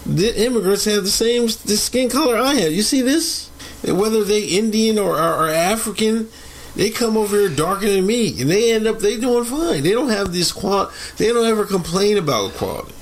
The 0.07 0.43
immigrants 0.43 0.87
have 0.87 1.05
the 1.05 1.11
same 1.11 1.43
the 1.43 1.77
skin 1.77 2.09
color 2.09 2.39
I 2.39 2.55
have. 2.55 2.73
You 2.73 2.83
see 2.83 3.03
this? 3.03 3.48
Whether 3.83 4.25
they 4.25 4.41
Indian 4.41 4.99
or, 4.99 5.17
or, 5.17 5.35
or 5.35 5.49
African, 5.49 6.29
they 6.75 6.91
come 6.91 7.17
over 7.17 7.37
here 7.37 7.55
darker 7.55 7.89
than 7.89 8.07
me, 8.07 8.41
and 8.41 8.51
they 8.51 8.73
end 8.73 8.87
up 8.87 8.99
they 8.99 9.19
doing 9.19 9.45
fine. 9.45 9.83
They 9.83 9.93
don't 9.93 10.11
have 10.11 10.33
this 10.33 10.53
qual. 10.53 10.91
They 11.17 11.33
don't 11.33 11.47
ever 11.47 11.67
complain 11.67 12.17
about 12.19 12.51
equality. 12.51 12.93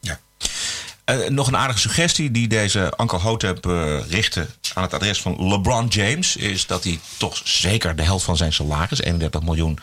Ja. 0.00 0.18
Uh, 1.10 1.28
nog 1.28 1.46
een 1.46 1.56
aardige 1.56 1.78
suggestie 1.78 2.30
die 2.30 2.48
deze 2.48 2.92
Uncle 3.00 3.18
Hotep 3.18 3.66
uh, 3.66 4.00
richtte 4.10 4.46
aan 4.76 4.82
het 4.82 4.94
adres 4.94 5.20
van 5.20 5.48
LeBron 5.48 5.86
James 5.86 6.36
is 6.36 6.66
dat 6.66 6.84
hij 6.84 7.00
toch 7.16 7.40
zeker 7.44 7.96
de 7.96 8.02
helft 8.02 8.24
van 8.24 8.36
zijn 8.36 8.52
salaris, 8.52 9.00
31 9.00 9.42
miljoen 9.42 9.78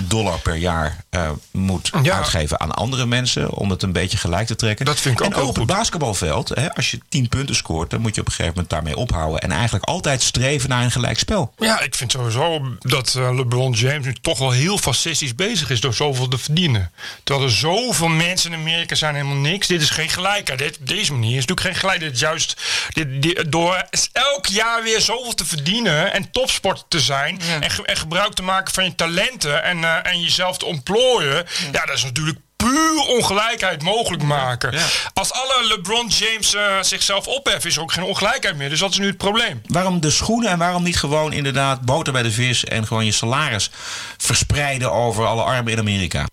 dollar 0.00 0.38
per 0.38 0.56
jaar, 0.56 1.04
uh, 1.10 1.30
moet 1.50 1.90
ja. 2.02 2.16
uitgeven 2.16 2.60
aan 2.60 2.72
andere 2.72 3.06
mensen 3.06 3.50
om 3.50 3.70
het 3.70 3.82
een 3.82 3.92
beetje 3.92 4.16
gelijk 4.16 4.46
te 4.46 4.56
trekken. 4.56 4.86
Dat 4.86 5.00
vind 5.00 5.20
ik 5.20 5.26
en 5.26 5.34
ook, 5.34 5.42
ook 5.42 5.48
op 5.48 5.56
het 5.56 5.66
basketbalveld, 5.66 6.48
hè, 6.48 6.74
als 6.74 6.90
je 6.90 6.98
10 7.08 7.28
punten 7.28 7.54
scoort, 7.54 7.90
dan 7.90 8.00
moet 8.00 8.14
je 8.14 8.20
op 8.20 8.26
een 8.26 8.32
gegeven 8.32 8.54
moment 8.54 8.70
daarmee 8.70 8.96
ophouden 8.96 9.40
en 9.40 9.50
eigenlijk 9.50 9.84
altijd 9.84 10.22
streven 10.22 10.68
naar 10.68 10.84
een 10.84 10.90
gelijk 10.90 11.18
spel. 11.18 11.52
Ja, 11.58 11.80
ik 11.80 11.94
vind 11.94 12.12
sowieso 12.12 12.76
dat 12.78 13.14
LeBron 13.14 13.72
James 13.72 14.04
nu 14.04 14.14
toch 14.20 14.38
wel 14.38 14.50
heel 14.50 14.78
fascistisch 14.78 15.34
bezig 15.34 15.70
is 15.70 15.80
door 15.80 15.94
zoveel 15.94 16.28
te 16.28 16.38
verdienen. 16.38 16.90
Terwijl 17.24 17.46
er 17.46 17.52
zoveel 17.54 18.08
mensen 18.08 18.52
in 18.52 18.58
Amerika 18.58 18.94
zijn 18.94 19.14
helemaal 19.14 19.36
niks. 19.36 19.66
Dit 19.66 19.82
is 19.82 19.90
geen 19.90 20.08
gelijkheid. 20.08 20.58
Dit, 20.58 20.78
deze 20.80 21.12
manier 21.12 21.36
is 21.36 21.46
natuurlijk 21.46 21.66
geen 21.66 21.74
gelijkheid. 21.74 22.18
Juist 22.18 22.56
dit, 22.92 23.22
dit, 23.22 23.52
door 23.52 23.86
elk 24.34 24.46
jaar 24.46 24.82
weer 24.82 25.00
zoveel 25.00 25.34
te 25.34 25.44
verdienen 25.44 26.12
en 26.12 26.30
topsport 26.30 26.84
te 26.88 27.00
zijn 27.00 27.40
ja. 27.46 27.60
en, 27.60 27.70
ge 27.70 27.84
en, 27.84 27.96
gebruik 27.96 28.32
te 28.32 28.42
maken 28.42 28.74
van 28.74 28.84
je 28.84 28.94
talenten 28.94 29.62
en, 29.62 29.78
uh, 29.78 30.06
en 30.06 30.20
jezelf 30.20 30.58
te 30.58 30.64
ontplooien, 30.64 31.34
ja. 31.34 31.68
ja, 31.72 31.84
dat 31.84 31.96
is 31.96 32.04
natuurlijk 32.04 32.38
puur 32.56 33.06
ongelijkheid 33.08 33.82
mogelijk 33.82 34.22
maken. 34.22 34.72
Ja. 34.72 34.84
Als 35.14 35.32
alle 35.32 35.66
LeBron 35.66 36.08
James 36.08 36.54
uh, 36.54 36.62
zichzelf 36.80 37.26
opheffen, 37.26 37.70
is 37.70 37.76
er 37.76 37.82
ook 37.82 37.92
geen 37.92 38.04
ongelijkheid 38.04 38.56
meer. 38.56 38.68
Dus 38.68 38.78
dat 38.78 38.90
is 38.90 38.98
nu 38.98 39.06
het 39.06 39.16
probleem. 39.16 39.62
Waarom 39.66 40.00
de 40.00 40.10
schoenen 40.10 40.50
en 40.50 40.58
waarom 40.58 40.82
niet 40.82 40.98
gewoon 40.98 41.32
inderdaad 41.32 41.80
boter 41.80 42.12
bij 42.12 42.22
de 42.22 42.30
vis 42.30 42.64
en 42.64 42.86
gewoon 42.86 43.04
je 43.04 43.12
salaris 43.12 43.70
verspreiden 44.16 44.92
over 44.92 45.26
alle 45.26 45.42
armen 45.42 45.72
in 45.72 45.78
Amerika? 45.78 46.26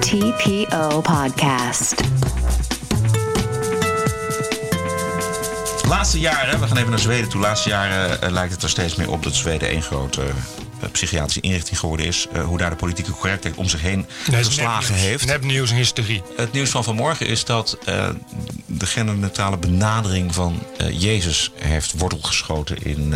TPO 0.00 1.00
Podcast. 1.00 1.94
Laatste 5.88 6.18
jaren, 6.18 6.60
we 6.60 6.66
gaan 6.66 6.76
even 6.76 6.90
naar 6.90 6.98
Zweden 6.98 7.28
toe. 7.28 7.40
Laatste 7.40 7.68
jaren 7.68 8.24
uh, 8.24 8.30
lijkt 8.30 8.52
het 8.52 8.62
er 8.62 8.68
steeds 8.68 8.94
meer 8.94 9.10
op 9.10 9.22
dat 9.22 9.34
Zweden 9.34 9.68
één 9.68 9.82
grote 9.82 10.22
uh, 10.22 10.90
psychiatrische 10.92 11.40
inrichting 11.40 11.78
geworden 11.78 12.06
is. 12.06 12.26
Uh, 12.32 12.44
hoe 12.44 12.58
daar 12.58 12.70
de 12.70 12.76
politieke 12.76 13.10
correctheid 13.10 13.54
om 13.56 13.68
zich 13.68 13.80
heen 13.80 14.06
nee, 14.30 14.44
geslagen 14.44 14.80
nepnieuws. 14.80 15.08
heeft. 15.08 15.26
Nepnieuws 15.26 15.70
en 15.70 15.76
hysterie. 15.76 16.22
Het 16.36 16.52
nieuws 16.52 16.70
van 16.70 16.84
vanmorgen 16.84 17.26
is 17.26 17.44
dat 17.44 17.78
de 18.66 18.86
genderneutrale 18.86 19.56
benadering 19.56 20.34
van 20.34 20.62
Jezus 20.92 21.50
heeft 21.54 21.92
wortel 21.98 22.18
geschoten 22.22 22.82
in 22.82 23.14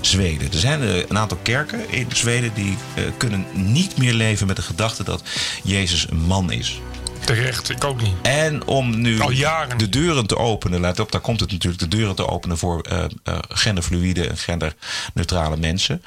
Zweden. 0.00 0.52
Er 0.52 0.58
zijn 0.58 0.80
een 0.82 1.18
aantal 1.18 1.38
kerken 1.42 1.90
in 1.90 2.06
Zweden 2.12 2.54
die 2.54 2.76
kunnen 3.16 3.46
niet 3.52 3.96
meer 3.96 4.12
leven 4.14 4.46
met 4.46 4.56
de 4.56 4.62
gedachte 4.62 5.04
dat 5.04 5.22
Jezus 5.62 6.06
een 6.10 6.20
man 6.20 6.52
is. 6.52 6.80
Terecht, 7.24 7.70
ik 7.70 7.84
ook 7.84 8.02
niet. 8.02 8.14
En 8.22 8.66
om 8.66 9.00
nu 9.00 9.20
Al 9.20 9.30
jaren. 9.30 9.78
de 9.78 9.88
deuren 9.88 10.26
te 10.26 10.36
openen, 10.36 10.80
let 10.80 11.00
op, 11.00 11.12
daar 11.12 11.20
komt 11.20 11.40
het 11.40 11.50
natuurlijk, 11.50 11.82
de 11.82 11.88
deuren 11.88 12.14
te 12.14 12.28
openen 12.28 12.58
voor 12.58 12.86
uh, 12.92 13.04
uh, 13.24 13.38
genderfluïde 13.48 14.28
en 14.28 14.36
genderneutrale 14.36 15.56
mensen. 15.56 16.02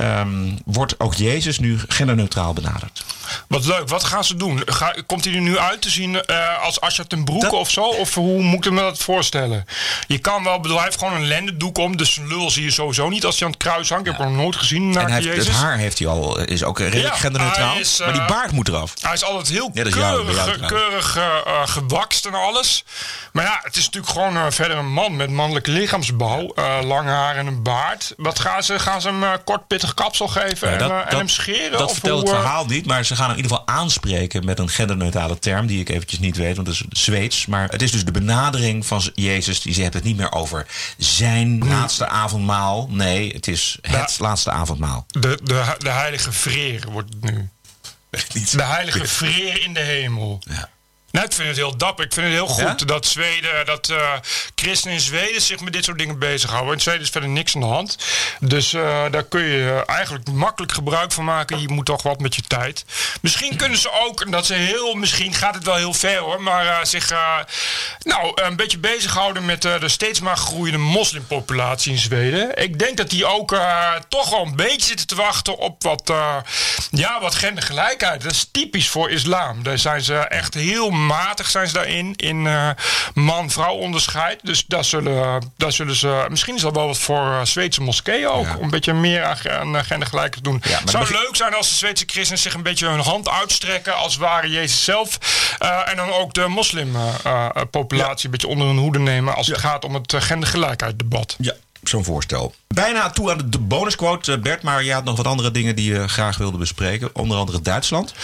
Um, 0.00 0.58
wordt 0.64 1.00
ook 1.00 1.14
Jezus 1.14 1.58
nu 1.58 1.78
genderneutraal 1.88 2.52
benaderd. 2.52 3.04
Wat 3.48 3.64
leuk, 3.64 3.88
wat 3.88 4.04
gaan 4.04 4.24
ze 4.24 4.36
doen? 4.36 4.62
Ga, 4.66 4.94
komt 5.06 5.24
hij 5.24 5.34
er 5.34 5.40
nu 5.40 5.58
uit 5.58 5.82
te 5.82 5.90
zien 5.90 6.14
uh, 6.14 6.62
als 6.62 6.80
Asja 6.80 7.04
ten 7.04 7.24
Broeke 7.24 7.44
dat... 7.44 7.54
of 7.54 7.70
zo? 7.70 7.82
Of 7.82 8.14
hoe 8.14 8.42
moet 8.42 8.66
ik 8.66 8.72
me 8.72 8.80
dat 8.80 8.98
voorstellen? 8.98 9.64
Je 10.06 10.18
kan 10.18 10.44
wel, 10.44 10.60
bedoel, 10.60 10.76
hij 10.76 10.84
heeft 10.84 10.98
gewoon 10.98 11.14
een 11.14 11.26
lendendoek 11.26 11.78
om, 11.78 11.96
dus 11.96 12.14
zijn 12.14 12.28
lul 12.28 12.50
zie 12.50 12.64
je 12.64 12.70
sowieso 12.70 13.08
niet 13.08 13.24
als 13.24 13.38
hij 13.38 13.46
aan 13.46 13.52
het 13.52 13.62
kruis 13.62 13.88
hangt. 13.88 14.06
Ik 14.06 14.12
heb 14.12 14.20
hem 14.20 14.32
nog 14.32 14.42
nooit 14.42 14.56
gezien. 14.56 14.96
En 14.96 15.10
hij 15.10 15.20
Jezus. 15.20 15.46
het 15.46 15.56
haar 15.56 15.76
heeft 15.76 15.98
hij 15.98 16.08
al, 16.08 16.40
is 16.40 16.64
ook 16.64 16.78
redelijk 16.78 17.08
ja, 17.08 17.14
genderneutraal. 17.14 17.78
Is, 17.78 18.00
uh, 18.00 18.06
maar 18.06 18.14
die 18.14 18.24
baard 18.24 18.52
moet 18.52 18.68
eraf. 18.68 18.94
Hij 19.00 19.12
is 19.12 19.24
altijd 19.24 19.48
heel 19.48 19.70
ja, 19.72 19.82
keurig, 19.82 20.66
keurig 20.66 21.16
uh, 21.16 21.32
gewakst 21.64 22.26
en 22.26 22.34
alles. 22.34 22.84
Maar 23.32 23.44
ja, 23.44 23.60
het 23.62 23.76
is 23.76 23.84
natuurlijk 23.84 24.12
gewoon 24.12 24.52
verder 24.52 24.76
een 24.76 24.92
man 24.92 25.16
met 25.16 25.30
mannelijke 25.30 25.70
lichaamsbouw. 25.70 26.54
lang 26.82 27.08
haar 27.08 27.36
en 27.36 27.46
een 27.46 27.62
baard. 27.62 28.14
Wat 28.16 28.38
gaan 28.38 28.62
ze, 28.62 28.78
gaan 28.78 29.00
ze 29.00 29.08
hem 29.08 29.44
kort 29.44 29.66
pittig 29.66 29.89
kapsel 29.94 30.28
geven? 30.28 30.70
Ja, 30.70 30.76
dat, 30.76 30.90
en, 30.90 31.08
en 31.08 31.16
hem 31.16 31.28
scheren? 31.28 31.78
Dat 31.78 31.82
of 31.82 31.92
vertelt 31.92 32.20
het 32.20 32.30
verhaal 32.30 32.66
niet, 32.66 32.86
maar 32.86 33.04
ze 33.04 33.16
gaan 33.16 33.28
hem 33.28 33.36
in 33.36 33.42
ieder 33.42 33.56
geval 33.56 33.74
aanspreken 33.74 34.44
met 34.44 34.58
een 34.58 34.68
genderneutrale 34.68 35.38
term 35.38 35.66
die 35.66 35.80
ik 35.80 35.88
eventjes 35.88 36.18
niet 36.18 36.36
weet, 36.36 36.54
want 36.54 36.66
dat 36.66 36.74
is 36.74 36.84
Zweeds. 36.88 37.46
Maar 37.46 37.68
het 37.68 37.82
is 37.82 37.92
dus 37.92 38.04
de 38.04 38.10
benadering 38.10 38.86
van 38.86 39.02
Jezus. 39.14 39.60
Die 39.60 39.74
ze 39.74 39.82
hebben 39.82 40.00
het 40.00 40.08
niet 40.08 40.18
meer 40.18 40.32
over 40.32 40.66
zijn 40.98 41.58
nee. 41.58 41.68
laatste 41.68 42.06
avondmaal. 42.06 42.88
Nee, 42.90 43.32
het 43.32 43.48
is 43.48 43.78
het 43.80 44.18
laatste 44.18 44.50
avondmaal. 44.50 45.06
De, 45.06 45.38
de, 45.42 45.74
de 45.78 45.90
heilige 45.90 46.32
vreer 46.32 46.84
wordt 46.90 47.12
het 47.12 47.32
nu. 47.32 47.48
Niet. 48.34 48.56
De 48.56 48.62
heilige 48.62 49.06
vreer 49.06 49.62
in 49.62 49.74
de 49.74 49.80
hemel. 49.80 50.38
Ja. 50.40 50.68
Nou, 51.10 51.26
ik 51.26 51.32
vind 51.32 51.48
het 51.48 51.56
heel 51.56 51.76
dapper. 51.76 52.04
Ik 52.04 52.12
vind 52.12 52.26
het 52.26 52.34
heel 52.34 52.46
goed 52.46 52.80
ja? 52.80 52.86
dat 52.86 53.06
Zweden, 53.06 53.66
dat 53.66 53.88
uh, 53.88 54.12
christenen 54.54 54.94
in 54.94 55.00
Zweden 55.00 55.42
zich 55.42 55.60
met 55.60 55.72
dit 55.72 55.84
soort 55.84 55.98
dingen 55.98 56.18
bezighouden. 56.18 56.74
In 56.74 56.80
Zweden 56.80 57.00
is 57.00 57.10
verder 57.10 57.30
niks 57.30 57.54
aan 57.54 57.60
de 57.60 57.66
hand. 57.66 57.96
Dus 58.40 58.72
uh, 58.72 59.04
daar 59.10 59.24
kun 59.24 59.42
je 59.42 59.82
eigenlijk 59.86 60.30
makkelijk 60.30 60.72
gebruik 60.72 61.12
van 61.12 61.24
maken. 61.24 61.60
Je 61.60 61.68
moet 61.68 61.86
toch 61.86 62.02
wat 62.02 62.20
met 62.20 62.34
je 62.34 62.42
tijd. 62.42 62.84
Misschien 63.20 63.56
kunnen 63.56 63.78
ze 63.78 63.90
ook, 63.92 64.20
en 64.20 64.30
dat 64.30 64.46
ze 64.46 64.54
heel, 64.54 64.94
misschien 64.94 65.34
gaat 65.34 65.54
het 65.54 65.64
wel 65.64 65.74
heel 65.74 65.94
ver 65.94 66.18
hoor, 66.18 66.42
maar 66.42 66.64
uh, 66.64 66.78
zich 66.82 67.12
nou, 68.02 68.42
een 68.42 68.56
beetje 68.56 68.78
bezighouden 68.78 69.44
met 69.44 69.62
de 69.62 69.88
steeds 69.88 70.20
maar 70.20 70.36
groeiende 70.36 70.78
moslimpopulatie 70.78 71.92
in 71.92 71.98
Zweden. 71.98 72.56
Ik 72.56 72.78
denk 72.78 72.96
dat 72.96 73.10
die 73.10 73.26
ook 73.26 73.58
toch 74.08 74.30
wel 74.30 74.46
een 74.46 74.56
beetje 74.56 74.86
zitten 74.86 75.06
te 75.06 75.14
wachten 75.14 75.58
op 75.58 75.82
wat, 75.82 76.12
ja, 76.90 77.20
wat 77.20 77.34
gendergelijkheid. 77.34 78.22
Dat 78.22 78.32
is 78.32 78.48
typisch 78.52 78.88
voor 78.88 79.10
islam. 79.10 79.62
Daar 79.62 79.78
zijn 79.78 80.02
ze 80.02 80.14
echt 80.16 80.54
heel 80.54 80.90
matig 81.06 81.50
zijn 81.50 81.66
ze 81.66 81.72
daarin. 81.72 82.16
In 82.16 82.44
uh, 82.44 82.70
man-vrouw 83.14 83.74
onderscheid. 83.74 84.40
Dus 84.42 84.64
daar 84.66 84.84
zullen, 84.84 85.52
daar 85.56 85.72
zullen 85.72 85.96
ze. 85.96 86.26
Misschien 86.28 86.54
is 86.54 86.60
dat 86.60 86.74
wel 86.74 86.86
wat 86.86 86.98
voor 86.98 87.26
uh, 87.26 87.44
Zweedse 87.44 87.82
moskeeën 87.82 88.28
ook. 88.28 88.44
Ja. 88.44 88.56
Om 88.56 88.62
een 88.62 88.70
beetje 88.70 88.92
meer 88.92 89.24
aan, 89.24 89.36
aan 89.50 89.84
gendergelijkheid 89.84 90.32
te 90.32 90.40
doen. 90.40 90.62
Ja, 90.62 90.78
Het 90.78 90.90
zou 90.90 91.12
leuk 91.12 91.36
zijn 91.36 91.54
als 91.54 91.68
de 91.68 91.74
Zweedse 91.74 92.04
christenen 92.06 92.42
zich 92.42 92.54
een 92.54 92.62
beetje 92.62 92.86
hun 92.86 93.00
hand 93.00 93.28
uitstrekken. 93.28 93.96
Als 93.96 94.16
ware 94.16 94.50
Jezus 94.50 94.84
zelf. 94.84 95.18
Uh, 95.62 95.88
en 95.88 95.96
dan 95.96 96.12
ook 96.12 96.34
de 96.34 96.46
moslimpopulatie 96.46 98.18
ja. 98.18 98.24
een 98.24 98.30
beetje 98.30 98.48
onder 98.48 98.66
hun 98.66 98.78
hoede 98.78 98.98
nemen. 98.98 99.34
Als 99.34 99.46
het 99.46 99.58
gaat 99.58 99.84
om 99.84 99.94
het 99.94 100.14
gendergelijkheid 100.18 100.98
debat. 100.98 101.34
Ja, 101.38 101.54
zo'n 101.82 102.04
voorstel. 102.04 102.54
Bijna 102.74 103.10
toe 103.10 103.30
aan 103.30 103.50
de 103.50 103.58
bonusquote, 103.58 104.32
eh, 104.32 104.38
Bert. 104.38 104.62
Maar 104.62 104.84
je 104.84 104.92
had 104.92 105.04
nog 105.04 105.16
wat 105.16 105.26
andere 105.26 105.50
dingen 105.50 105.76
die 105.76 105.92
je 105.92 106.08
graag 106.08 106.36
wilde 106.36 106.58
bespreken. 106.58 107.10
Onder 107.12 107.38
andere 107.38 107.60
Duitsland. 107.60 108.14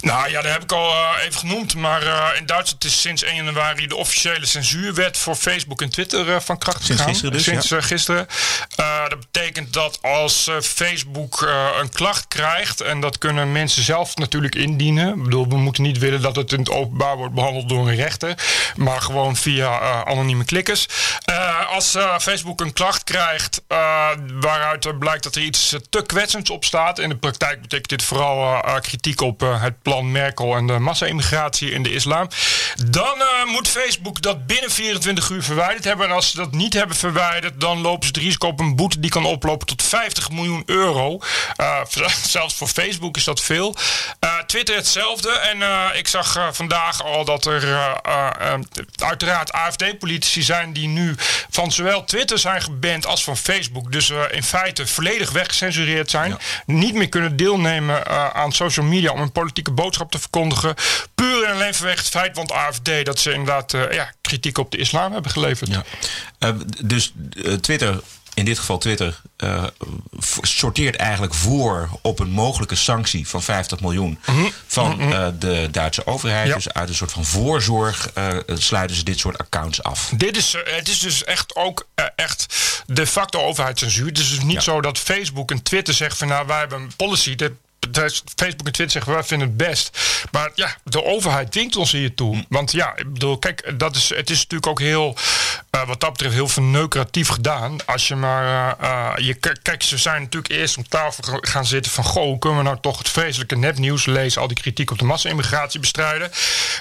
Nou 0.00 0.30
ja, 0.30 0.42
dat 0.42 0.52
heb 0.52 0.62
ik 0.62 0.72
al 0.72 0.90
eh, 0.90 1.24
even 1.24 1.38
genoemd. 1.38 1.74
Maar 1.74 2.02
eh, 2.02 2.38
in 2.38 2.46
Duitsland 2.46 2.84
is 2.84 3.00
sinds 3.00 3.22
1 3.22 3.34
januari 3.34 3.86
de 3.86 3.96
officiële 3.96 4.46
censuurwet 4.46 5.18
voor 5.18 5.34
Facebook 5.34 5.82
en 5.82 5.88
Twitter 5.90 6.42
van 6.42 6.58
kracht 6.58 6.76
Sinds 6.76 6.90
gegaan. 6.90 7.08
gisteren 7.08 7.32
dus, 7.32 7.44
Sinds 7.44 7.68
ja. 7.68 7.80
gisteren. 7.80 8.26
Dat 9.08 9.20
betekent 9.20 9.72
dat 9.72 9.98
als 10.02 10.50
Facebook 10.62 11.40
een 11.80 11.90
klacht 11.90 12.28
krijgt, 12.28 12.80
en 12.80 13.00
dat 13.00 13.18
kunnen 13.18 13.52
mensen 13.52 13.82
zelf 13.82 14.16
natuurlijk 14.16 14.54
indienen. 14.54 15.08
Ik 15.16 15.22
bedoel, 15.22 15.48
we 15.48 15.56
moeten 15.56 15.82
niet 15.82 15.98
willen 15.98 16.22
dat 16.22 16.36
het 16.36 16.52
in 16.52 16.58
het 16.58 16.70
openbaar 16.70 17.16
wordt 17.16 17.34
behandeld 17.34 17.68
door 17.68 17.88
een 17.88 17.96
rechter, 17.96 18.34
maar 18.76 19.00
gewoon 19.00 19.36
via 19.36 20.04
anonieme 20.04 20.44
klikkers. 20.44 20.88
Als 21.68 21.96
Facebook 22.18 22.60
een 22.60 22.72
klacht 22.72 23.04
krijgt 23.04 23.62
waaruit 24.40 24.84
er 24.84 24.96
blijkt 24.96 25.22
dat 25.22 25.34
er 25.34 25.42
iets 25.42 25.72
eh, 25.72 25.80
te 25.90 26.02
kwetsends 26.06 26.50
op 26.50 26.64
staat. 26.64 26.98
In 26.98 27.08
de 27.08 27.16
praktijk 27.16 27.60
betekent 27.60 27.88
dit 27.88 28.02
vooral 28.02 28.62
eh, 28.62 28.74
eh, 28.74 28.80
kritiek 28.80 29.20
op 29.20 29.42
eh, 29.42 29.62
het 29.62 29.82
plan 29.82 30.12
Merkel 30.12 30.56
en 30.56 30.66
de 30.66 30.78
massa-immigratie 30.78 31.70
in 31.70 31.82
de 31.82 31.92
islam. 31.92 32.28
Dan 32.86 33.20
eh, 33.20 33.44
moet 33.46 33.68
Facebook 33.68 34.22
dat 34.22 34.46
binnen 34.46 34.70
24 34.70 35.30
uur 35.30 35.42
verwijderd 35.42 35.84
hebben. 35.84 36.06
En 36.06 36.12
als 36.12 36.30
ze 36.30 36.36
dat 36.36 36.52
niet 36.52 36.72
hebben 36.72 36.96
verwijderd, 36.96 37.60
dan 37.60 37.80
lopen 37.80 38.02
ze 38.02 38.08
het 38.08 38.16
risico 38.22 38.46
op 38.48 38.60
een 38.60 38.76
boete 38.76 39.00
die 39.00 39.10
kan 39.10 39.24
oplopen 39.24 39.66
tot 39.66 39.82
50 39.82 40.30
miljoen 40.30 40.62
euro. 40.66 41.18
Eh, 41.56 41.80
zelfs 42.36 42.54
voor 42.54 42.68
Facebook 42.68 43.16
is 43.16 43.24
dat 43.24 43.40
veel. 43.40 43.76
Eh, 44.18 44.38
Twitter 44.46 44.76
hetzelfde. 44.76 45.30
En 45.30 45.62
eh, 45.62 45.98
ik 45.98 46.08
zag 46.08 46.36
eh, 46.36 46.48
vandaag 46.52 47.02
al 47.04 47.24
dat 47.24 47.46
er 47.46 47.64
eh, 47.64 47.94
eh, 48.02 48.52
eh, 48.52 48.58
uiteraard 48.96 49.52
AFD-politici 49.52 50.42
zijn 50.42 50.72
die 50.72 50.88
nu 50.88 51.14
van 51.50 51.72
zowel 51.72 52.04
Twitter 52.04 52.38
zijn 52.38 52.62
geband 52.62 53.06
als 53.06 53.24
van 53.24 53.36
Facebook. 53.36 53.73
Dus 53.82 54.10
eh, 54.10 54.22
in 54.30 54.42
feite 54.42 54.86
volledig 54.86 55.30
weggecensureerd 55.30 56.10
zijn. 56.10 56.38
Niet 56.66 56.94
meer 56.94 57.08
kunnen 57.08 57.36
deelnemen 57.36 58.06
eh, 58.06 58.28
aan 58.28 58.52
social 58.52 58.86
media 58.86 59.12
om 59.12 59.20
een 59.20 59.32
politieke 59.32 59.70
boodschap 59.70 60.10
te 60.10 60.18
verkondigen. 60.18 60.74
Puur 61.14 61.44
en 61.44 61.54
alleen 61.54 61.74
vanwege 61.74 61.98
het 61.98 62.08
feit, 62.08 62.36
want 62.36 62.52
AFD, 62.52 63.04
dat 63.04 63.18
ze 63.18 63.30
inderdaad 63.30 63.74
eh, 63.74 63.92
ja, 63.92 64.12
kritiek 64.20 64.58
op 64.58 64.70
de 64.70 64.76
islam 64.76 65.12
hebben 65.12 65.30
geleverd. 65.30 65.70
Eh, 66.38 66.50
dus 66.84 67.12
Twitter, 67.60 68.00
in 68.34 68.44
dit 68.44 68.58
geval 68.58 68.78
Twitter, 68.78 69.20
eh, 69.36 69.64
sorteert 70.40 70.96
eigenlijk 70.96 71.34
voor 71.34 71.88
op 72.02 72.18
een 72.18 72.30
mogelijke 72.30 72.74
sanctie 72.74 73.28
van 73.28 73.42
50 73.42 73.80
miljoen 73.80 74.18
van 74.66 75.00
eh, 75.00 75.28
de 75.38 75.68
Duitse 75.70 76.06
overheid. 76.06 76.54
Dus 76.54 76.72
uit 76.72 76.88
een 76.88 76.94
soort 76.94 77.12
van 77.12 77.24
voorzorg 77.24 78.10
eh, 78.12 78.28
sluiten 78.46 78.96
ze 78.96 79.04
dit 79.04 79.18
soort 79.18 79.38
accounts 79.38 79.82
af. 79.82 80.12
Dit 80.16 80.36
is, 80.36 80.56
het 80.64 80.88
is 80.88 80.98
dus 80.98 81.24
echt 81.24 81.56
ook 81.56 81.86
echt 82.16 82.56
de 82.86 83.06
facto 83.06 83.40
overheidscensuur. 83.40 84.06
Het 84.06 84.18
is 84.18 84.30
dus 84.30 84.42
niet 84.42 84.62
zo 84.62 84.80
dat 84.80 84.98
Facebook 84.98 85.50
en 85.50 85.62
Twitter 85.62 85.94
zeggen 85.94 86.16
van 86.16 86.28
nou 86.28 86.46
wij 86.46 86.58
hebben 86.58 86.80
een 86.80 86.96
policy. 86.96 87.34
Dat 87.34 87.52
Facebook 88.34 88.66
en 88.66 88.72
Twitter 88.72 88.90
zeggen 88.90 89.12
wij 89.12 89.22
vinden 89.22 89.48
het 89.48 89.56
best. 89.56 89.98
Maar 90.30 90.50
ja, 90.54 90.76
de 90.84 91.04
overheid 91.04 91.52
dwingt 91.52 91.76
ons 91.76 91.92
hiertoe. 91.92 92.44
Want 92.48 92.72
ja, 92.72 92.96
ik 92.96 93.12
bedoel, 93.12 93.38
kijk, 93.38 93.78
dat 93.78 93.96
is, 93.96 94.08
het 94.08 94.30
is 94.30 94.36
natuurlijk 94.36 94.66
ook 94.66 94.80
heel, 94.80 95.16
eh, 95.70 95.86
wat 95.86 96.00
dat 96.00 96.10
betreft, 96.10 96.34
heel 96.34 96.48
verneukeratief 96.48 97.28
gedaan. 97.28 97.76
Als 97.86 98.08
je 98.08 98.14
maar, 98.14 98.76
eh, 98.78 99.26
je, 99.26 99.34
kijk, 99.62 99.82
ze 99.82 99.98
zijn 99.98 100.22
natuurlijk 100.22 100.52
eerst 100.52 100.76
om 100.76 100.88
tafel 100.88 101.38
gaan 101.40 101.66
zitten 101.66 101.92
van, 101.92 102.04
goh, 102.04 102.38
kunnen 102.38 102.58
we 102.58 102.64
nou 102.64 102.78
toch 102.80 102.98
het 102.98 103.08
vreselijke 103.08 103.56
nepnieuws 103.56 104.06
lezen, 104.06 104.40
al 104.40 104.48
die 104.48 104.56
kritiek 104.56 104.90
op 104.90 104.98
de 104.98 105.04
massa-immigratie 105.04 105.80
bestrijden. 105.80 106.30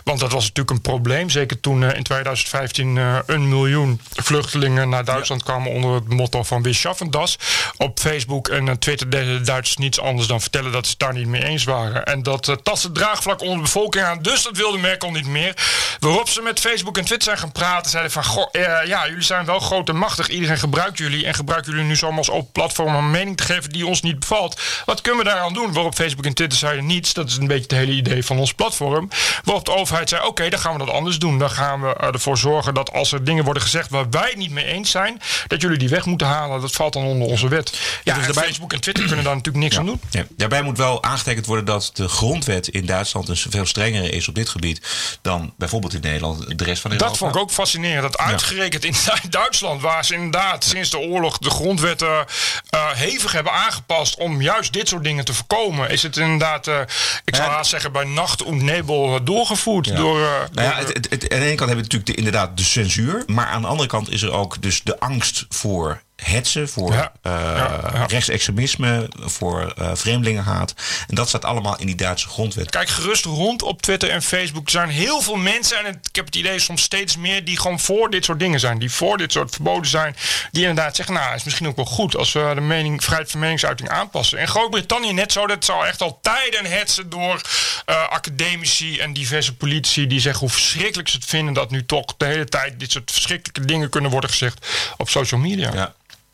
Want 0.03 0.19
dat 0.19 0.31
was 0.31 0.41
natuurlijk 0.41 0.69
een 0.75 0.81
probleem. 0.81 1.29
Zeker 1.29 1.59
toen 1.59 1.83
in 1.83 2.03
2015 2.03 2.97
eh, 2.97 3.17
een 3.25 3.49
miljoen 3.49 4.01
vluchtelingen 4.13 4.89
naar 4.89 5.05
Duitsland 5.05 5.43
kwamen 5.43 5.71
onder 5.71 5.93
het 5.93 6.07
motto 6.07 6.43
van 6.43 6.61
We 6.61 6.73
schaffen 6.73 7.11
das. 7.11 7.37
Op 7.77 7.99
Facebook 7.99 8.47
en 8.47 8.79
Twitter 8.79 9.09
deden 9.09 9.37
de 9.37 9.45
Duitsers 9.45 9.77
niets 9.77 9.99
anders 9.99 10.27
dan 10.27 10.41
vertellen 10.41 10.71
dat 10.71 10.87
ze 10.87 10.92
het 10.93 11.01
daar 11.01 11.13
niet 11.13 11.27
mee 11.27 11.43
eens 11.43 11.63
waren. 11.63 12.05
En 12.05 12.23
dat 12.23 12.47
uh, 12.47 12.55
tastte 12.63 12.87
het 12.87 12.95
draagvlak 12.95 13.41
onder 13.41 13.55
de 13.55 13.61
bevolking 13.63 14.03
aan. 14.05 14.21
Dus 14.21 14.43
dat 14.43 14.57
wilde 14.57 14.77
Merkel 14.77 15.11
niet 15.11 15.27
meer. 15.27 15.53
Waarop 15.99 16.29
ze 16.29 16.41
met 16.41 16.59
Facebook 16.59 16.97
en 16.97 17.05
Twitter 17.05 17.27
zijn 17.27 17.37
gaan 17.37 17.51
praten. 17.51 17.91
Zeiden 17.91 18.11
van, 18.11 18.23
goh, 18.25 18.47
eh, 18.51 18.87
ja, 18.87 19.07
jullie 19.07 19.23
zijn 19.23 19.45
wel 19.45 19.59
groot 19.59 19.89
en 19.89 19.95
machtig. 19.97 20.27
Iedereen 20.29 20.57
gebruikt 20.57 20.97
jullie. 20.97 21.25
En 21.25 21.33
gebruiken 21.33 21.71
jullie 21.71 21.87
nu 21.87 21.95
zomaar 21.95 22.17
als 22.17 22.29
open 22.29 22.51
platform 22.51 22.87
om 22.95 23.03
een 23.03 23.11
mening 23.11 23.37
te 23.37 23.43
geven 23.43 23.69
die 23.69 23.85
ons 23.87 24.01
niet 24.01 24.19
bevalt. 24.19 24.61
Wat 24.85 25.01
kunnen 25.01 25.23
we 25.23 25.29
daaraan 25.29 25.53
doen? 25.53 25.73
Waarop 25.73 25.95
Facebook 25.95 26.25
en 26.25 26.33
Twitter 26.33 26.57
zeiden 26.59 26.85
niets. 26.85 27.13
Dat 27.13 27.29
is 27.29 27.37
een 27.37 27.47
beetje 27.47 27.61
het 27.63 27.71
hele 27.71 27.91
idee 27.91 28.25
van 28.25 28.39
ons 28.39 28.53
platform. 28.53 29.09
Waarop 29.43 29.65
de 29.65 29.71
overheid 29.71 30.09
zei, 30.09 30.25
oké, 30.25 30.49
dan 30.49 30.59
gaan 30.59 30.73
we 30.73 30.79
dat 30.85 30.89
anders 30.89 31.19
doen. 31.19 31.39
Dan 31.39 31.49
gaan 31.51 31.81
we 31.81 31.95
uh, 32.01 32.07
ervoor 32.07 32.37
zorgen 32.37 32.73
dat 32.73 32.91
als 32.91 33.11
er 33.11 33.23
dingen 33.23 33.43
worden 33.43 33.63
gezegd 33.63 33.89
waar 33.89 34.09
wij 34.09 34.27
het 34.29 34.37
niet 34.37 34.51
mee 34.51 34.65
eens 34.65 34.91
zijn, 34.91 35.21
dat 35.47 35.61
jullie 35.61 35.77
die 35.77 35.89
weg 35.89 36.05
moeten 36.05 36.27
halen. 36.27 36.61
Dat 36.61 36.71
valt 36.71 36.93
dan 36.93 37.03
onder 37.03 37.27
onze 37.27 37.47
wet. 37.47 37.79
Ja, 38.03 38.13
en 38.15 38.21
daarbij- 38.21 38.43
Facebook 38.43 38.73
en 38.73 38.81
Twitter 38.81 39.05
kunnen 39.05 39.25
daar 39.25 39.35
natuurlijk 39.35 39.63
niks 39.63 39.77
aan 39.77 39.85
doen. 39.85 40.01
Ja, 40.09 40.25
daarbij 40.37 40.61
moet 40.61 40.77
wel 40.77 40.82
aangetekend 40.83 41.45
worden 41.45 41.65
dat 41.65 41.89
de 41.93 42.07
grondwet 42.07 42.67
in 42.67 42.85
Duitsland 42.85 43.29
een 43.29 43.37
veel 43.37 43.65
strenger 43.65 44.13
is 44.13 44.27
op 44.27 44.35
dit 44.35 44.49
gebied 44.49 44.81
dan 45.21 45.53
bijvoorbeeld 45.57 45.93
in 45.93 46.01
Nederland 46.01 46.57
de 46.57 46.63
rest 46.63 46.81
van 46.81 46.91
Europa. 46.91 47.09
Dat 47.09 47.17
vond 47.19 47.35
ik 47.35 47.41
ook 47.41 47.51
fascinerend. 47.51 48.01
Dat 48.01 48.17
uitgerekend 48.17 48.83
in 48.85 48.95
Duitsland, 49.29 49.81
waar 49.81 50.05
ze 50.05 50.13
inderdaad 50.13 50.63
sinds 50.63 50.89
de 50.89 50.99
oorlog 50.99 51.37
de 51.37 51.49
grondwetten 51.49 52.25
eh, 52.69 52.89
hevig 52.91 53.31
hebben 53.31 53.53
aangepast 53.53 54.15
om 54.15 54.41
juist 54.41 54.73
dit 54.73 54.87
soort 54.87 55.03
dingen 55.03 55.25
te 55.25 55.33
voorkomen, 55.33 55.89
is 55.89 56.03
het 56.03 56.17
inderdaad, 56.17 56.67
eh, 56.67 56.79
ik 57.25 57.35
zou 57.35 57.49
haast 57.49 57.69
zeggen, 57.69 57.91
bij 57.91 58.03
nacht 58.05 58.41
en 58.41 58.65
nebel 58.65 59.15
eh, 59.15 59.21
doorgevoerd. 59.25 59.85
Ja. 59.85 59.95
Door, 59.95 60.19
Nou 60.51 60.67
ja, 60.67 60.75
het, 60.75 60.87
het, 60.87 61.07
het- 61.09 61.33
aan 61.33 61.39
de 61.39 61.45
ene 61.45 61.55
kant 61.55 61.69
hebben 61.69 61.75
we 61.75 61.81
natuurlijk 61.81 62.05
de, 62.05 62.15
inderdaad 62.15 62.57
de 62.57 62.63
censuur. 62.63 63.23
Maar 63.27 63.45
aan 63.47 63.61
de 63.61 63.67
andere 63.67 63.89
kant 63.89 64.09
is 64.11 64.21
er 64.21 64.31
ook 64.31 64.61
dus 64.61 64.81
de 64.83 64.99
angst 64.99 65.45
voor 65.49 66.01
hetsen, 66.15 66.69
voor 66.69 66.93
Ja. 66.93 67.11
eh, 67.21 67.31
Ja, 67.31 67.79
ja. 67.93 68.05
rechtsextremisme, 68.05 69.09
voor 69.19 69.73
eh, 69.77 69.91
vreemdelingenhaat. 69.93 70.73
En 71.07 71.15
dat 71.15 71.27
staat 71.27 71.45
allemaal 71.45 71.77
in 71.79 71.85
die 71.85 71.95
Duitse 71.95 72.27
grondwet. 72.27 72.69
Kijk 72.69 72.89
gerust 72.89 73.25
rond 73.25 73.61
op 73.61 73.81
Twitter 73.81 74.09
en 74.09 74.21
Facebook. 74.21 74.65
Er 74.65 74.71
zijn 74.71 74.89
heel 74.89 75.21
veel 75.21 75.35
mensen, 75.35 75.77
en 75.79 75.85
het- 75.85 76.07
ik 76.09 76.15
heb 76.15 76.25
het 76.25 76.35
idee 76.35 76.59
soms 76.59 76.81
steeds 76.81 77.17
meer, 77.17 77.45
die 77.45 77.59
gewoon 77.59 77.79
voor 77.79 78.09
dit 78.09 78.25
soort 78.25 78.39
dingen 78.39 78.59
zijn. 78.59 78.79
Die 78.79 78.91
voor 78.91 79.17
dit 79.17 79.31
soort 79.31 79.51
verboden 79.53 79.89
zijn. 79.89 80.15
Die 80.51 80.61
inderdaad 80.61 80.95
zeggen, 80.95 81.15
nou, 81.15 81.35
is 81.35 81.43
misschien 81.43 81.67
ook 81.67 81.75
wel 81.75 81.85
goed 81.85 82.15
als 82.17 82.31
we 82.31 82.51
de 82.55 82.61
mening, 82.61 83.03
vrijheid 83.03 83.31
van 83.31 83.39
meningsuiting 83.39 83.89
aanpassen. 83.89 84.39
In 84.39 84.47
Groot-Brittannië 84.47 85.13
net 85.13 85.31
zo, 85.31 85.47
dat 85.47 85.65
zal 85.65 85.85
echt 85.85 86.01
al 86.01 86.19
tijden 86.21 86.65
hetsen 86.65 87.09
door 87.09 87.41
eh, 87.85 88.07
academici 88.09 88.99
en 88.99 89.13
diverse 89.13 89.55
politici 89.55 90.07
die 90.07 90.19
zeggen 90.19 90.41
hoe 90.41 90.49
verschrikkelijk 90.49 91.09
ze 91.09 91.15
het 91.15 91.25
vinden 91.25 91.53
dat 91.53 91.71
nu 91.71 91.85
toch 91.85 92.05
de 92.17 92.25
hele 92.25 92.45
tijd 92.45 92.79
dit 92.79 92.91
soort 92.91 93.11
verschrikkelijke 93.11 93.65
dingen 93.65 93.89
kunnen 93.89 94.11
worden 94.11 94.29
gezegd 94.29 94.67
op 94.97 95.09
social 95.09 95.39
media. 95.39 95.73
Ja. 95.73 95.93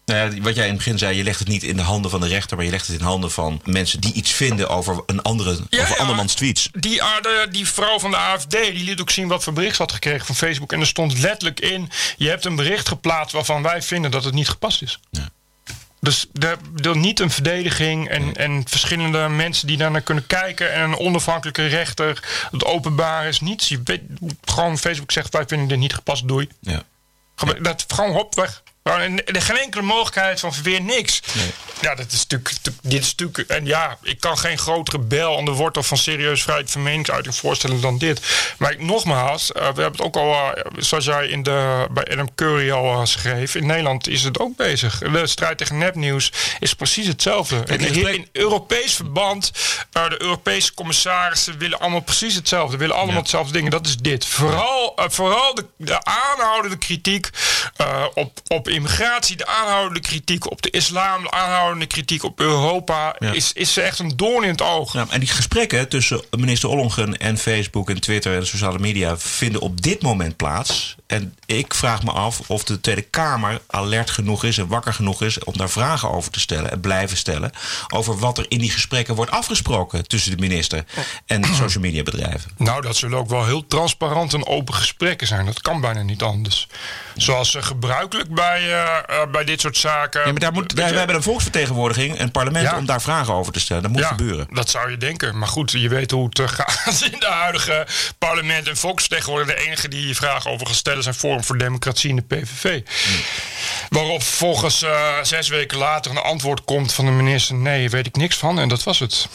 Nou 0.10 0.36
ja, 0.36 0.42
wat 0.42 0.56
jij 0.56 0.64
in 0.64 0.70
het 0.74 0.78
begin 0.78 0.98
zei, 0.98 1.18
je 1.18 1.24
legt 1.24 1.40
het 1.40 1.48
niet 1.48 1.64
in 1.64 1.76
de 1.76 1.82
handen 1.82 2.12
van 2.12 2.20
de 2.22 2.28
rechter, 2.28 2.56
maar 2.58 2.66
je 2.66 2.72
legt 2.72 2.88
het 2.88 3.00
in 3.00 3.06
handen 3.06 3.32
van 3.32 3.62
mensen 3.66 4.00
die 4.02 4.14
iets 4.14 4.32
vinden 4.32 4.70
over 4.70 5.04
een 5.06 5.22
andere, 5.22 5.60
Ja, 5.70 5.82
over 5.82 5.94
ja. 5.96 6.00
andermans 6.02 6.34
tweets. 6.34 6.70
Die, 6.74 7.04
ah, 7.04 7.22
de- 7.22 7.48
die 7.52 7.68
vrouw 7.68 8.00
van 8.00 8.12
de 8.12 8.18
AFD 8.18 8.52
die 8.52 8.84
liet 8.84 9.02
ook 9.02 9.10
zien 9.10 9.28
wat 9.28 9.44
voor 9.44 9.54
bericht 9.54 9.76
ze 9.76 9.82
had 9.82 9.92
gekregen 9.92 10.26
van 10.26 10.36
Facebook. 10.36 10.74
En 10.74 10.80
er 10.80 10.88
stond 10.88 11.18
letterlijk 11.20 11.60
in: 11.60 11.90
je 12.18 12.28
hebt 12.30 12.46
een 12.46 12.56
bericht 12.56 12.88
geplaatst 12.88 13.34
waarvan 13.34 13.62
wij 13.62 13.82
vinden 13.82 14.12
dat 14.12 14.24
het 14.24 14.34
niet 14.34 14.50
gepast 14.50 14.82
is. 14.82 15.00
Dus 16.02 16.26
er, 16.40 16.58
er 16.82 16.98
niet 16.98 17.20
een 17.20 17.32
verdediging 17.32 18.08
en, 18.10 18.34
en 18.36 18.64
verschillende 18.68 19.28
mensen 19.28 19.68
die 19.68 19.78
daar 19.78 19.92
naar 19.92 20.02
kunnen 20.02 20.28
kijken. 20.28 20.74
En 20.74 20.82
een 20.82 20.98
onafhankelijke 20.98 21.66
rechter. 21.68 22.24
Het 22.52 22.66
openbaar 22.66 23.28
is 23.28 23.40
niets. 23.40 23.70
Je 23.70 23.82
weet, 23.84 24.02
gewoon 24.46 24.78
Facebook 24.78 25.12
zegt: 25.12 25.34
wij 25.34 25.44
vinden 25.48 25.68
dit 25.68 25.78
niet 25.78 25.94
gepast, 25.94 26.28
doei. 26.28 26.48
Ja. 26.62 26.84
Gewoon- 27.36 27.64
Dat, 27.64 27.86
gewoon 27.88 28.12
hop, 28.12 28.36
weg. 28.36 28.64
Gewoon, 28.94 29.02
en 29.02 29.26
Er 29.26 29.42
geen 29.42 29.58
enkele 29.58 29.84
mogelijkheid 29.84 30.40
van 30.40 30.54
verweer 30.54 30.82
niks. 30.82 31.22
Ja, 31.82 31.96
dat 31.96 32.12
is 32.12 32.26
natuurlijk, 32.28 32.56
dit 32.82 33.02
is 33.02 33.16
natuurlijk. 33.16 33.50
En 33.50 33.66
ja, 33.66 33.98
ik 34.04 34.20
kan 34.20 34.38
geen 34.38 34.58
grotere 34.58 35.00
bel 35.00 35.38
aan 35.38 35.46
de 35.46 35.52
wortel 35.52 35.84
van 35.84 35.98
serieus 35.98 36.44
vrijheid 36.44 36.72
van 36.72 36.84
meningsuiting 36.84 37.36
voorstellen 37.36 37.82
dan 37.82 37.98
dit. 37.98 38.22
Maar 38.58 38.72
ik, 38.72 38.82
nogmaals, 38.82 39.52
eh, 39.52 39.60
we 39.60 39.82
hebben 39.82 39.92
het 39.92 40.02
ook 40.02 40.16
al, 40.16 40.34
eh, 40.34 40.64
zoals 40.78 41.06
jij 41.06 41.28
in 41.28 41.44
de, 41.44 41.88
bij 41.92 42.08
Adam 42.12 42.36
Curry 42.36 42.72
al 42.72 43.00
eh, 43.00 43.06
schreef. 43.06 43.56
In 43.56 43.66
Nederland 43.66 44.08
is 44.08 44.24
het 44.24 44.40
ook 44.40 44.56
bezig. 44.56 44.98
De 44.98 45.28
strijd 45.28 45.58
tegen 45.58 45.78
nepnieuws 45.78 46.32
is 46.60 46.74
precies 46.74 47.08
hetzelfde. 47.08 47.64
In, 47.66 47.80
in, 47.80 48.14
in 48.14 48.28
Europees 48.32 48.94
verband, 48.94 49.52
de 49.92 50.22
Europese 50.22 50.74
commissarissen 50.74 51.58
willen 51.58 51.80
allemaal 51.80 52.02
precies 52.02 52.36
hetzelfde. 52.36 52.78
Willen 52.78 52.96
allemaal 52.96 53.16
hetzelfde 53.16 53.54
dingen. 53.54 53.72
Dat 53.72 53.86
is 53.86 53.98
dit. 53.98 54.26
Vooral, 54.26 55.00
vooral 55.08 55.54
de, 55.54 55.66
de 55.78 56.04
aanhoudende 56.04 56.78
kritiek 56.78 57.30
op, 58.14 58.40
op 58.48 58.68
immigratie, 58.80 59.36
de 59.36 59.46
aanhoudende 59.48 60.00
kritiek 60.00 60.52
op 60.52 60.62
de 60.62 60.70
islam, 60.70 61.24
de 61.24 61.32
aanhoudende 61.32 61.86
kritiek 61.86 62.24
op 62.24 62.40
Europa, 62.40 63.16
Ja. 63.20 63.32
is, 63.32 63.54
is 63.54 63.78
echt 63.78 64.00
een 64.00 64.14
doorn 64.16 64.44
in 64.44 64.50
het 64.50 64.62
oog. 64.62 64.94
Ja, 64.94 65.06
en 65.10 65.20
die 65.20 65.30
gesprekken 65.30 65.90
tussen 65.90 66.22
minister 66.38 66.70
Ollongren 66.70 67.18
en 67.18 67.38
Facebook 67.38 67.90
en 67.90 68.02
Twitter 68.02 68.36
en 68.36 68.48
sociale 68.48 68.80
media 68.80 69.18
vinden 69.18 69.62
op 69.62 69.82
dit 69.82 70.02
moment 70.02 70.36
plaats. 70.36 70.96
En 71.10 71.36
ik 71.46 71.74
vraag 71.74 72.04
me 72.04 72.12
af 72.12 72.40
of 72.48 72.64
de 72.64 72.82
Tweede 72.82 73.02
Kamer 73.02 73.62
alert 73.68 74.10
genoeg 74.10 74.44
is 74.44 74.58
en 74.58 74.68
wakker 74.68 74.94
genoeg 74.94 75.22
is 75.22 75.44
om 75.44 75.58
daar 75.58 75.70
vragen 75.70 76.12
over 76.12 76.32
te 76.32 76.40
stellen 76.40 76.72
en 76.72 76.80
blijven 76.80 77.18
stellen. 77.18 77.52
Over 77.94 78.18
wat 78.18 78.38
er 78.38 78.46
in 78.48 78.60
die 78.60 78.72
gesprekken 78.72 79.16
wordt 79.16 79.32
afgesproken 79.32 80.08
tussen 80.08 80.32
de 80.32 80.38
minister 80.38 80.84
en 81.26 81.42
de 81.42 81.54
social 81.54 81.84
media 81.84 82.04
bedrijven. 82.04 82.52
Nou, 82.58 82.82
dat 82.82 82.96
zullen 82.98 83.18
ook 83.18 83.30
wel 83.30 83.46
heel 83.46 83.68
transparant 83.68 84.34
en 84.34 84.48
open 84.48 84.74
gesprekken 84.74 85.28
zijn. 85.28 85.46
Dat 85.46 85.62
kan 85.62 85.82
bijna 85.82 86.02
niet 86.02 86.22
anders. 86.22 86.68
Zoals 87.16 87.56
eh, 87.56 87.64
gebruikelijk 87.64 88.34
bij, 88.34 88.62
eh, 88.62 88.98
eh, 89.22 89.30
bij 89.32 89.44
dit 89.44 89.62
soort 89.62 89.78
zaken. 89.78 90.20
Ja, 90.26 90.32
maar 90.32 90.40
daar 90.40 90.52
moet, 90.54 90.74
wij, 90.74 90.90
wij 90.90 90.98
hebben 90.98 91.16
een 91.16 91.24
volksvertegenwoordiging, 91.24 92.20
een 92.20 92.32
parlement 92.32 92.66
Ja. 92.66 92.78
om 92.78 92.86
daar 92.86 93.02
vragen 93.02 93.34
over 93.34 93.54
te 93.54 93.60
stellen. 93.60 93.84
Dat 93.84 93.92
moet 93.92 94.02
Ja, 94.02 94.08
gebeuren. 94.08 94.48
Dat 94.52 94.70
zou 94.70 94.92
je 94.92 94.98
denken. 94.98 95.38
Maar 95.38 95.48
goed, 95.48 95.72
je 95.72 95.90
weet 95.90 96.12
hoe 96.12 96.26
het 96.30 96.42
gaat 96.52 97.02
in 97.12 97.20
de 97.20 97.30
huidige 97.30 97.88
parlement. 98.18 98.68
En 98.68 98.78
volksvertegenwoordiger, 98.78 99.56
de 99.56 99.66
enige 99.66 99.88
die 99.88 100.08
je 100.08 100.16
vragen 100.16 100.52
over 100.52 100.68
gaat 100.68 100.76
stellen 100.76 100.99
zijn 101.04 101.16
Forum 101.16 101.44
voor 101.44 101.58
Democratie 101.58 102.10
in 102.10 102.16
de 102.16 102.22
PVV. 102.36 102.82
Waarop 103.90 104.24
volgens 104.24 104.82
eh, 104.82 105.18
zes 105.24 105.48
weken 105.48 105.78
later 105.78 106.12
een 106.12 106.18
antwoord 106.18 106.64
komt 106.64 106.94
van 106.94 107.06
de 107.06 107.12
minister: 107.12 107.56
nee, 107.56 107.90
weet 107.90 108.06
ik 108.06 108.16
niks 108.16 108.36
van. 108.38 108.60
En 108.60 108.68
dat 108.70 108.84
was 108.84 109.00
het. 109.00 109.28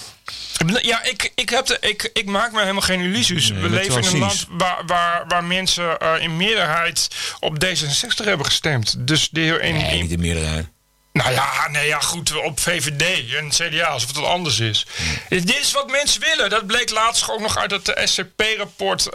Ja, 0.82 1.02
ik, 1.04 1.32
ik, 1.34 1.48
heb 1.48 1.66
de, 1.66 1.76
ik, 1.80 2.10
ik 2.12 2.26
maak 2.26 2.52
me 2.52 2.60
helemaal 2.60 2.82
geen 2.82 3.00
illusies. 3.00 3.50
Nee, 3.50 3.60
We 3.60 3.66
is 3.66 3.72
leven 3.88 4.02
in 4.02 4.12
een 4.14 4.18
land 4.18 4.46
waar, 4.50 4.82
waar, 4.86 5.24
waar 5.28 5.44
mensen 5.44 5.98
eh, 5.98 6.12
in 6.22 6.36
meerderheid 6.36 7.08
op 7.40 7.64
D66 7.64 8.24
hebben 8.24 8.46
gestemd. 8.46 8.94
Dus 8.98 9.28
de 9.30 9.40
heer 9.40 9.62
in, 9.62 9.74
Nee, 9.74 9.94
in- 9.94 10.00
niet 10.00 10.10
de 10.10 10.18
meerderheid. 10.18 10.66
Nou 11.14 11.32
ja, 11.32 11.68
nee, 11.70 11.86
ja, 11.86 12.00
goed, 12.00 12.42
op 12.42 12.60
VVD 12.60 13.34
en 13.34 13.48
CDA, 13.48 13.86
alsof 13.86 14.08
het 14.16 14.24
anders 14.24 14.60
is. 14.60 14.86
Dit 15.28 15.58
is 15.58 15.72
wat 15.72 15.90
mensen 15.90 16.20
willen. 16.20 16.50
Dat 16.50 16.66
bleek 16.66 16.90
laatst 16.90 17.30
ook 17.30 17.40
nog 17.40 17.56
uit 17.58 17.70
het 17.70 17.88
eh, 17.88 18.06
SCP-rapport. 18.06 19.08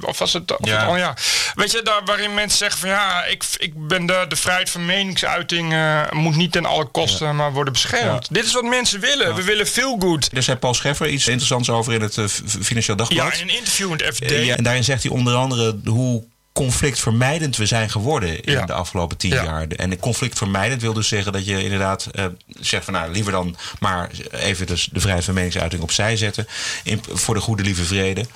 of 0.00 0.18
was 0.18 0.32
het... 0.32 0.56
Of 0.58 0.68
Ja. 0.68 0.80
het 0.80 0.88
oh 0.88 0.98
ja. 0.98 1.14
Weet 1.54 1.70
je, 1.70 1.82
daar, 1.82 2.04
waarin 2.04 2.34
mensen 2.34 2.58
zeggen 2.58 2.80
van... 2.80 2.88
ja, 2.88 3.24
ik, 3.24 3.44
ik 3.58 3.86
ben 3.88 4.06
de, 4.06 4.24
de 4.28 4.36
vrijheid 4.36 4.70
van 4.70 4.86
meningsuiting... 4.86 5.72
eh, 5.72 6.10
moet 6.10 6.36
niet 6.36 6.52
ten 6.52 6.64
alle 6.66 6.84
kosten 6.86 7.36
maar 7.36 7.52
worden 7.52 7.72
beschermd. 7.72 8.34
Dit 8.34 8.44
is 8.44 8.52
wat 8.52 8.64
mensen 8.64 9.00
willen. 9.00 9.34
We 9.34 9.42
willen 9.42 9.66
feel 9.66 9.96
good. 9.98 10.28
Er 10.32 10.42
zei 10.42 10.56
Paul 10.56 10.74
Scheffer 10.74 11.08
iets 11.08 11.26
interessants 11.26 11.70
over 11.70 11.92
in 11.92 12.00
het 12.00 12.18
eh, 12.18 12.24
Financieel 12.62 12.96
Dagblad. 12.96 13.32
Ja, 13.34 13.40
in 13.42 13.48
een 13.48 13.56
interview 13.56 13.92
in 13.92 13.98
het 14.06 14.14
FD. 14.16 14.22
Eh, 14.22 14.44
ja, 14.44 14.56
en 14.56 14.62
daarin 14.62 14.84
zegt 14.84 15.02
hij 15.02 15.12
onder 15.12 15.34
andere 15.34 15.78
hoe 15.84 16.24
conflictvermijdend 16.56 17.56
we 17.56 17.66
zijn 17.66 17.90
geworden 17.90 18.44
in 18.44 18.52
Ja. 18.52 18.64
de 18.66 18.72
afgelopen 18.72 19.16
tien 19.16 19.30
Ja. 19.32 19.42
jaar. 19.44 19.66
En 19.68 19.98
conflictvermijdend 19.98 20.82
wil 20.82 20.92
dus 20.92 21.08
zeggen 21.08 21.32
dat 21.32 21.46
je 21.46 21.62
inderdaad 21.62 22.06
eh, 22.12 22.24
zegt 22.60 22.84
van 22.84 22.92
nou 22.92 23.12
liever 23.12 23.32
dan 23.32 23.56
maar 23.78 24.10
even 24.30 24.66
dus 24.66 24.88
de 24.92 25.00
vrijheid 25.00 25.24
van 25.24 25.34
meningsuiting 25.34 25.82
opzij 25.82 26.16
zetten 26.16 26.46
in, 26.82 27.02
voor 27.12 27.34
de 27.34 27.40
goede 27.40 27.62
lieve 27.62 27.84
vrede. 27.84 28.26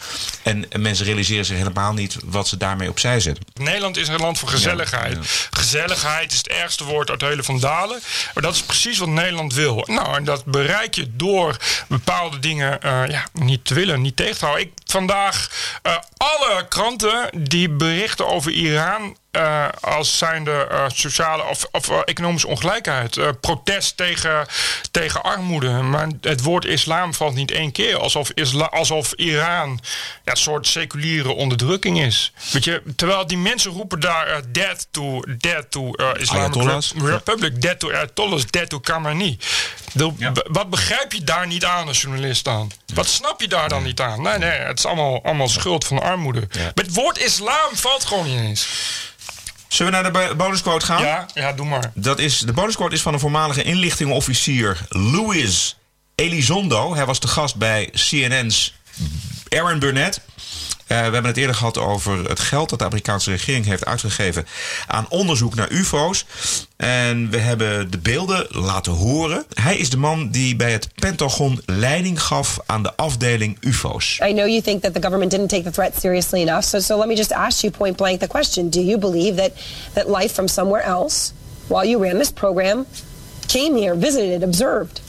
En, 0.42 0.70
en 0.70 0.80
mensen 0.80 1.06
realiseren 1.06 1.44
zich 1.44 1.56
helemaal 1.56 1.92
niet 1.92 2.16
wat 2.24 2.48
ze 2.48 2.56
daarmee 2.56 2.88
opzij 2.88 3.20
zetten. 3.20 3.44
Nederland 3.54 3.96
is 3.96 4.08
een 4.08 4.16
land 4.20 4.38
van 4.38 4.48
gezelligheid. 4.48 5.18
Gezelligheid 5.50 6.32
is 6.32 6.38
het 6.38 6.48
ergste 6.48 6.84
woord 6.84 7.10
uit 7.10 7.20
de 7.20 7.26
hele 7.26 7.42
Van 7.42 7.60
Dalen. 7.60 8.00
Maar 8.34 8.42
dat 8.42 8.54
is 8.54 8.62
precies 8.62 8.98
wat 8.98 9.08
Nederland 9.08 9.54
wil. 9.54 9.84
Nou, 9.86 10.16
en 10.16 10.24
dat 10.24 10.44
bereik 10.44 10.94
je 10.94 11.16
door 11.16 11.56
bepaalde 11.88 12.38
dingen 12.38 12.82
eh, 12.82 13.02
ja, 13.08 13.26
niet 13.32 13.64
te 13.64 13.74
willen, 13.74 14.00
niet 14.02 14.16
tegen 14.16 14.38
te 14.38 14.44
houden. 14.44 14.66
Ik 14.66 14.72
vandaag 14.84 15.50
eh, 15.82 15.96
alle 16.16 16.66
kranten 16.68 17.30
die 17.48 17.68
berichten 17.68 18.08
over 18.18 18.50
Iran. 18.50 19.14
Eh, 19.30 19.66
als 19.80 20.18
zijnde 20.18 20.66
eh, 20.70 20.84
sociale 20.94 21.44
of, 21.44 21.66
of 21.72 21.88
eh, 21.88 21.98
economische 22.04 22.46
ongelijkheid. 22.48 23.40
Protest 23.40 23.96
tegen, 23.96 24.46
tegen 24.90 25.22
armoede. 25.22 25.70
Maar 25.70 26.08
het 26.20 26.42
woord 26.42 26.64
islam 26.64 27.14
valt 27.14 27.34
niet 27.34 27.50
één 27.50 27.72
keer. 27.72 27.96
Alsof, 27.98 28.30
isla, 28.34 28.64
alsof 28.64 29.12
Iran 29.12 29.80
ja, 30.24 30.30
een 30.32 30.36
soort 30.36 30.66
seculiere 30.66 31.32
onderdrukking 31.32 32.00
is. 32.02 32.32
Weet 32.52 32.64
je, 32.64 32.82
terwijl 32.96 33.26
die 33.26 33.38
mensen 33.38 33.70
roepen 33.70 34.00
daar 34.00 34.40
dead 34.48 34.86
to, 34.90 35.20
dead 35.38 35.70
to 35.70 35.90
Islamic 36.18 36.54
Republic, 37.10 37.62
dead 37.62 37.78
to 37.78 37.90
Ayatollahs, 37.90 38.46
dead 38.46 38.68
to 38.68 38.80
Khamenei. 38.80 39.38
De- 39.92 40.44
Wat 40.50 40.70
begrijp 40.70 41.12
je 41.12 41.24
daar 41.24 41.46
niet 41.46 41.64
aan 41.64 41.86
als 41.86 42.00
journalist 42.00 42.48
aan? 42.48 42.70
Wat 42.94 43.06
snap 43.06 43.40
je 43.40 43.48
daar 43.48 43.68
dan 43.68 43.82
niet 43.82 44.00
aan? 44.00 44.22
Nee, 44.22 44.38
nee, 44.38 44.50
het 44.50 44.78
is 44.78 44.86
allemaal, 44.86 45.24
allemaal 45.24 45.48
schuld 45.48 45.84
van 45.86 46.02
armoede. 46.02 46.48
Met 46.74 46.86
het 46.86 46.94
woord 46.94 47.18
islam 47.18 47.68
valt 47.76 48.04
gewoon 48.04 48.26
niet 48.26 48.40
eens. 48.40 48.68
Zullen 49.70 49.92
we 49.92 49.98
naar 50.02 50.12
de 50.12 50.18
bo- 50.18 50.34
bonusquote 50.36 50.84
gaan? 50.86 51.02
Ja, 51.02 51.26
ja, 51.34 51.52
doe 51.52 51.66
maar. 51.66 51.90
Dat 51.94 52.18
is, 52.18 52.38
de 52.38 52.52
bonusquote 52.52 52.94
is 52.94 53.02
van 53.02 53.12
een 53.14 53.20
voormalige 53.20 53.62
inlichtingenofficier 53.62 54.78
Louis 54.88 55.76
Elizondo. 56.14 56.94
Hij 56.94 57.06
was 57.06 57.20
de 57.20 57.28
gast 57.28 57.56
bij 57.56 57.88
CNN's 57.92 58.74
Aaron 59.48 59.78
Burnett. 59.78 60.20
Eh, 60.90 60.96
we 60.96 61.02
hebben 61.02 61.24
het 61.24 61.36
eerder 61.36 61.54
gehad 61.54 61.78
over 61.78 62.28
het 62.28 62.40
geld 62.40 62.68
dat 62.68 62.78
de 62.78 62.84
Amerikaanse 62.84 63.30
regering 63.30 63.66
heeft 63.66 63.84
uitgegeven 63.84 64.46
aan 64.86 65.06
onderzoek 65.08 65.54
naar 65.54 65.70
UFO's. 65.70 66.24
En 66.76 67.30
we 67.30 67.38
hebben 67.38 67.90
de 67.90 67.98
beelden 67.98 68.46
laten 68.48 68.92
horen. 68.92 69.44
Hij 69.54 69.76
is 69.76 69.90
de 69.90 69.96
man 69.96 70.30
die 70.30 70.56
bij 70.56 70.72
het 70.72 70.88
Pentagon 70.94 71.60
leiding 71.66 72.22
gaf 72.22 72.58
aan 72.66 72.82
de 72.82 72.96
afdeling 72.96 73.56
UFO's. 73.60 74.18
I 74.22 74.32
know 74.32 74.46
you 74.46 74.60
think 74.60 74.82
that 74.82 74.94
the 74.94 75.02
government 75.02 75.30
didn't 75.30 75.48
take 75.48 75.62
the 75.62 75.70
threat 75.70 75.92
seriously 76.00 76.40
enough. 76.40 76.64
So, 76.64 76.78
so 76.78 76.98
let 76.98 77.06
me 77.06 77.16
just 77.16 77.32
ask 77.32 77.60
you 77.60 77.72
point 77.72 77.96
blank 77.96 78.20
the 78.20 78.26
question: 78.26 78.68
Do 78.68 78.80
you 78.80 78.98
believe 78.98 79.36
that 79.36 79.52
that 79.92 80.08
life 80.20 80.34
from 80.34 80.48
somewhere 80.48 80.82
else, 80.82 81.32
while 81.68 81.84
you 81.84 82.02
ran 82.02 82.18
this 82.18 82.32
program, 82.32 82.86
came 83.46 83.78
here, 83.78 83.94
visited, 83.94 84.42
observed? 84.42 85.00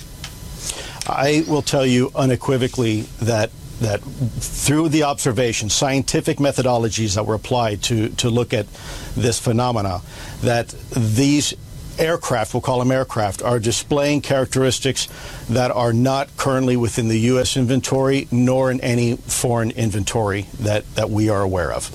I 1.07 1.43
will 1.47 1.63
tell 1.63 1.85
you 1.85 2.11
unequivocally 2.13 3.05
that 3.25 3.49
that 3.81 3.99
through 3.99 4.89
the 4.89 5.03
observations, 5.03 5.73
scientific 5.73 6.37
methodologies 6.37 7.15
that 7.15 7.25
were 7.25 7.35
applied 7.35 7.81
to 7.83 8.09
to 8.09 8.29
look 8.29 8.53
at 8.53 8.67
this 9.15 9.39
phenomena, 9.39 10.01
that 10.41 10.69
these 10.95 11.53
aircraft, 11.99 12.53
we'll 12.53 12.61
call 12.61 12.79
them 12.79 12.91
aircraft, 12.91 13.41
are 13.41 13.59
displaying 13.59 14.21
characteristics 14.21 15.07
that 15.49 15.71
are 15.71 15.93
not 15.93 16.35
currently 16.37 16.77
within 16.77 17.07
the 17.07 17.19
U.S. 17.19 17.57
inventory 17.57 18.27
nor 18.31 18.71
in 18.71 18.79
any 18.81 19.17
foreign 19.17 19.71
inventory 19.71 20.47
that, 20.59 20.95
that 20.95 21.09
we 21.09 21.29
are 21.29 21.41
aware 21.41 21.71
of. 21.71 21.85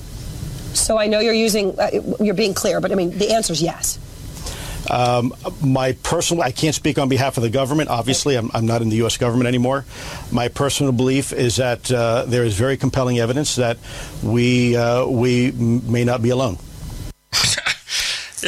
So 0.73 0.97
I 0.97 1.07
know 1.07 1.19
you're 1.19 1.33
using, 1.33 1.77
uh, 1.79 1.89
you're 2.19 2.35
being 2.35 2.53
clear, 2.53 2.79
but 2.79 2.91
I 2.91 2.95
mean 2.95 3.17
the 3.17 3.31
answer 3.33 3.53
is 3.53 3.61
yes. 3.61 3.99
Um, 4.89 5.33
my 5.61 5.93
personal, 6.03 6.43
I 6.43 6.51
can't 6.51 6.75
speak 6.75 6.97
on 6.97 7.09
behalf 7.09 7.37
of 7.37 7.43
the 7.43 7.49
government. 7.49 7.89
Obviously, 7.89 8.35
I'm, 8.35 8.49
I'm 8.53 8.65
not 8.65 8.81
in 8.81 8.89
the 8.89 8.97
U.S. 8.97 9.17
government 9.17 9.47
anymore. 9.47 9.85
My 10.31 10.47
personal 10.47 10.91
belief 10.91 11.33
is 11.33 11.57
that 11.57 11.91
uh, 11.91 12.25
there 12.25 12.43
is 12.43 12.55
very 12.55 12.77
compelling 12.77 13.19
evidence 13.19 13.55
that 13.55 13.77
we 14.23 14.75
uh, 14.75 15.05
we 15.05 15.51
may 15.51 16.03
not 16.03 16.21
be 16.21 16.29
alone. 16.29 16.57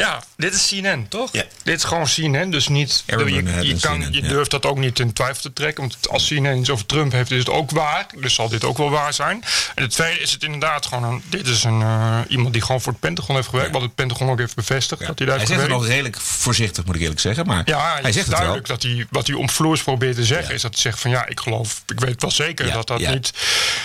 Ja, 0.00 0.22
dit 0.36 0.54
is 0.54 0.68
CNN, 0.68 1.06
toch? 1.08 1.32
Ja. 1.32 1.44
Dit 1.62 1.76
is 1.76 1.84
gewoon 1.84 2.04
CNN, 2.04 2.50
dus 2.50 2.68
niet... 2.68 3.02
Je, 3.06 3.16
je, 3.62 3.76
kan, 3.80 3.98
CNN, 3.98 4.12
je 4.12 4.22
ja. 4.22 4.28
durft 4.28 4.50
dat 4.50 4.66
ook 4.66 4.78
niet 4.78 4.98
in 4.98 5.12
twijfel 5.12 5.42
te 5.42 5.52
trekken. 5.52 5.82
Want 5.82 6.08
als 6.08 6.26
CNN 6.26 6.58
iets 6.58 6.70
over 6.70 6.86
Trump 6.86 7.12
heeft, 7.12 7.30
is 7.30 7.38
het 7.38 7.48
ook 7.48 7.70
waar. 7.70 8.06
Dus 8.20 8.34
zal 8.34 8.48
dit 8.48 8.64
ook 8.64 8.78
wel 8.78 8.90
waar 8.90 9.12
zijn. 9.12 9.44
En 9.74 9.82
het 9.82 9.92
tweede 9.92 10.20
is 10.20 10.32
het 10.32 10.42
inderdaad 10.42 10.86
gewoon... 10.86 11.04
Een, 11.04 11.22
dit 11.28 11.46
is 11.46 11.64
een, 11.64 11.82
eh, 11.82 12.18
iemand 12.28 12.52
die 12.52 12.62
gewoon 12.62 12.80
voor 12.80 12.92
het 12.92 13.00
Pentagon 13.00 13.34
heeft 13.34 13.48
gewerkt. 13.48 13.72
Wat 13.72 13.82
het 13.82 13.94
Pentagon 13.94 14.30
ook 14.30 14.38
heeft 14.38 14.54
bevestigd. 14.54 15.06
Dat 15.06 15.18
hij 15.18 15.26
daar 15.26 15.38
Hij 15.38 15.46
heeft 15.46 15.60
zegt 15.60 15.62
het 15.62 15.80
nog 15.80 15.86
redelijk 15.86 16.20
voorzichtig, 16.20 16.84
moet 16.84 16.94
ik 16.94 17.00
eerlijk 17.00 17.20
zeggen. 17.20 17.46
Maar 17.46 17.62
Ja, 17.64 17.78
hij 17.80 17.94
het 17.94 18.02
zegt 18.02 18.16
is 18.16 18.16
het 18.16 18.26
wel. 18.28 18.38
duidelijk 18.38 18.66
dat 18.66 18.82
hij, 18.82 19.06
wat 19.10 19.26
hij 19.26 19.36
omvloers 19.36 19.82
probeert 19.82 20.16
te 20.16 20.24
zeggen... 20.24 20.54
is 20.54 20.62
dat 20.62 20.72
hij 20.72 20.80
zegt 20.80 21.00
van 21.00 21.10
ja, 21.10 21.26
ik 21.26 21.40
geloof... 21.40 21.82
Ik 21.86 22.00
weet 22.00 22.22
wel 22.22 22.30
zeker 22.30 22.72
dat 22.72 22.86
dat 22.86 22.98
niet... 23.00 23.32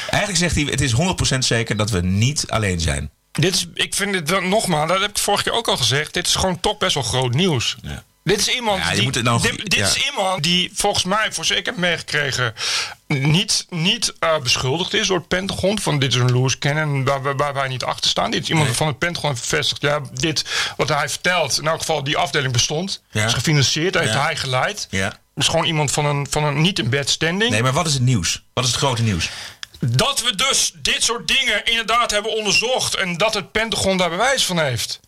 Eigenlijk 0.09 0.37
zegt 0.39 0.55
hij, 0.55 0.63
het 0.63 0.81
is 0.81 0.93
100% 1.35 1.37
zeker 1.37 1.77
dat 1.77 1.89
we 1.89 2.01
niet 2.01 2.45
alleen 2.49 2.79
zijn. 2.79 3.11
Dit 3.35 3.55
is, 3.55 3.65
ik 3.73 3.93
vind 3.95 4.13
dit 4.13 4.29
wel, 4.29 4.41
nogmaals, 4.41 4.89
dat 4.89 5.01
heb 5.01 5.09
ik 5.09 5.17
vorige 5.17 5.43
keer 5.43 5.53
ook 5.53 5.67
al 5.67 5.77
gezegd. 5.77 6.13
Dit 6.13 6.27
is 6.27 6.35
gewoon 6.35 6.59
toch 6.59 6.77
best 6.77 6.93
wel 6.93 7.03
groot 7.03 7.33
nieuws. 7.33 7.75
Dit 8.23 8.39
is 8.39 8.47
iemand 8.47 8.83
Ja, 8.83 8.89
die. 8.91 9.21
nou- 9.23 9.41
dit 9.41 9.57
dit 9.57 9.73
ja. 9.75 9.85
is 9.85 9.95
iemand 10.09 10.43
die 10.43 10.71
volgens 10.73 11.03
mij, 11.03 11.31
voor 11.31 11.45
zeker 11.45 11.65
heb 11.65 11.77
meegekregen, 11.77 12.53
niet, 13.07 13.65
niet 13.69 14.13
eh, 14.19 14.37
beschuldigd 14.39 14.93
is 14.93 15.07
door 15.07 15.17
het 15.17 15.27
Pentagon. 15.27 15.79
Van 15.79 15.99
dit 15.99 16.13
is 16.13 16.19
een 16.19 16.31
loose 16.31 16.57
cannon 16.57 17.03
waar, 17.03 17.21
waar, 17.21 17.35
waar 17.35 17.53
wij 17.53 17.67
niet 17.67 17.83
achter 17.83 18.09
staan. 18.09 18.31
Dit 18.31 18.41
is 18.43 18.49
iemand 18.49 18.75
van 18.75 18.87
het 18.87 18.97
Pentagon 18.99 19.29
heeft 19.29 19.41
bevestigd. 19.41 19.81
Ja, 19.81 19.99
dit 20.13 20.45
wat 20.77 20.89
hij 20.89 21.09
vertelt, 21.09 21.59
in 21.59 21.67
elk 21.67 21.79
geval 21.79 22.03
die 22.03 22.17
afdeling 22.17 22.53
bestond. 22.53 23.01
Ja. 23.11 23.25
Is 23.25 23.33
gefinancierd, 23.33 23.95
heeft 23.99 24.13
Ja. 24.13 24.21
hij 24.23 24.35
geleid. 24.35 24.87
Ja. 24.89 25.19
is 25.35 25.47
gewoon 25.47 25.65
iemand 25.65 25.91
van 25.91 26.05
een, 26.05 26.27
van 26.29 26.43
een 26.43 26.61
niet 26.61 26.79
in 26.79 26.89
bed 26.89 27.09
standing. 27.09 27.51
Nee, 27.51 27.61
maar 27.63 27.73
wat 27.73 27.87
is 27.87 27.93
het 27.93 28.01
nieuws? 28.03 28.43
Wat 28.53 28.63
is 28.63 28.69
het 28.69 28.79
grote 28.79 29.01
nieuws? 29.01 29.29
Dat 29.87 30.21
we 30.21 30.35
dus 30.35 30.71
dit 30.75 31.03
soort 31.03 31.27
dingen 31.27 31.65
inderdaad 31.65 32.11
hebben 32.11 32.31
onderzocht. 32.35 32.95
En 32.95 33.17
dat 33.17 33.33
het 33.33 33.51
Pentagon 33.51 33.97
daar 33.97 34.09
bewijs 34.09 34.45
van 34.45 34.59
heeft. 34.59 34.99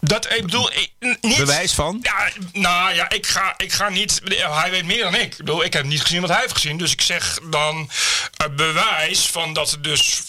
Dat, 0.00 0.32
ik 0.32 0.42
bedoel, 0.42 0.72
ik- 0.72 0.92
niet... 1.20 1.36
Bewijs 1.36 1.72
van? 1.72 1.98
Ja, 2.02 2.28
nou 2.52 2.94
ja, 2.94 3.10
ik 3.10 3.26
ga, 3.26 3.54
ik 3.56 3.72
ga 3.72 3.88
niet... 3.88 4.20
Hij 4.34 4.70
weet 4.70 4.84
meer 4.84 5.02
dan 5.02 5.14
ik. 5.14 5.32
Ik 5.32 5.36
bedoel, 5.36 5.64
ik 5.64 5.72
heb 5.72 5.84
niet 5.84 6.00
gezien 6.00 6.20
wat 6.20 6.30
hij 6.30 6.40
heeft 6.40 6.52
gezien. 6.52 6.76
Dus 6.76 6.92
ik 6.92 7.00
zeg 7.00 7.38
dan 7.50 7.90
bewijs 8.56 9.26
van 9.26 9.52
dat 9.52 9.72
er 9.72 9.82
dus 9.82 10.22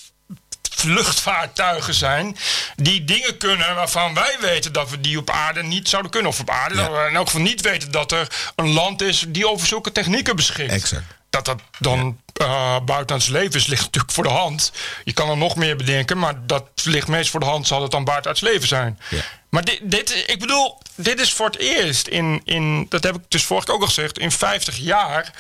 vluchtvaartuigen 0.76 1.94
zijn 1.94 2.38
die 2.76 3.06
dingen 3.06 3.38
kunnen 3.38 3.76
waarvan 3.76 4.14
wij 4.14 4.38
weten 4.40 4.74
dat 4.74 4.90
we 4.90 5.02
die 5.02 5.18
op 5.18 5.30
aarde 5.30 5.64
niet 5.64 5.90
zouden 5.90 6.12
kunnen. 6.12 6.32
Of 6.32 6.40
op 6.40 6.50
aarde, 6.50 6.76
dat 6.76 6.92
we 6.92 7.06
in 7.10 7.16
elk 7.16 7.26
geval 7.26 7.42
niet 7.42 7.62
weten 7.62 7.92
dat 7.92 8.12
er 8.12 8.28
een 8.56 8.70
land 8.70 9.02
is 9.02 9.26
die 9.28 9.48
over 9.50 9.68
zulke 9.68 9.92
technieken 9.92 10.36
beschikt. 10.36 10.72
Exact. 10.72 11.04
Dat 11.36 11.46
dat 11.46 11.62
dan 11.80 12.20
uh, 12.42 12.80
buitenlands 12.86 13.28
leven 13.28 13.56
is, 13.56 13.68
ligt 13.68 13.84
natuurlijk 13.84 14.14
voor 14.14 14.24
de 14.24 14.30
hand. 14.30 14.72
Je 15.04 15.14
kan 15.14 15.30
er 15.30 15.38
nog 15.38 15.56
meer 15.56 15.76
bedenken, 15.76 16.18
maar 16.18 16.46
dat 16.46 16.64
ligt 16.84 17.08
meest 17.08 17.30
voor 17.30 17.40
de 17.40 17.46
hand. 17.46 17.68
Zal 17.68 17.82
het 17.82 17.92
dan 17.92 18.04
buitenlands 18.04 18.42
leven 18.42 18.68
zijn? 18.68 19.00
Ja. 19.10 19.22
Maar 19.50 19.64
dit, 19.64 19.80
dit, 19.84 20.24
ik 20.28 20.40
bedoel, 20.40 20.78
dit 20.96 21.20
is 21.20 21.34
voor 21.34 21.46
het 21.46 21.58
eerst 21.58 22.08
in, 22.08 22.42
in, 22.44 22.86
dat 22.90 23.04
heb 23.04 23.16
ik 23.16 23.22
dus 23.28 23.44
vorig 23.44 23.68
ook 23.68 23.82
al 23.82 23.88
gezegd, 23.88 24.20
in 24.20 24.32
50 24.32 24.78
jaar, 24.78 25.32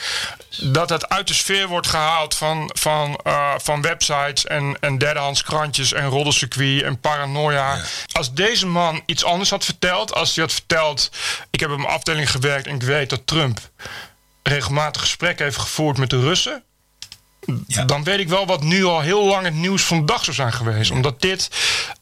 dat 0.58 0.89
het 0.89 1.10
uit 1.10 1.28
de 1.28 1.34
sfeer 1.34 1.68
wordt 1.68 1.88
gehaald 1.88 2.36
van, 2.36 2.72
van, 2.74 3.20
uh, 3.28 3.54
van 3.58 3.82
websites 3.82 4.46
en, 4.46 4.78
en 4.80 4.98
derdehands 4.98 5.43
krantjes 5.43 5.93
en 5.93 6.08
roddelcircuit 6.08 6.82
en 6.82 7.00
paranoia. 7.00 7.82
Als 8.12 8.34
deze 8.34 8.66
man 8.66 9.02
iets 9.06 9.24
anders 9.24 9.50
had 9.50 9.66
verteld, 9.66 10.14
als 10.14 10.36
hij 10.36 10.43
had 10.43 10.54
verteld, 10.54 11.12
ik 11.50 11.60
heb 11.60 11.70
op 11.70 11.78
mijn 11.78 11.89
afdeling 11.89 12.32
gewerkt 12.32 12.68
en 12.68 12.76
ik 12.76 12.84
weet 12.84 13.10
dat 13.10 13.28
Trump 13.28 13.60
regelmatig 14.48 15.02
gesprekken 15.02 15.46
heeft 15.46 15.58
gevoerd 15.58 15.98
met 15.98 16.10
de 16.10 16.20
Russen. 16.20 16.64
Dan 17.86 18.04
weet 18.04 18.20
ik 18.20 18.30
wel 18.30 18.46
wat 18.46 18.64
nu 18.64 18.84
al 18.84 19.02
heel 19.02 19.26
lang 19.26 19.43
het 19.43 19.54
nieuws 19.54 19.84
van 19.84 20.00
de 20.00 20.06
dag 20.06 20.24
zou 20.24 20.36
zijn 20.36 20.54
geweest. 20.54 20.91
Omdat 20.91 21.22
dit 21.22 21.50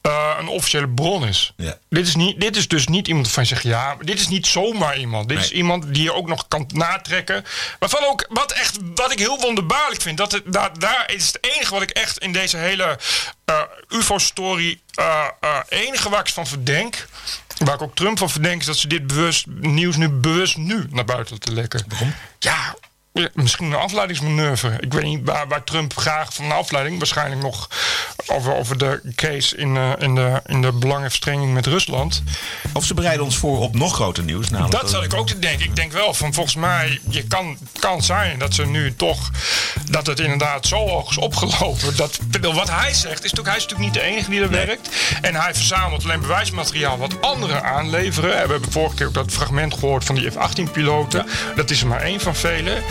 uh, 0.08 0.36
een 0.40 0.48
officiële 0.48 0.90
bron 0.90 1.28
is. 1.28 1.54
Ja. 1.58 1.78
Dit, 1.90 2.08
is 2.08 2.16
niet, 2.16 2.42
dit 2.42 2.56
is 2.56 2.68
dus 2.68 2.88
niet 2.88 3.08
iemand 3.08 3.32
van 3.32 3.44
je 3.44 3.50
zegt, 3.50 3.64
ja, 3.64 3.96
dit 4.02 4.20
is 4.20 4.28
niet 4.28 4.48
zomaar 4.48 4.98
iemand. 4.98 5.30
Dit 5.30 5.40
is 5.40 5.52
iemand 5.52 5.94
die 5.94 6.04
je 6.04 6.14
ook 6.14 6.28
nog 6.28 6.48
kan 6.48 6.70
natrekken. 6.74 7.46
Waarvan 7.80 8.04
ook, 8.04 8.26
wat, 8.30 8.52
echt, 8.52 8.78
wat 8.96 9.12
ik 9.12 9.20
heel 9.20 9.40
wonderbaarlijk 9.40 10.02
vind, 10.02 10.18
dat 10.18 10.32
het, 10.32 10.54
daar, 10.54 10.80
daar 10.80 11.12
is 11.14 11.28
het 11.28 11.38
enige 11.42 11.74
wat 11.74 11.82
ik 11.82 11.90
echt 11.90 12.18
in 12.18 12.32
deze 12.32 12.58
hele 12.58 13.00
uh, 13.46 13.62
UFO-story, 13.90 14.82
uh, 15.00 15.28
enige 15.70 16.10
waar 16.10 16.20
ik 16.20 16.28
van 16.28 16.48
verdenk, 16.48 17.08
waar 17.66 17.76
ik 17.76 17.82
ook 17.82 17.96
Trump 17.96 18.18
van 18.18 18.30
verdenk, 18.30 18.60
is 18.60 18.66
dat 18.66 18.78
ze 18.78 18.88
dit 18.88 19.08
bewust, 19.08 19.46
nieuws 19.48 19.96
nu 19.96 20.10
bewust 20.10 20.58
nu 20.58 20.86
naar 20.90 21.06
buiten 21.06 21.40
te 21.40 21.54
lekken. 21.54 21.86
Waarom? 21.88 22.14
Ja, 22.40 22.76
ja, 23.14 23.30
misschien 23.34 23.66
een 23.66 23.76
afleidingsmanoeuvre. 23.76 24.78
Ik 24.80 24.94
weet 24.94 25.04
niet 25.04 25.20
waar, 25.24 25.48
waar 25.48 25.64
Trump 25.64 25.98
graag 25.98 26.34
van 26.34 26.46
een 26.46 26.52
afleiding... 26.52 26.98
waarschijnlijk 26.98 27.42
nog 27.42 27.70
over, 28.28 28.56
over 28.56 28.78
de 28.78 29.02
case 29.16 29.58
in, 29.58 29.76
uh, 29.76 29.92
in, 29.98 30.16
de, 30.16 30.42
in 30.46 30.62
de 30.62 30.72
belangenverstrenging 30.72 31.54
met 31.54 31.66
Rusland. 31.66 32.24
Of 32.74 32.86
ze 32.86 32.94
bereiden 32.94 33.26
ons 33.26 33.38
voor 33.38 33.60
op 33.60 33.76
nog 33.76 33.94
groter 33.94 34.24
nieuws. 34.24 34.50
Namelijk 34.50 34.82
dat 34.82 34.90
zat 34.90 35.04
ik 35.04 35.14
ook 35.14 35.28
te 35.28 35.40
denken. 35.40 35.66
Ik 35.66 35.76
denk 35.76 35.92
wel 35.92 36.14
van 36.14 36.34
volgens 36.34 36.56
mij... 36.56 37.00
je 37.10 37.24
kan, 37.24 37.58
kan 37.80 38.02
zijn 38.02 38.40
dat 38.40 38.54
ze 38.54 38.66
nu 38.66 38.96
toch... 38.96 39.32
dat 39.90 40.08
het 40.08 40.20
inderdaad 40.20 40.68
zo 40.68 40.88
hoog 40.88 41.10
is 41.10 41.18
opgelopen. 41.18 41.96
Dat, 41.96 42.20
wat 42.42 42.70
hij 42.70 42.94
zegt 42.94 43.24
is 43.24 43.32
natuurlijk... 43.32 43.48
hij 43.48 43.58
is 43.58 43.64
natuurlijk 43.64 43.80
niet 43.80 43.94
de 43.94 44.02
enige 44.02 44.30
die 44.30 44.42
er 44.42 44.50
nee. 44.50 44.66
werkt. 44.66 44.90
En 45.22 45.36
hij 45.36 45.54
verzamelt 45.54 46.04
alleen 46.04 46.22
bewijsmateriaal... 46.22 46.98
wat 46.98 47.22
anderen 47.22 47.64
aanleveren. 47.64 48.30
We 48.30 48.36
hebben 48.36 48.72
vorige 48.72 48.96
keer 48.96 49.08
ook 49.08 49.14
dat 49.14 49.32
fragment 49.32 49.74
gehoord 49.74 50.04
van 50.04 50.16
die 50.16 50.32
F-18-piloten. 50.32 51.26
Ja. 51.28 51.54
Dat 51.56 51.70
is 51.70 51.82
er 51.82 51.88
maar 51.88 52.02
één 52.02 52.20
van 52.20 52.36
velen 52.36 52.84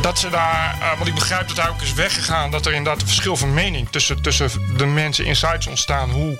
dat 0.00 0.18
ze 0.18 0.30
daar, 0.30 0.76
uh, 0.80 0.96
want 0.96 1.06
ik 1.06 1.14
begrijp 1.14 1.48
dat 1.48 1.56
hij 1.56 1.68
ook 1.68 1.82
is 1.82 1.92
weggegaan, 1.92 2.50
dat 2.50 2.66
er 2.66 2.72
inderdaad 2.72 3.00
een 3.02 3.08
verschil 3.08 3.36
van 3.36 3.54
mening 3.54 3.88
tussen, 3.90 4.22
tussen 4.22 4.50
de 4.76 4.86
mensen 4.86 5.24
in 5.24 5.36
sites 5.36 5.66
ontstaan 5.66 6.10
hoe, 6.10 6.38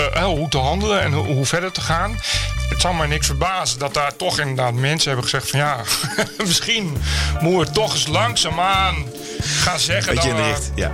uh, 0.00 0.24
hoe 0.24 0.48
te 0.48 0.58
handelen 0.58 1.02
en 1.02 1.12
hoe, 1.12 1.26
hoe, 1.26 1.46
verder 1.46 1.72
te 1.72 1.80
gaan. 1.80 2.20
Het 2.68 2.80
zal 2.80 2.92
mij 2.92 3.06
niks 3.06 3.26
verbazen 3.26 3.78
dat 3.78 3.94
daar 3.94 4.16
toch 4.16 4.38
inderdaad 4.38 4.74
mensen 4.74 5.06
hebben 5.10 5.30
gezegd 5.30 5.50
van 5.50 5.58
ja, 5.58 5.80
misschien 6.46 6.96
moeten 7.40 7.72
we 7.72 7.78
toch 7.80 7.92
eens 7.92 8.06
langzaamaan 8.06 8.94
gaan 9.42 9.78
zeggen 9.78 10.14
Beetje 10.14 10.28
dat 10.28 10.38
in 10.38 10.44
de 10.44 10.48
we, 10.48 10.54
richt, 10.54 10.72
ja. 10.74 10.92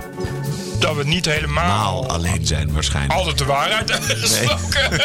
dat 0.79 0.95
we 0.95 1.03
niet 1.03 1.25
helemaal 1.25 1.65
Maal 1.65 2.07
alleen 2.09 2.45
zijn 2.45 2.73
waarschijnlijk. 2.73 3.13
altijd 3.13 3.37
de 3.37 3.45
waarheid 3.45 3.89
hebben 3.89 4.17
gesproken. 4.17 4.89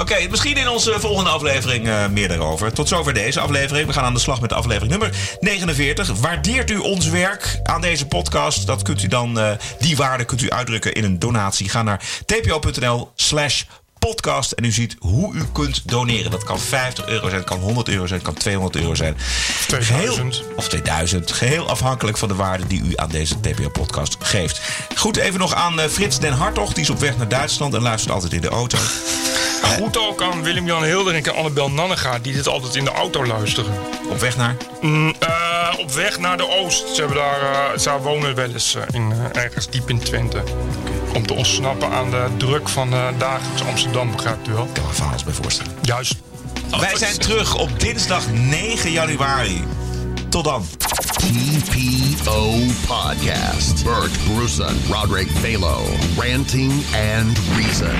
Oké, 0.00 0.28
misschien 0.30 0.56
in 0.56 0.68
onze 0.68 1.00
volgende 1.00 1.30
aflevering 1.30 1.86
uh, 1.86 2.06
meer 2.08 2.28
daarover. 2.28 2.72
Tot 2.72 2.88
zover 2.88 3.14
deze 3.14 3.40
aflevering. 3.40 3.86
We 3.86 3.92
gaan 3.92 4.04
aan 4.04 4.14
de 4.14 4.20
slag 4.20 4.40
met 4.40 4.50
de 4.50 4.56
aflevering 4.56 4.90
nummer 4.90 5.10
49. 5.40 6.20
Waardeert 6.20 6.70
u 6.70 6.76
ons 6.76 7.08
werk 7.08 7.60
aan 7.62 7.80
deze 7.80 8.06
podcast? 8.06 8.66
Dat 8.66 8.82
kunt 8.82 9.02
u 9.02 9.08
dan, 9.08 9.38
uh, 9.38 9.50
die 9.78 9.96
waarde 9.96 10.24
kunt 10.24 10.42
u 10.42 10.50
uitdrukken 10.50 10.92
in 10.92 11.04
een 11.04 11.18
donatie. 11.18 11.68
Ga 11.68 11.82
naar 11.82 12.02
tpo.nl 12.26 13.10
slash 13.14 13.62
podcast. 14.06 14.52
En 14.52 14.64
u 14.64 14.70
ziet 14.70 14.96
hoe 14.98 15.34
u 15.34 15.44
kunt 15.52 15.88
doneren. 15.88 16.30
Dat 16.30 16.44
kan 16.44 16.60
50 16.60 17.06
euro 17.06 17.28
zijn, 17.28 17.44
kan 17.44 17.58
100 17.58 17.88
euro 17.88 18.06
zijn, 18.06 18.22
kan 18.22 18.34
200 18.34 18.76
euro 18.76 18.94
zijn. 18.94 19.16
2000. 19.66 20.34
Geheel, 20.34 20.54
of 20.56 20.68
2000. 20.68 21.32
Geheel 21.32 21.68
afhankelijk 21.68 22.16
van 22.16 22.28
de 22.28 22.34
waarde 22.34 22.66
die 22.66 22.82
u 22.82 22.92
aan 22.96 23.08
deze 23.08 23.40
TPO-podcast 23.40 24.16
geeft. 24.18 24.60
Goed, 24.96 25.16
even 25.16 25.38
nog 25.40 25.54
aan 25.54 25.80
uh, 25.80 25.84
Frits 25.84 26.18
den 26.18 26.32
Hartog. 26.32 26.72
Die 26.72 26.82
is 26.82 26.90
op 26.90 26.98
weg 26.98 27.16
naar 27.16 27.28
Duitsland 27.28 27.74
en 27.74 27.82
luistert 27.82 28.14
altijd 28.14 28.32
in 28.32 28.40
de 28.40 28.48
auto. 28.48 28.78
Goed 29.78 29.98
ook 29.98 30.22
aan 30.22 30.42
Willem-Jan 30.42 30.84
Hildering 30.84 31.26
en 31.26 31.34
Annabel 31.34 31.70
Nannega... 31.70 32.18
die 32.18 32.32
dit 32.32 32.48
altijd 32.48 32.74
in 32.74 32.84
de 32.84 32.92
auto 32.92 33.26
luisteren. 33.26 33.72
Op 34.08 34.20
weg 34.20 34.36
naar? 34.36 34.56
Mm, 34.80 35.14
uh, 35.22 35.78
op 35.78 35.92
weg 35.92 36.18
naar 36.18 36.36
de 36.36 36.48
Oost. 36.48 36.88
Ze, 36.94 37.00
hebben 37.00 37.16
daar, 37.16 37.42
uh, 37.42 37.78
ze 37.78 37.98
wonen 38.02 38.34
wel 38.34 38.50
eens 38.50 38.74
uh, 38.74 38.82
in, 38.92 39.12
ergens 39.32 39.68
diep 39.68 39.90
in 39.90 39.98
Twente. 39.98 40.42
Om 41.14 41.26
te 41.26 41.34
ontsnappen 41.34 41.90
aan 41.90 42.10
de 42.10 42.26
druk 42.36 42.68
van 42.68 42.90
dagelijks 43.18 43.64
Amsterdam, 43.64 44.10
begrijpt 44.10 44.48
u 44.48 44.52
wel? 44.52 44.64
Ik 44.64 44.72
kan 44.72 44.84
me 44.86 44.92
van 44.92 45.08
alles 45.08 45.24
bij 45.24 45.32
voorstellen. 45.32 45.72
Juist. 45.82 46.16
Wij 46.80 46.96
zijn 46.96 47.18
terug 47.18 47.58
op 47.58 47.80
dinsdag 47.80 48.32
9 48.32 48.90
januari. 48.90 49.62
Tot 50.28 50.44
dan. 50.44 50.62
TPO 51.16 52.50
Podcast. 52.86 53.84
Bert 53.84 54.12
Bruson, 54.24 54.76
Roderick 54.90 55.28
Balo. 55.42 55.82
Ranting 56.18 56.72
and 57.16 57.38
Reason. 57.56 57.96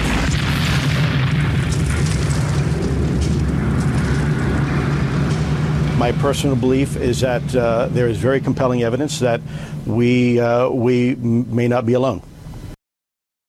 My 5.99 6.13
personal 6.13 6.57
belief 6.57 6.97
is 6.97 7.19
that 7.19 7.43
uh, 7.55 7.85
there 7.93 8.09
is 8.09 8.19
very 8.19 8.41
compelling 8.41 8.85
evidence 8.85 9.19
that 9.19 9.41
we, 9.85 10.39
uh, 10.39 10.69
we 10.85 11.17
may 11.51 11.69
not 11.69 11.85
be 11.85 11.95
alone. 11.95 12.21